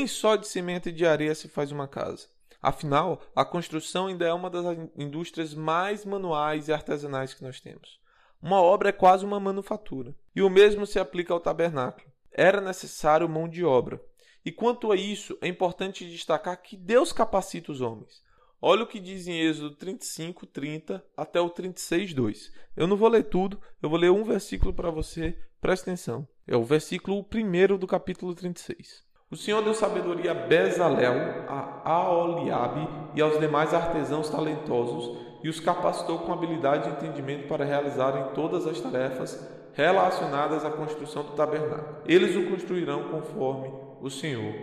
Só 0.09 0.37
de 0.37 0.47
cimento 0.47 0.89
e 0.89 0.93
de 0.93 1.07
areia 1.07 1.35
se 1.35 1.49
faz 1.49 1.73
uma 1.73 1.89
casa. 1.89 2.29
Afinal, 2.61 3.23
a 3.35 3.45
construção 3.45 4.07
ainda 4.07 4.27
é 4.27 4.33
uma 4.33 4.51
das 4.51 4.65
indústrias 4.97 5.55
mais 5.55 6.05
manuais 6.05 6.69
e 6.69 6.73
artesanais 6.73 7.33
que 7.33 7.43
nós 7.43 7.61
temos. 7.61 8.01
Uma 8.43 8.61
obra 8.61 8.89
é 8.89 8.93
quase 8.93 9.25
uma 9.25 9.41
manufatura. 9.41 10.15
E 10.35 10.43
o 10.43 10.51
mesmo 10.51 10.87
se 10.87 10.99
aplica 10.99 11.33
ao 11.33 11.41
tabernáculo. 11.41 12.07
Era 12.33 12.61
necessário 12.61 13.29
mão 13.29 13.49
de 13.49 13.65
obra. 13.65 14.01
E 14.45 14.53
quanto 14.53 14.93
a 14.93 14.97
isso, 14.97 15.37
é 15.41 15.49
importante 15.49 16.09
destacar 16.09 16.61
que 16.61 16.77
Deus 16.77 17.13
capacita 17.13 17.73
os 17.73 17.81
homens. 17.81 18.23
Olha 18.61 18.83
o 18.83 18.87
que 18.87 18.99
diz 18.99 19.27
em 19.27 19.41
Êxodo 19.41 19.77
35, 19.77 20.47
30 20.47 21.05
até 21.17 21.41
o 21.41 21.51
36, 21.51 22.15
2. 22.15 22.53
Eu 22.77 22.87
não 22.87 22.97
vou 22.97 23.09
ler 23.09 23.25
tudo, 23.25 23.61
eu 23.83 23.89
vou 23.89 23.99
ler 23.99 24.11
um 24.11 24.25
versículo 24.25 24.73
para 24.73 24.91
você, 24.91 25.39
presta 25.61 25.91
atenção. 25.91 26.27
É 26.47 26.57
o 26.57 26.65
versículo 26.65 27.25
1 27.33 27.77
do 27.79 27.87
capítulo 27.87 28.35
36. 28.35 29.06
O 29.29 29.35
Senhor 29.35 29.61
deu 29.61 29.75
sabedoria 29.75 30.31
a 30.31 30.35
Bezalel, 30.35 31.47
a 31.49 31.91
Aoliabe 31.91 32.89
e 33.13 33.21
aos 33.21 33.41
demais 33.41 33.75
artesãos 33.75 34.31
talentosos 34.31 35.19
e 35.43 35.49
os 35.49 35.59
capacitou 35.59 36.21
com 36.21 36.33
habilidade 36.33 36.89
e 36.89 36.93
entendimento 36.93 37.49
para 37.49 37.65
realizarem 37.65 38.33
todas 38.35 38.69
as 38.69 38.81
tarefas 38.81 39.45
relacionadas 39.73 40.65
à 40.65 40.71
construção 40.71 41.25
do 41.25 41.33
tabernáculo. 41.33 42.03
Eles 42.07 42.37
o 42.37 42.49
construirão 42.49 43.11
conforme 43.11 43.69
o 44.01 44.09
Senhor 44.09 44.55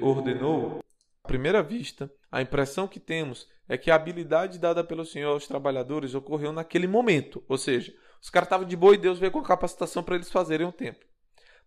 ordenou. 0.00 0.80
À 1.22 1.28
primeira 1.28 1.62
vista, 1.62 2.10
a 2.32 2.40
impressão 2.40 2.88
que 2.88 2.98
temos 2.98 3.46
é 3.68 3.76
que 3.76 3.90
a 3.90 3.96
habilidade 3.96 4.58
dada 4.58 4.82
pelo 4.82 5.04
Senhor 5.04 5.32
aos 5.32 5.46
trabalhadores 5.46 6.14
ocorreu 6.14 6.54
naquele 6.54 6.86
momento, 6.86 7.44
ou 7.46 7.58
seja, 7.58 7.92
os 8.20 8.30
caras 8.30 8.46
estavam 8.46 8.66
de 8.66 8.76
boa 8.76 8.94
e 8.94 8.98
Deus 8.98 9.18
veio 9.18 9.30
com 9.30 9.40
a 9.40 9.44
capacitação 9.44 10.02
para 10.02 10.14
eles 10.14 10.30
fazerem 10.30 10.66
o 10.66 10.72
templo. 10.72 11.06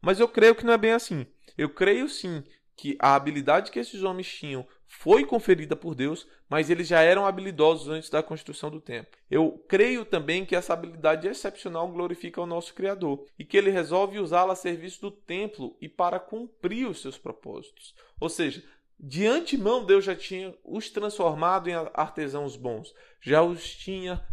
Mas 0.01 0.19
eu 0.19 0.27
creio 0.27 0.55
que 0.55 0.65
não 0.65 0.73
é 0.73 0.77
bem 0.77 0.91
assim. 0.91 1.25
Eu 1.57 1.69
creio 1.69 2.07
sim 2.07 2.43
que 2.75 2.95
a 2.99 3.15
habilidade 3.15 3.71
que 3.71 3.79
esses 3.79 4.03
homens 4.03 4.27
tinham 4.27 4.65
foi 4.87 5.25
conferida 5.25 5.75
por 5.75 5.93
Deus, 5.93 6.27
mas 6.49 6.69
eles 6.69 6.87
já 6.87 7.01
eram 7.01 7.25
habilidosos 7.25 7.89
antes 7.89 8.09
da 8.09 8.23
construção 8.23 8.69
do 8.69 8.79
templo. 8.79 9.17
Eu 9.29 9.63
creio 9.67 10.05
também 10.05 10.45
que 10.45 10.55
essa 10.55 10.73
habilidade 10.73 11.27
excepcional 11.27 11.87
glorifica 11.89 12.41
o 12.41 12.45
nosso 12.45 12.73
Criador 12.73 13.25
e 13.37 13.43
que 13.43 13.57
ele 13.57 13.69
resolve 13.69 14.19
usá-la 14.19 14.53
a 14.53 14.55
serviço 14.55 15.01
do 15.01 15.11
templo 15.11 15.75
e 15.81 15.89
para 15.89 16.19
cumprir 16.19 16.87
os 16.87 17.01
seus 17.01 17.17
propósitos. 17.17 17.93
Ou 18.19 18.29
seja, 18.29 18.63
de 18.99 19.27
antemão 19.27 19.85
Deus 19.85 20.05
já 20.05 20.15
tinha 20.15 20.55
os 20.63 20.89
transformado 20.89 21.69
em 21.69 21.73
artesãos 21.93 22.55
bons, 22.55 22.93
já 23.19 23.41
os 23.41 23.75
tinha 23.75 24.25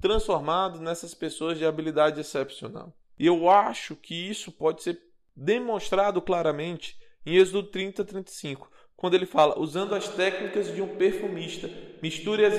transformado 0.00 0.80
nessas 0.80 1.12
pessoas 1.12 1.58
de 1.58 1.66
habilidade 1.66 2.20
excepcional. 2.20 2.94
E 3.18 3.26
eu 3.26 3.48
acho 3.50 3.96
que 3.96 4.14
isso 4.14 4.52
pode 4.52 4.82
ser 4.82 5.00
demonstrado 5.34 6.20
claramente 6.20 6.96
em 7.24 7.36
Êxodo 7.36 7.64
30, 7.64 8.04
35, 8.04 8.70
quando 8.96 9.14
ele 9.14 9.26
fala: 9.26 9.58
usando 9.58 9.94
as 9.94 10.08
técnicas 10.08 10.74
de 10.74 10.82
um 10.82 10.96
perfumista, 10.96 11.70
misture 12.02 12.44
as 12.44 12.54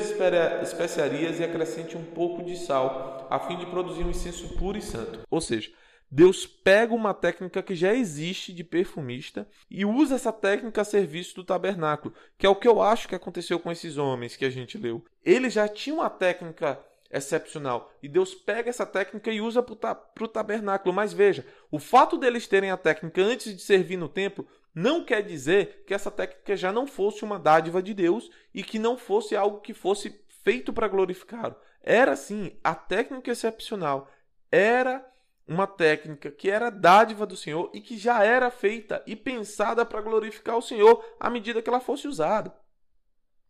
especiarias 0.62 1.40
e 1.40 1.44
acrescente 1.44 1.98
um 1.98 2.06
pouco 2.06 2.44
de 2.44 2.58
sal, 2.58 3.28
a 3.30 3.40
fim 3.40 3.58
de 3.58 3.66
produzir 3.66 4.04
um 4.04 4.10
incenso 4.10 4.58
puro 4.58 4.78
e 4.78 4.82
santo. 4.82 5.22
Ou 5.30 5.42
seja, 5.42 5.72
Deus 6.12 6.48
pega 6.48 6.94
uma 6.94 7.14
técnica 7.14 7.62
que 7.62 7.76
já 7.76 7.94
existe 7.94 8.52
de 8.52 8.64
perfumista 8.64 9.48
e 9.70 9.86
usa 9.86 10.16
essa 10.16 10.32
técnica 10.32 10.82
a 10.82 10.86
serviço 10.86 11.36
do 11.36 11.44
tabernáculo, 11.44 12.16
que 12.38 12.48
é 12.48 12.50
o 12.50 12.56
que 12.56 12.68
eu 12.68 12.82
acho 12.82 13.08
que 13.08 13.14
aconteceu 13.14 13.60
com 13.60 13.72
esses 13.72 13.98
homens 13.98 14.36
que 14.36 14.46
a 14.46 14.50
gente 14.50 14.78
leu. 14.78 15.06
Eles 15.24 15.54
já 15.54 15.68
tinham 15.68 16.00
uma 16.00 16.10
técnica 16.10 16.84
excepcional. 17.12 17.92
E 18.02 18.08
Deus 18.08 18.36
pega 18.36 18.70
essa 18.70 18.86
técnica 18.86 19.32
e 19.32 19.42
usa 19.42 19.64
para 19.64 19.98
o 20.22 20.28
tabernáculo. 20.28 20.94
Mas 20.94 21.12
veja, 21.14 21.46
o 21.72 21.80
fato 21.80 22.18
deles 22.18 22.48
terem 22.48 22.72
a 22.72 22.78
técnica 22.78 23.22
antes 23.22 23.56
de 23.56 23.62
servir 23.62 23.98
no 23.98 24.10
templo 24.10 24.48
não 24.74 25.04
quer 25.04 25.24
dizer 25.24 25.84
que 25.86 25.94
essa 25.94 26.12
técnica 26.12 26.56
já 26.56 26.72
não 26.72 26.86
fosse 26.86 27.24
uma 27.24 27.40
dádiva 27.40 27.82
de 27.82 27.94
Deus 27.94 28.30
e 28.54 28.64
que 28.64 28.78
não 28.78 28.98
fosse 28.98 29.36
algo 29.36 29.62
que 29.62 29.74
fosse 29.74 30.24
feito 30.44 30.72
para 30.72 30.88
glorificá-lo. 30.88 31.56
Era 31.82 32.16
sim 32.16 32.58
a 32.64 32.76
técnica 32.76 33.32
excepcional. 33.32 34.10
Era 34.52 35.06
uma 35.48 35.66
técnica 35.66 36.30
que 36.30 36.50
era 36.50 36.70
dádiva 36.70 37.26
do 37.26 37.36
Senhor 37.36 37.72
e 37.74 37.82
que 37.82 37.98
já 37.98 38.24
era 38.24 38.52
feita 38.52 39.02
e 39.08 39.16
pensada 39.16 39.84
para 39.84 40.02
glorificar 40.02 40.56
o 40.56 40.62
Senhor 40.62 41.04
à 41.20 41.30
medida 41.30 41.62
que 41.62 41.70
ela 41.70 41.80
fosse 41.80 42.08
usada. 42.08 42.54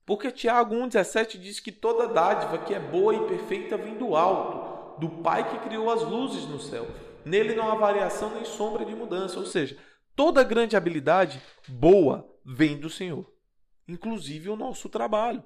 Porque 0.10 0.32
Tiago 0.32 0.74
1,17 0.74 1.38
diz 1.38 1.60
que 1.60 1.72
toda 1.72 2.08
dádiva 2.08 2.58
que 2.58 2.74
é 2.74 2.80
boa 2.80 3.14
e 3.14 3.28
perfeita 3.28 3.78
vem 3.78 3.96
do 3.96 4.16
alto, 4.16 5.00
do 5.00 5.08
Pai 5.22 5.48
que 5.48 5.60
criou 5.60 5.92
as 5.92 6.02
luzes 6.02 6.48
no 6.48 6.60
céu. 6.60 6.88
Nele 7.24 7.54
não 7.54 7.72
há 7.72 7.76
variação 7.76 8.34
nem 8.34 8.44
sombra 8.44 8.84
de 8.84 8.96
mudança. 8.96 9.38
Ou 9.38 9.46
seja, 9.46 9.78
toda 10.16 10.44
grande 10.44 10.76
habilidade 10.76 11.40
boa 11.68 12.28
vem 12.44 12.80
do 12.80 12.90
Senhor, 12.90 13.32
inclusive 13.88 14.50
o 14.50 14.56
nosso 14.56 14.90
trabalho. 14.90 15.44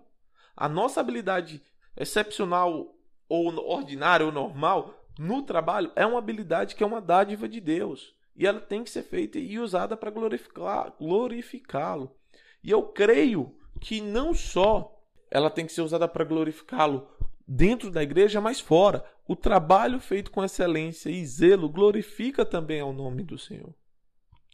A 0.56 0.70
nossa 0.70 1.02
habilidade 1.02 1.62
excepcional 1.98 2.96
ou 3.28 3.54
ordinária 3.70 4.26
ou 4.26 4.32
normal 4.32 4.98
no 5.20 5.42
trabalho 5.42 5.92
é 5.94 6.06
uma 6.06 6.20
habilidade 6.20 6.74
que 6.74 6.86
é 6.86 6.88
uma 6.88 7.02
dádiva 7.02 7.50
de 7.50 7.60
Deus. 7.60 8.16
E 8.34 8.48
ela 8.48 8.62
tem 8.62 8.82
que 8.82 8.90
ser 8.90 9.04
feita 9.04 9.38
e 9.38 9.60
usada 9.60 9.98
para 9.98 10.10
glorificá-lo. 10.10 12.16
E 12.64 12.72
eu 12.72 12.84
creio 12.84 13.58
que 13.84 14.00
não 14.00 14.34
só 14.34 14.98
ela 15.30 15.50
tem 15.50 15.66
que 15.66 15.74
ser 15.74 15.82
usada 15.82 16.08
para 16.08 16.24
glorificá-lo 16.24 17.08
dentro 17.46 17.92
da 17.92 18.02
igreja, 18.02 18.40
mas 18.40 18.60
fora. 18.60 19.04
O 19.28 19.36
trabalho 19.36 20.00
feito 20.00 20.32
com 20.32 20.44
excelência 20.44 21.10
e 21.10 21.26
zelo 21.26 21.70
glorifica 21.70 22.46
também 22.46 22.80
ao 22.80 22.94
nome 22.94 23.24
do 23.24 23.38
Senhor. 23.38 23.74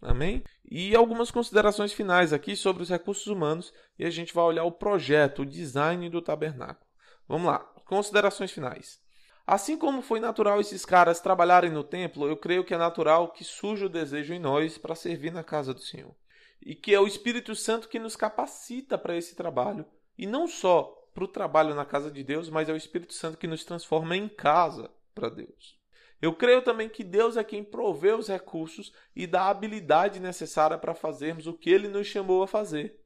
Amém? 0.01 0.43
E 0.69 0.95
algumas 0.95 1.29
considerações 1.29 1.93
finais 1.93 2.33
aqui 2.33 2.55
sobre 2.55 2.81
os 2.81 2.89
recursos 2.89 3.27
humanos 3.27 3.71
e 3.99 4.05
a 4.05 4.09
gente 4.09 4.33
vai 4.33 4.43
olhar 4.43 4.63
o 4.63 4.71
projeto, 4.71 5.43
o 5.43 5.45
design 5.45 6.09
do 6.09 6.21
tabernáculo. 6.21 6.87
Vamos 7.27 7.47
lá, 7.47 7.59
considerações 7.85 8.51
finais. 8.51 8.99
Assim 9.45 9.77
como 9.77 10.01
foi 10.01 10.19
natural 10.19 10.59
esses 10.59 10.85
caras 10.85 11.19
trabalharem 11.19 11.71
no 11.71 11.83
templo, 11.83 12.27
eu 12.27 12.37
creio 12.37 12.63
que 12.63 12.73
é 12.73 12.77
natural 12.77 13.31
que 13.31 13.43
surja 13.43 13.87
o 13.87 13.89
desejo 13.89 14.33
em 14.33 14.39
nós 14.39 14.77
para 14.77 14.95
servir 14.95 15.31
na 15.31 15.43
casa 15.43 15.73
do 15.73 15.81
Senhor 15.81 16.15
e 16.61 16.75
que 16.75 16.93
é 16.93 16.99
o 16.99 17.07
Espírito 17.07 17.55
Santo 17.55 17.87
que 17.87 17.99
nos 17.99 18.15
capacita 18.15 18.97
para 18.97 19.15
esse 19.15 19.35
trabalho. 19.35 19.85
E 20.17 20.25
não 20.25 20.47
só 20.47 20.95
para 21.13 21.23
o 21.23 21.27
trabalho 21.27 21.73
na 21.73 21.85
casa 21.85 22.11
de 22.11 22.23
Deus, 22.23 22.49
mas 22.49 22.69
é 22.69 22.73
o 22.73 22.77
Espírito 22.77 23.13
Santo 23.13 23.37
que 23.37 23.47
nos 23.47 23.63
transforma 23.63 24.15
em 24.15 24.27
casa 24.27 24.89
para 25.13 25.29
Deus. 25.29 25.77
Eu 26.21 26.33
creio 26.33 26.61
também 26.61 26.89
que 26.89 27.03
Deus 27.03 27.37
é 27.37 27.43
quem 27.43 27.63
provê 27.63 28.11
os 28.11 28.27
recursos 28.27 28.91
e 29.15 29.25
dá 29.25 29.43
a 29.43 29.49
habilidade 29.49 30.19
necessária 30.19 30.77
para 30.77 30.93
fazermos 30.93 31.47
o 31.47 31.53
que 31.53 31.69
ele 31.69 31.87
nos 31.87 32.07
chamou 32.07 32.43
a 32.43 32.47
fazer. 32.47 32.99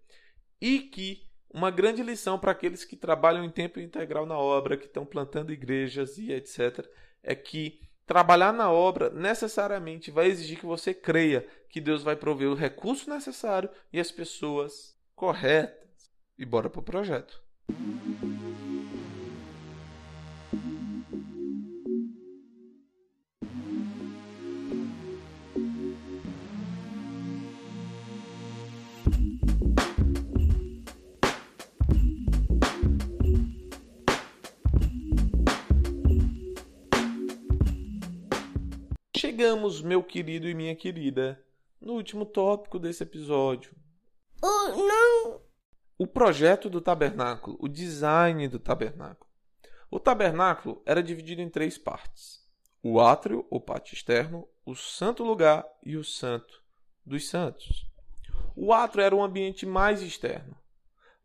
E 0.60 0.80
que 0.80 1.22
uma 1.54 1.70
grande 1.70 2.01
lição 2.01 2.39
para 2.39 2.51
aqueles 2.51 2.84
que 2.84 2.95
trabalham 2.95 3.45
em 3.45 3.51
tempo 3.51 3.80
integral 3.80 4.26
na 4.26 4.38
obra, 4.38 4.76
que 4.76 4.86
estão 4.86 5.06
plantando 5.06 5.54
igrejas 5.54 6.18
e 6.18 6.32
etc., 6.32 6.88
é 7.22 7.36
que 7.36 7.80
Trabalhar 8.06 8.51
na 8.51 8.70
obra 8.72 9.10
necessariamente 9.10 10.12
vai 10.12 10.28
exigir 10.28 10.60
que 10.60 10.66
você 10.66 10.93
creia 10.93 11.47
que 11.70 11.80
Deus 11.80 12.04
vai 12.04 12.16
prover 12.16 12.49
o 12.49 12.56
recurso 12.56 13.10
necessário 13.10 13.70
e 13.91 13.99
as 13.99 14.12
pessoas 14.12 14.95
corretas. 15.16 16.12
E 16.38 16.45
bora 16.45 16.70
pro 16.70 16.82
projeto. 16.82 17.41
Chegamos, 39.64 39.82
meu 39.82 40.03
querido 40.03 40.47
e 40.47 40.53
minha 40.53 40.76
querida, 40.76 41.41
no 41.80 41.93
último 41.93 42.26
tópico 42.26 42.78
desse 42.78 43.03
episódio. 43.03 43.74
Oh, 44.41 44.70
não! 44.76 45.41
O 45.97 46.05
projeto 46.05 46.70
do 46.70 46.82
tabernáculo, 46.82 47.57
o 47.59 47.70
design 47.70 48.47
do 48.49 48.59
tabernáculo. 48.59 49.30
O 49.89 49.99
tabernáculo 49.99 50.82
era 50.86 51.01
dividido 51.01 51.41
em 51.41 51.49
três 51.49 51.78
partes: 51.78 52.45
o 52.82 52.99
átrio, 52.99 53.45
ou 53.49 53.61
pátio 53.61 53.93
externo, 53.93 54.47
o 54.66 54.76
santo 54.76 55.24
lugar 55.24 55.66
e 55.86 55.95
o 55.95 56.03
santo 56.03 56.61
dos 57.05 57.30
santos. 57.30 57.89
O 58.55 58.74
átrio 58.74 59.03
era 59.03 59.16
um 59.16 59.24
ambiente 59.24 59.66
mais 59.66 60.01
externo. 60.01 60.57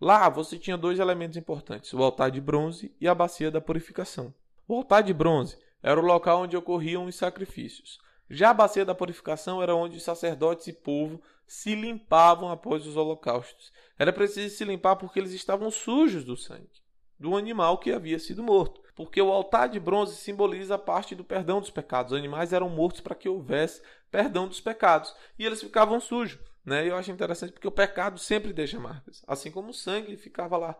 Lá 0.00 0.28
você 0.28 0.56
tinha 0.56 0.78
dois 0.78 1.00
elementos 1.00 1.36
importantes: 1.36 1.92
o 1.92 2.02
altar 2.02 2.30
de 2.30 2.40
bronze 2.40 2.94
e 3.00 3.08
a 3.08 3.14
bacia 3.14 3.50
da 3.50 3.60
purificação. 3.60 4.32
O 4.68 4.76
altar 4.76 5.02
de 5.02 5.12
bronze 5.12 5.58
era 5.82 5.98
o 5.98 6.04
local 6.04 6.42
onde 6.42 6.56
ocorriam 6.56 7.06
os 7.06 7.16
sacrifícios. 7.16 7.98
Já 8.30 8.50
a 8.50 8.54
bacia 8.54 8.84
da 8.84 8.94
purificação 8.94 9.62
era 9.62 9.74
onde 9.74 9.96
os 9.96 10.02
sacerdotes 10.02 10.66
e 10.66 10.72
povo 10.72 11.20
se 11.46 11.74
limpavam 11.74 12.50
após 12.50 12.86
os 12.86 12.96
holocaustos. 12.96 13.72
Era 13.98 14.12
preciso 14.12 14.54
se 14.54 14.64
limpar 14.64 14.96
porque 14.96 15.18
eles 15.18 15.32
estavam 15.32 15.70
sujos 15.70 16.24
do 16.24 16.36
sangue 16.36 16.78
do 17.18 17.36
animal 17.36 17.78
que 17.78 17.92
havia 17.92 18.18
sido 18.18 18.42
morto. 18.42 18.80
Porque 18.94 19.20
o 19.20 19.32
altar 19.32 19.68
de 19.68 19.80
bronze 19.80 20.16
simboliza 20.16 20.76
a 20.76 20.78
parte 20.78 21.14
do 21.14 21.24
perdão 21.24 21.60
dos 21.60 21.70
pecados. 21.70 22.12
Os 22.12 22.18
animais 22.18 22.52
eram 22.52 22.68
mortos 22.68 23.00
para 23.00 23.14
que 23.14 23.28
houvesse 23.28 23.82
perdão 24.10 24.46
dos 24.46 24.60
pecados. 24.60 25.14
E 25.38 25.44
eles 25.44 25.60
ficavam 25.60 26.00
sujos. 26.00 26.38
Né? 26.64 26.88
Eu 26.88 26.96
acho 26.96 27.10
interessante 27.10 27.52
porque 27.52 27.68
o 27.68 27.72
pecado 27.72 28.18
sempre 28.18 28.52
deixa 28.52 28.78
marcas. 28.78 29.22
Assim 29.26 29.50
como 29.50 29.70
o 29.70 29.74
sangue 29.74 30.16
ficava 30.16 30.56
lá 30.56 30.76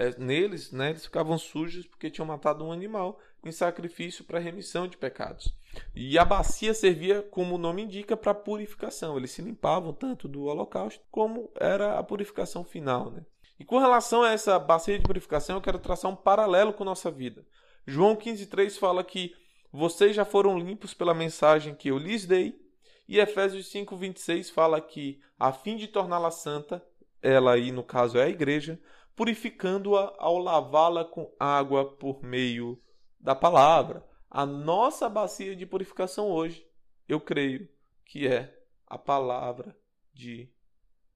é, 0.00 0.18
neles, 0.18 0.72
né, 0.72 0.88
eles 0.88 1.04
ficavam 1.04 1.36
sujos 1.36 1.86
porque 1.86 2.10
tinham 2.10 2.26
matado 2.26 2.64
um 2.64 2.72
animal 2.72 3.20
em 3.44 3.52
sacrifício 3.52 4.24
para 4.24 4.38
remissão 4.38 4.88
de 4.88 4.96
pecados. 4.96 5.54
E 5.94 6.18
a 6.18 6.24
bacia 6.24 6.72
servia, 6.72 7.22
como 7.22 7.54
o 7.54 7.58
nome 7.58 7.82
indica, 7.82 8.16
para 8.16 8.32
purificação. 8.32 9.18
Eles 9.18 9.30
se 9.30 9.42
limpavam 9.42 9.92
tanto 9.92 10.26
do 10.26 10.44
holocausto 10.44 11.04
como 11.10 11.50
era 11.54 11.98
a 11.98 12.02
purificação 12.02 12.64
final. 12.64 13.10
Né? 13.10 13.26
E 13.58 13.64
com 13.64 13.78
relação 13.78 14.22
a 14.22 14.30
essa 14.30 14.58
bacia 14.58 14.98
de 14.98 15.04
purificação, 15.04 15.56
eu 15.56 15.62
quero 15.62 15.78
traçar 15.78 16.10
um 16.10 16.16
paralelo 16.16 16.72
com 16.72 16.82
nossa 16.82 17.10
vida. 17.10 17.44
João 17.86 18.16
15,3 18.16 18.78
fala 18.78 19.04
que 19.04 19.34
vocês 19.70 20.16
já 20.16 20.24
foram 20.24 20.58
limpos 20.58 20.94
pela 20.94 21.12
mensagem 21.12 21.74
que 21.74 21.88
eu 21.88 21.98
lhes 21.98 22.24
dei. 22.24 22.58
E 23.06 23.18
Efésios 23.18 23.70
5,26 23.70 24.50
fala 24.50 24.80
que, 24.80 25.20
a 25.38 25.52
fim 25.52 25.76
de 25.76 25.88
torná-la 25.88 26.30
santa, 26.30 26.82
ela 27.22 27.52
aí 27.52 27.70
no 27.70 27.82
caso 27.82 28.18
é 28.18 28.24
a 28.24 28.28
igreja, 28.28 28.80
purificando-a 29.20 30.14
ao 30.16 30.38
lavá-la 30.38 31.04
com 31.04 31.30
água 31.38 31.84
por 31.84 32.22
meio 32.22 32.82
da 33.20 33.34
palavra. 33.34 34.02
A 34.30 34.46
nossa 34.46 35.10
bacia 35.10 35.54
de 35.54 35.66
purificação 35.66 36.30
hoje, 36.30 36.66
eu 37.06 37.20
creio 37.20 37.68
que 38.02 38.26
é 38.26 38.58
a 38.86 38.96
palavra 38.96 39.76
de 40.14 40.50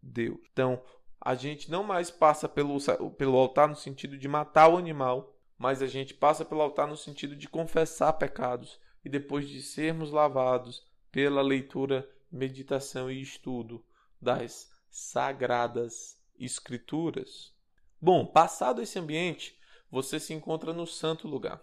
Deus. 0.03 0.39
Então, 0.53 0.83
a 1.19 1.35
gente 1.35 1.71
não 1.71 1.83
mais 1.83 2.11
passa 2.11 2.47
pelo, 2.47 2.77
pelo 3.17 3.39
altar 3.39 3.71
no 3.71 3.75
sentido 3.75 4.19
de 4.19 4.29
matar 4.29 4.69
o 4.69 4.77
animal, 4.77 5.35
mas 5.57 5.81
a 5.81 5.87
gente 5.87 6.13
passa 6.13 6.45
pelo 6.45 6.61
altar 6.61 6.87
no 6.87 6.99
sentido 6.99 7.35
de 7.35 7.49
confessar 7.49 8.13
pecados 8.13 8.79
e 9.03 9.09
depois 9.09 9.49
de 9.49 9.63
sermos 9.63 10.11
lavados 10.11 10.87
pela 11.11 11.41
leitura, 11.41 12.07
meditação 12.31 13.11
e 13.11 13.23
estudo 13.23 13.83
das 14.21 14.71
sagradas 14.91 16.23
Escrituras. 16.39 17.54
Bom, 18.01 18.27
passado 18.27 18.83
esse 18.83 18.99
ambiente, 18.99 19.59
você 19.91 20.19
se 20.19 20.35
encontra 20.35 20.73
no 20.73 20.87
santo 20.87 21.29
lugar. 21.29 21.63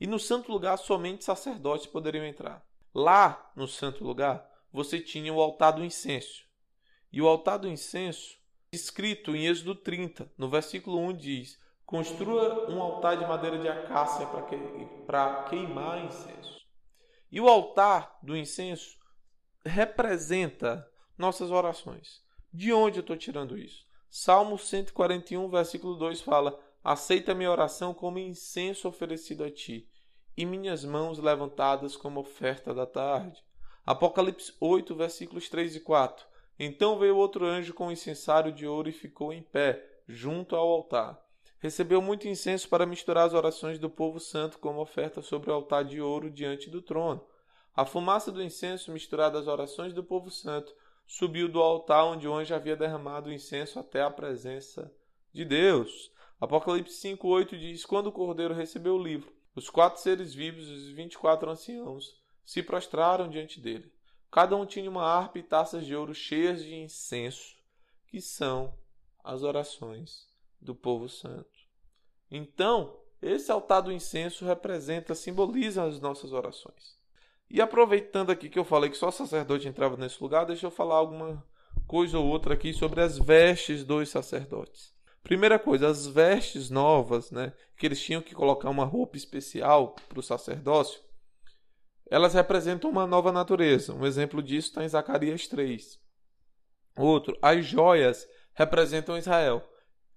E 0.00 0.06
no 0.06 0.18
santo 0.18 0.50
lugar 0.50 0.76
somente 0.76 1.24
sacerdotes 1.24 1.86
poderiam 1.86 2.24
entrar. 2.24 2.66
Lá 2.94 3.52
no 3.54 3.68
santo 3.68 4.04
lugar, 4.04 4.46
você 4.72 5.00
tinha 5.00 5.32
o 5.32 5.40
altar 5.40 5.72
do 5.72 5.84
incenso. 5.84 6.44
E 7.12 7.20
o 7.22 7.28
altar 7.28 7.58
do 7.58 7.68
incenso, 7.68 8.38
escrito 8.72 9.34
em 9.34 9.46
Êxodo 9.46 9.74
30, 9.74 10.30
no 10.36 10.48
versículo 10.48 10.98
1 10.98 11.16
diz: 11.16 11.58
Construa 11.84 12.70
um 12.70 12.82
altar 12.82 13.16
de 13.16 13.24
madeira 13.24 13.58
de 13.58 13.68
acácia 13.68 14.26
para 15.06 15.44
queimar 15.44 16.04
incenso. 16.04 16.66
E 17.30 17.40
o 17.40 17.48
altar 17.48 18.18
do 18.22 18.36
incenso 18.36 18.98
representa 19.64 20.90
nossas 21.16 21.50
orações. 21.50 22.22
De 22.52 22.72
onde 22.72 22.98
eu 22.98 23.02
estou 23.02 23.16
tirando 23.16 23.56
isso? 23.56 23.86
Salmo 24.18 24.56
141, 24.56 25.46
versículo 25.50 25.94
2 25.94 26.22
fala: 26.22 26.58
Aceita 26.82 27.34
minha 27.34 27.50
oração 27.50 27.92
como 27.92 28.18
incenso 28.18 28.88
oferecido 28.88 29.44
a 29.44 29.50
ti, 29.50 29.86
e 30.34 30.46
minhas 30.46 30.86
mãos 30.86 31.18
levantadas 31.18 31.98
como 31.98 32.20
oferta 32.20 32.72
da 32.72 32.86
tarde. 32.86 33.44
Apocalipse 33.84 34.54
8, 34.58 34.94
versículos 34.94 35.50
3 35.50 35.76
e 35.76 35.80
4. 35.80 36.26
Então 36.58 36.98
veio 36.98 37.14
outro 37.14 37.44
anjo 37.44 37.74
com 37.74 37.88
um 37.88 37.92
incensário 37.92 38.50
de 38.50 38.66
ouro 38.66 38.88
e 38.88 38.92
ficou 38.92 39.34
em 39.34 39.42
pé, 39.42 39.86
junto 40.08 40.56
ao 40.56 40.66
altar. 40.66 41.22
Recebeu 41.58 42.00
muito 42.00 42.26
incenso 42.26 42.70
para 42.70 42.86
misturar 42.86 43.26
as 43.26 43.34
orações 43.34 43.78
do 43.78 43.90
povo 43.90 44.18
santo 44.18 44.58
como 44.58 44.80
oferta 44.80 45.20
sobre 45.20 45.50
o 45.50 45.54
altar 45.54 45.84
de 45.84 46.00
ouro 46.00 46.30
diante 46.30 46.70
do 46.70 46.80
trono. 46.80 47.22
A 47.76 47.84
fumaça 47.84 48.32
do 48.32 48.42
incenso, 48.42 48.90
misturada 48.90 49.38
às 49.38 49.46
orações 49.46 49.92
do 49.92 50.02
povo 50.02 50.30
santo, 50.30 50.74
subiu 51.06 51.48
do 51.48 51.62
altar 51.62 52.04
onde 52.04 52.26
o 52.26 52.34
anjo 52.34 52.54
havia 52.54 52.76
derramado 52.76 53.30
o 53.30 53.32
incenso 53.32 53.78
até 53.78 54.02
a 54.02 54.10
presença 54.10 54.92
de 55.32 55.44
Deus. 55.44 56.12
Apocalipse 56.40 57.00
5:8 57.00 57.56
diz: 57.58 57.86
Quando 57.86 58.08
o 58.08 58.12
cordeiro 58.12 58.52
recebeu 58.52 58.96
o 58.96 59.02
livro, 59.02 59.32
os 59.54 59.70
quatro 59.70 60.00
seres 60.00 60.34
vivos 60.34 60.68
e 60.68 60.72
os 60.72 60.88
vinte 60.88 61.14
e 61.14 61.18
quatro 61.18 61.50
anciãos 61.50 62.20
se 62.44 62.62
prostraram 62.62 63.28
diante 63.28 63.60
dele. 63.60 63.90
Cada 64.30 64.56
um 64.56 64.66
tinha 64.66 64.90
uma 64.90 65.04
harpa 65.04 65.38
e 65.38 65.42
taças 65.42 65.86
de 65.86 65.94
ouro 65.94 66.14
cheias 66.14 66.62
de 66.62 66.74
incenso, 66.74 67.56
que 68.08 68.20
são 68.20 68.76
as 69.24 69.42
orações 69.42 70.28
do 70.60 70.74
povo 70.74 71.08
santo. 71.08 71.56
Então, 72.30 73.00
esse 73.22 73.50
altar 73.50 73.80
do 73.80 73.92
incenso 73.92 74.44
representa, 74.44 75.14
simboliza 75.14 75.84
as 75.84 76.00
nossas 76.00 76.32
orações. 76.32 76.95
E 77.48 77.60
aproveitando 77.60 78.30
aqui 78.30 78.48
que 78.48 78.58
eu 78.58 78.64
falei 78.64 78.90
que 78.90 78.96
só 78.96 79.10
sacerdote 79.10 79.68
entrava 79.68 79.96
nesse 79.96 80.20
lugar, 80.22 80.44
deixa 80.44 80.66
eu 80.66 80.70
falar 80.70 80.96
alguma 80.96 81.44
coisa 81.86 82.18
ou 82.18 82.26
outra 82.26 82.54
aqui 82.54 82.72
sobre 82.72 83.00
as 83.00 83.18
vestes 83.18 83.84
dos 83.84 84.08
sacerdotes. 84.08 84.92
Primeira 85.22 85.58
coisa, 85.58 85.88
as 85.88 86.06
vestes 86.06 86.70
novas, 86.70 87.30
né, 87.30 87.52
que 87.76 87.86
eles 87.86 88.02
tinham 88.02 88.22
que 88.22 88.34
colocar 88.34 88.70
uma 88.70 88.84
roupa 88.84 89.16
especial 89.16 89.94
para 90.08 90.20
o 90.20 90.22
sacerdócio, 90.22 91.00
elas 92.08 92.34
representam 92.34 92.90
uma 92.90 93.06
nova 93.06 93.32
natureza. 93.32 93.92
Um 93.92 94.06
exemplo 94.06 94.42
disso 94.42 94.68
está 94.68 94.84
em 94.84 94.88
Zacarias 94.88 95.46
3. 95.48 95.98
Outro, 96.96 97.36
as 97.42 97.64
joias 97.66 98.26
representam 98.54 99.18
Israel. 99.18 99.62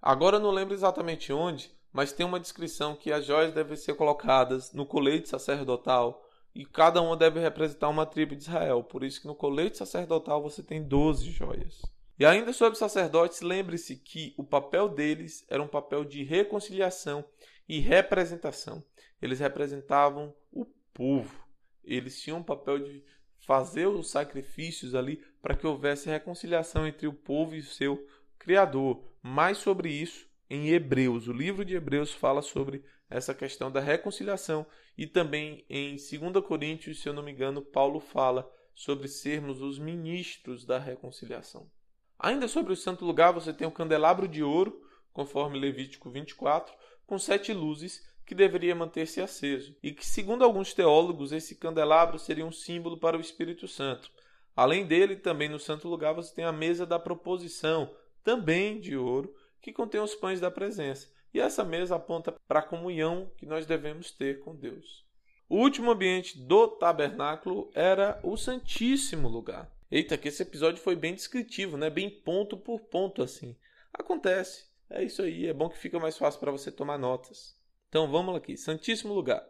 Agora 0.00 0.36
eu 0.36 0.40
não 0.40 0.50
lembro 0.50 0.74
exatamente 0.74 1.32
onde, 1.32 1.70
mas 1.92 2.12
tem 2.12 2.24
uma 2.24 2.40
descrição 2.40 2.94
que 2.94 3.12
as 3.12 3.26
joias 3.26 3.52
devem 3.52 3.76
ser 3.76 3.94
colocadas 3.94 4.72
no 4.72 4.86
colete 4.86 5.28
sacerdotal 5.28 6.24
e 6.54 6.64
cada 6.64 7.00
uma 7.00 7.16
deve 7.16 7.40
representar 7.40 7.88
uma 7.88 8.06
tribo 8.06 8.34
de 8.34 8.42
Israel. 8.42 8.82
Por 8.82 9.04
isso 9.04 9.20
que 9.20 9.26
no 9.26 9.34
colete 9.34 9.78
sacerdotal 9.78 10.42
você 10.42 10.62
tem 10.62 10.82
12 10.82 11.30
joias. 11.30 11.80
E 12.18 12.24
ainda 12.26 12.52
sobre 12.52 12.78
sacerdotes, 12.78 13.40
lembre-se 13.40 13.96
que 13.96 14.34
o 14.36 14.44
papel 14.44 14.88
deles 14.88 15.44
era 15.48 15.62
um 15.62 15.68
papel 15.68 16.04
de 16.04 16.22
reconciliação 16.22 17.24
e 17.68 17.78
representação. 17.78 18.84
Eles 19.22 19.40
representavam 19.40 20.34
o 20.52 20.66
povo. 20.92 21.42
Eles 21.82 22.20
tinham 22.20 22.40
o 22.40 22.44
papel 22.44 22.78
de 22.78 23.04
fazer 23.46 23.86
os 23.86 24.10
sacrifícios 24.10 24.94
ali 24.94 25.24
para 25.40 25.54
que 25.54 25.66
houvesse 25.66 26.10
reconciliação 26.10 26.86
entre 26.86 27.06
o 27.06 27.12
povo 27.12 27.54
e 27.54 27.60
o 27.60 27.64
seu 27.64 28.06
Criador. 28.38 29.02
Mais 29.22 29.58
sobre 29.58 29.90
isso 29.90 30.26
em 30.48 30.68
Hebreus. 30.68 31.28
O 31.28 31.32
livro 31.32 31.64
de 31.64 31.74
Hebreus 31.74 32.12
fala 32.12 32.42
sobre 32.42 32.84
essa 33.08 33.34
questão 33.34 33.70
da 33.70 33.80
reconciliação 33.80 34.66
e 35.00 35.06
também 35.06 35.64
em 35.70 35.96
2 35.96 36.44
Coríntios, 36.44 37.00
se 37.00 37.08
eu 37.08 37.14
não 37.14 37.22
me 37.22 37.32
engano, 37.32 37.62
Paulo 37.62 38.00
fala 38.00 38.46
sobre 38.74 39.08
sermos 39.08 39.62
os 39.62 39.78
ministros 39.78 40.66
da 40.66 40.78
reconciliação. 40.78 41.70
Ainda 42.18 42.46
sobre 42.46 42.74
o 42.74 42.76
santo 42.76 43.06
lugar, 43.06 43.32
você 43.32 43.50
tem 43.50 43.66
o 43.66 43.72
candelabro 43.72 44.28
de 44.28 44.42
ouro, 44.42 44.78
conforme 45.10 45.58
Levítico 45.58 46.10
24, 46.10 46.74
com 47.06 47.18
sete 47.18 47.50
luzes 47.50 48.06
que 48.26 48.34
deveria 48.34 48.74
manter-se 48.74 49.22
aceso, 49.22 49.74
e 49.82 49.90
que, 49.90 50.04
segundo 50.04 50.44
alguns 50.44 50.74
teólogos, 50.74 51.32
esse 51.32 51.54
candelabro 51.54 52.18
seria 52.18 52.44
um 52.44 52.52
símbolo 52.52 52.98
para 52.98 53.16
o 53.16 53.22
Espírito 53.22 53.66
Santo. 53.66 54.10
Além 54.54 54.84
dele, 54.84 55.16
também 55.16 55.48
no 55.48 55.58
santo 55.58 55.88
lugar, 55.88 56.12
você 56.12 56.34
tem 56.34 56.44
a 56.44 56.52
mesa 56.52 56.84
da 56.84 56.98
proposição, 56.98 57.90
também 58.22 58.78
de 58.78 58.98
ouro, 58.98 59.34
que 59.62 59.72
contém 59.72 59.98
os 59.98 60.14
pães 60.14 60.40
da 60.40 60.50
presença. 60.50 61.08
E 61.32 61.40
essa 61.40 61.64
mesa 61.64 61.96
aponta 61.96 62.32
para 62.48 62.60
a 62.60 62.62
comunhão 62.62 63.30
que 63.36 63.46
nós 63.46 63.66
devemos 63.66 64.10
ter 64.10 64.40
com 64.40 64.54
Deus. 64.54 65.04
O 65.48 65.56
último 65.56 65.90
ambiente 65.90 66.38
do 66.38 66.68
tabernáculo 66.68 67.70
era 67.74 68.20
o 68.22 68.36
Santíssimo 68.36 69.28
Lugar. 69.28 69.70
Eita, 69.90 70.16
que 70.16 70.28
esse 70.28 70.42
episódio 70.42 70.80
foi 70.80 70.94
bem 70.94 71.14
descritivo, 71.14 71.76
né? 71.76 71.90
Bem 71.90 72.08
ponto 72.08 72.56
por 72.56 72.80
ponto 72.80 73.22
assim. 73.22 73.56
Acontece. 73.92 74.70
É 74.88 75.02
isso 75.02 75.22
aí, 75.22 75.46
é 75.46 75.52
bom 75.52 75.68
que 75.68 75.78
fica 75.78 75.98
mais 75.98 76.16
fácil 76.16 76.40
para 76.40 76.52
você 76.52 76.70
tomar 76.70 76.98
notas. 76.98 77.56
Então 77.88 78.10
vamos 78.10 78.36
aqui, 78.36 78.56
Santíssimo 78.56 79.12
Lugar. 79.12 79.44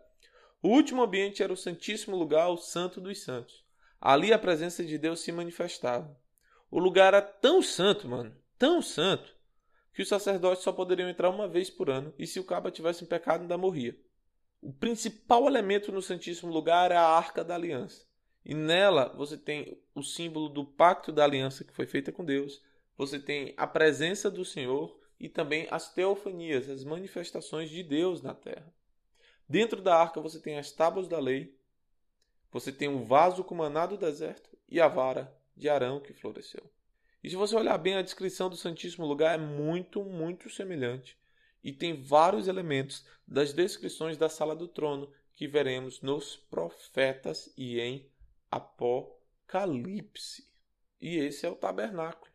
O 0.63 0.69
último 0.69 1.03
ambiente 1.03 1.43
era 1.43 1.53
o 1.53 1.57
Santíssimo 1.57 2.17
Lugar, 2.17 2.49
o 2.49 2.57
Santo 2.57 3.01
dos 3.01 3.23
Santos. 3.23 3.65
Ali 4.01 4.33
a 4.33 4.39
presença 4.39 4.85
de 4.85 4.97
Deus 4.97 5.21
se 5.21 5.33
manifestava. 5.33 6.19
O 6.71 6.79
lugar 6.79 7.09
era 7.15 7.23
tão 7.23 7.61
santo, 7.61 8.09
mano, 8.09 8.35
tão 8.59 8.81
santo, 8.81 9.35
que 10.01 10.03
os 10.03 10.09
sacerdotes 10.09 10.65
só 10.65 10.73
poderiam 10.73 11.11
entrar 11.11 11.29
uma 11.29 11.47
vez 11.47 11.69
por 11.69 11.91
ano 11.91 12.15
e 12.19 12.27
se 12.27 12.41
o 12.41 12.45
cabo 12.45 12.71
tivesse 12.71 13.05
um 13.05 13.07
pecado 13.07 13.43
ainda 13.43 13.59
morria. 13.59 13.95
O 14.59 14.73
principal 14.73 15.47
elemento 15.47 15.93
no 15.93 16.01
Santíssimo 16.01 16.51
Lugar 16.51 16.91
é 16.91 16.97
a 16.97 17.03
Arca 17.07 17.45
da 17.45 17.55
Aliança. 17.55 18.07
E 18.43 18.55
nela 18.55 19.13
você 19.15 19.37
tem 19.37 19.79
o 19.95 20.03
símbolo 20.03 20.49
do 20.49 20.65
pacto 20.65 21.13
da 21.13 21.25
aliança 21.25 21.65
que 21.65 21.75
foi 21.75 21.85
feita 21.85 22.11
com 22.11 22.25
Deus, 22.25 22.63
você 22.97 23.19
tem 23.19 23.53
a 23.59 23.67
presença 23.67 24.31
do 24.31 24.43
Senhor 24.43 24.99
e 25.19 25.29
também 25.29 25.69
as 25.71 25.93
teofanias, 25.93 26.71
as 26.71 26.83
manifestações 26.83 27.69
de 27.69 27.83
Deus 27.83 28.23
na 28.23 28.33
terra. 28.33 28.73
Dentro 29.47 29.83
da 29.83 29.95
arca 29.95 30.19
você 30.19 30.41
tem 30.41 30.59
as 30.59 30.73
tábuas 30.73 31.09
da 31.09 31.19
lei, 31.19 31.55
você 32.51 32.73
tem 32.73 32.89
o 32.89 33.05
vaso 33.05 33.45
com 33.45 33.55
maná 33.55 33.85
do 33.85 33.99
deserto 33.99 34.49
e 34.67 34.81
a 34.81 34.89
vara 34.89 35.31
de 35.55 35.69
Arão 35.69 36.01
que 36.01 36.15
floresceu. 36.15 36.65
E 37.23 37.29
se 37.29 37.37
você 37.37 37.55
olhar 37.55 37.77
bem 37.77 37.97
a 37.97 38.03
descrição 38.03 38.49
do 38.49 38.57
Santíssimo 38.57 39.07
Lugar, 39.07 39.39
é 39.39 39.43
muito, 39.43 40.03
muito 40.05 40.49
semelhante. 40.49 41.19
E 41.63 41.73
tem 41.73 42.03
vários 42.03 42.49
elementos 42.49 43.05
das 43.27 43.53
descrições 43.53 44.17
da 44.17 44.29
sala 44.29 44.57
do 44.57 44.67
trono 44.67 45.13
que 45.35 45.47
veremos 45.47 46.01
nos 46.01 46.37
profetas 46.37 47.53
e 47.57 47.79
em 47.79 48.11
Apocalipse. 48.51 50.49
E 51.01 51.17
esse 51.17 51.47
é 51.47 51.51
o 51.51 51.57
tabernáculo. 51.57 52.31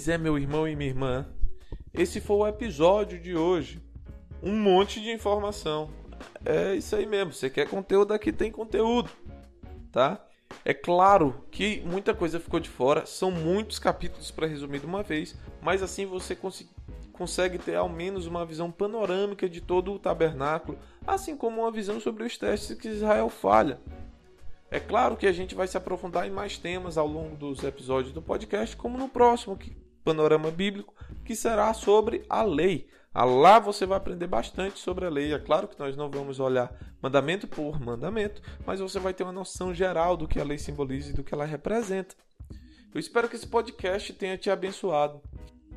Pois 0.00 0.08
é, 0.08 0.16
meu 0.16 0.38
irmão 0.38 0.66
e 0.66 0.74
minha 0.74 0.88
irmã, 0.88 1.26
esse 1.92 2.22
foi 2.22 2.36
o 2.38 2.46
episódio 2.46 3.20
de 3.20 3.36
hoje. 3.36 3.82
Um 4.42 4.58
monte 4.58 4.98
de 4.98 5.10
informação. 5.10 5.90
É 6.42 6.74
isso 6.74 6.96
aí 6.96 7.04
mesmo. 7.04 7.34
Você 7.34 7.50
quer 7.50 7.68
conteúdo 7.68 8.14
aqui, 8.14 8.32
tem 8.32 8.50
conteúdo, 8.50 9.10
tá? 9.92 10.26
É 10.64 10.72
claro 10.72 11.44
que 11.50 11.82
muita 11.84 12.14
coisa 12.14 12.40
ficou 12.40 12.58
de 12.58 12.70
fora, 12.70 13.04
são 13.04 13.30
muitos 13.30 13.78
capítulos 13.78 14.30
para 14.30 14.46
resumir 14.46 14.78
de 14.78 14.86
uma 14.86 15.02
vez, 15.02 15.36
mas 15.60 15.82
assim 15.82 16.06
você 16.06 16.34
cons 16.34 16.66
consegue 17.12 17.58
ter 17.58 17.74
ao 17.74 17.86
menos 17.86 18.24
uma 18.24 18.46
visão 18.46 18.70
panorâmica 18.70 19.50
de 19.50 19.60
todo 19.60 19.92
o 19.92 19.98
tabernáculo, 19.98 20.78
assim 21.06 21.36
como 21.36 21.60
uma 21.60 21.70
visão 21.70 22.00
sobre 22.00 22.24
os 22.24 22.38
testes 22.38 22.74
que 22.74 22.88
Israel 22.88 23.28
falha. 23.28 23.78
É 24.70 24.80
claro 24.80 25.14
que 25.14 25.26
a 25.26 25.32
gente 25.32 25.54
vai 25.54 25.68
se 25.68 25.76
aprofundar 25.76 26.26
em 26.26 26.30
mais 26.30 26.56
temas 26.56 26.96
ao 26.96 27.06
longo 27.06 27.36
dos 27.36 27.62
episódios 27.62 28.14
do 28.14 28.22
podcast, 28.22 28.74
como 28.74 28.96
no 28.96 29.06
próximo, 29.06 29.58
que 29.58 29.76
Panorama 30.04 30.50
Bíblico, 30.50 30.94
que 31.24 31.34
será 31.34 31.72
sobre 31.74 32.24
a 32.28 32.42
lei. 32.42 32.88
Lá 33.14 33.58
você 33.58 33.84
vai 33.84 33.98
aprender 33.98 34.26
bastante 34.26 34.78
sobre 34.78 35.04
a 35.04 35.10
lei. 35.10 35.32
É 35.34 35.38
claro 35.38 35.66
que 35.66 35.78
nós 35.78 35.96
não 35.96 36.10
vamos 36.10 36.38
olhar 36.38 36.72
mandamento 37.02 37.48
por 37.48 37.80
mandamento, 37.80 38.40
mas 38.64 38.80
você 38.80 38.98
vai 39.00 39.12
ter 39.12 39.24
uma 39.24 39.32
noção 39.32 39.74
geral 39.74 40.16
do 40.16 40.28
que 40.28 40.38
a 40.38 40.44
lei 40.44 40.58
simboliza 40.58 41.10
e 41.10 41.14
do 41.14 41.24
que 41.24 41.34
ela 41.34 41.44
representa. 41.44 42.14
Eu 42.92 43.00
espero 43.00 43.28
que 43.28 43.36
esse 43.36 43.46
podcast 43.46 44.12
tenha 44.12 44.36
te 44.36 44.50
abençoado. 44.50 45.20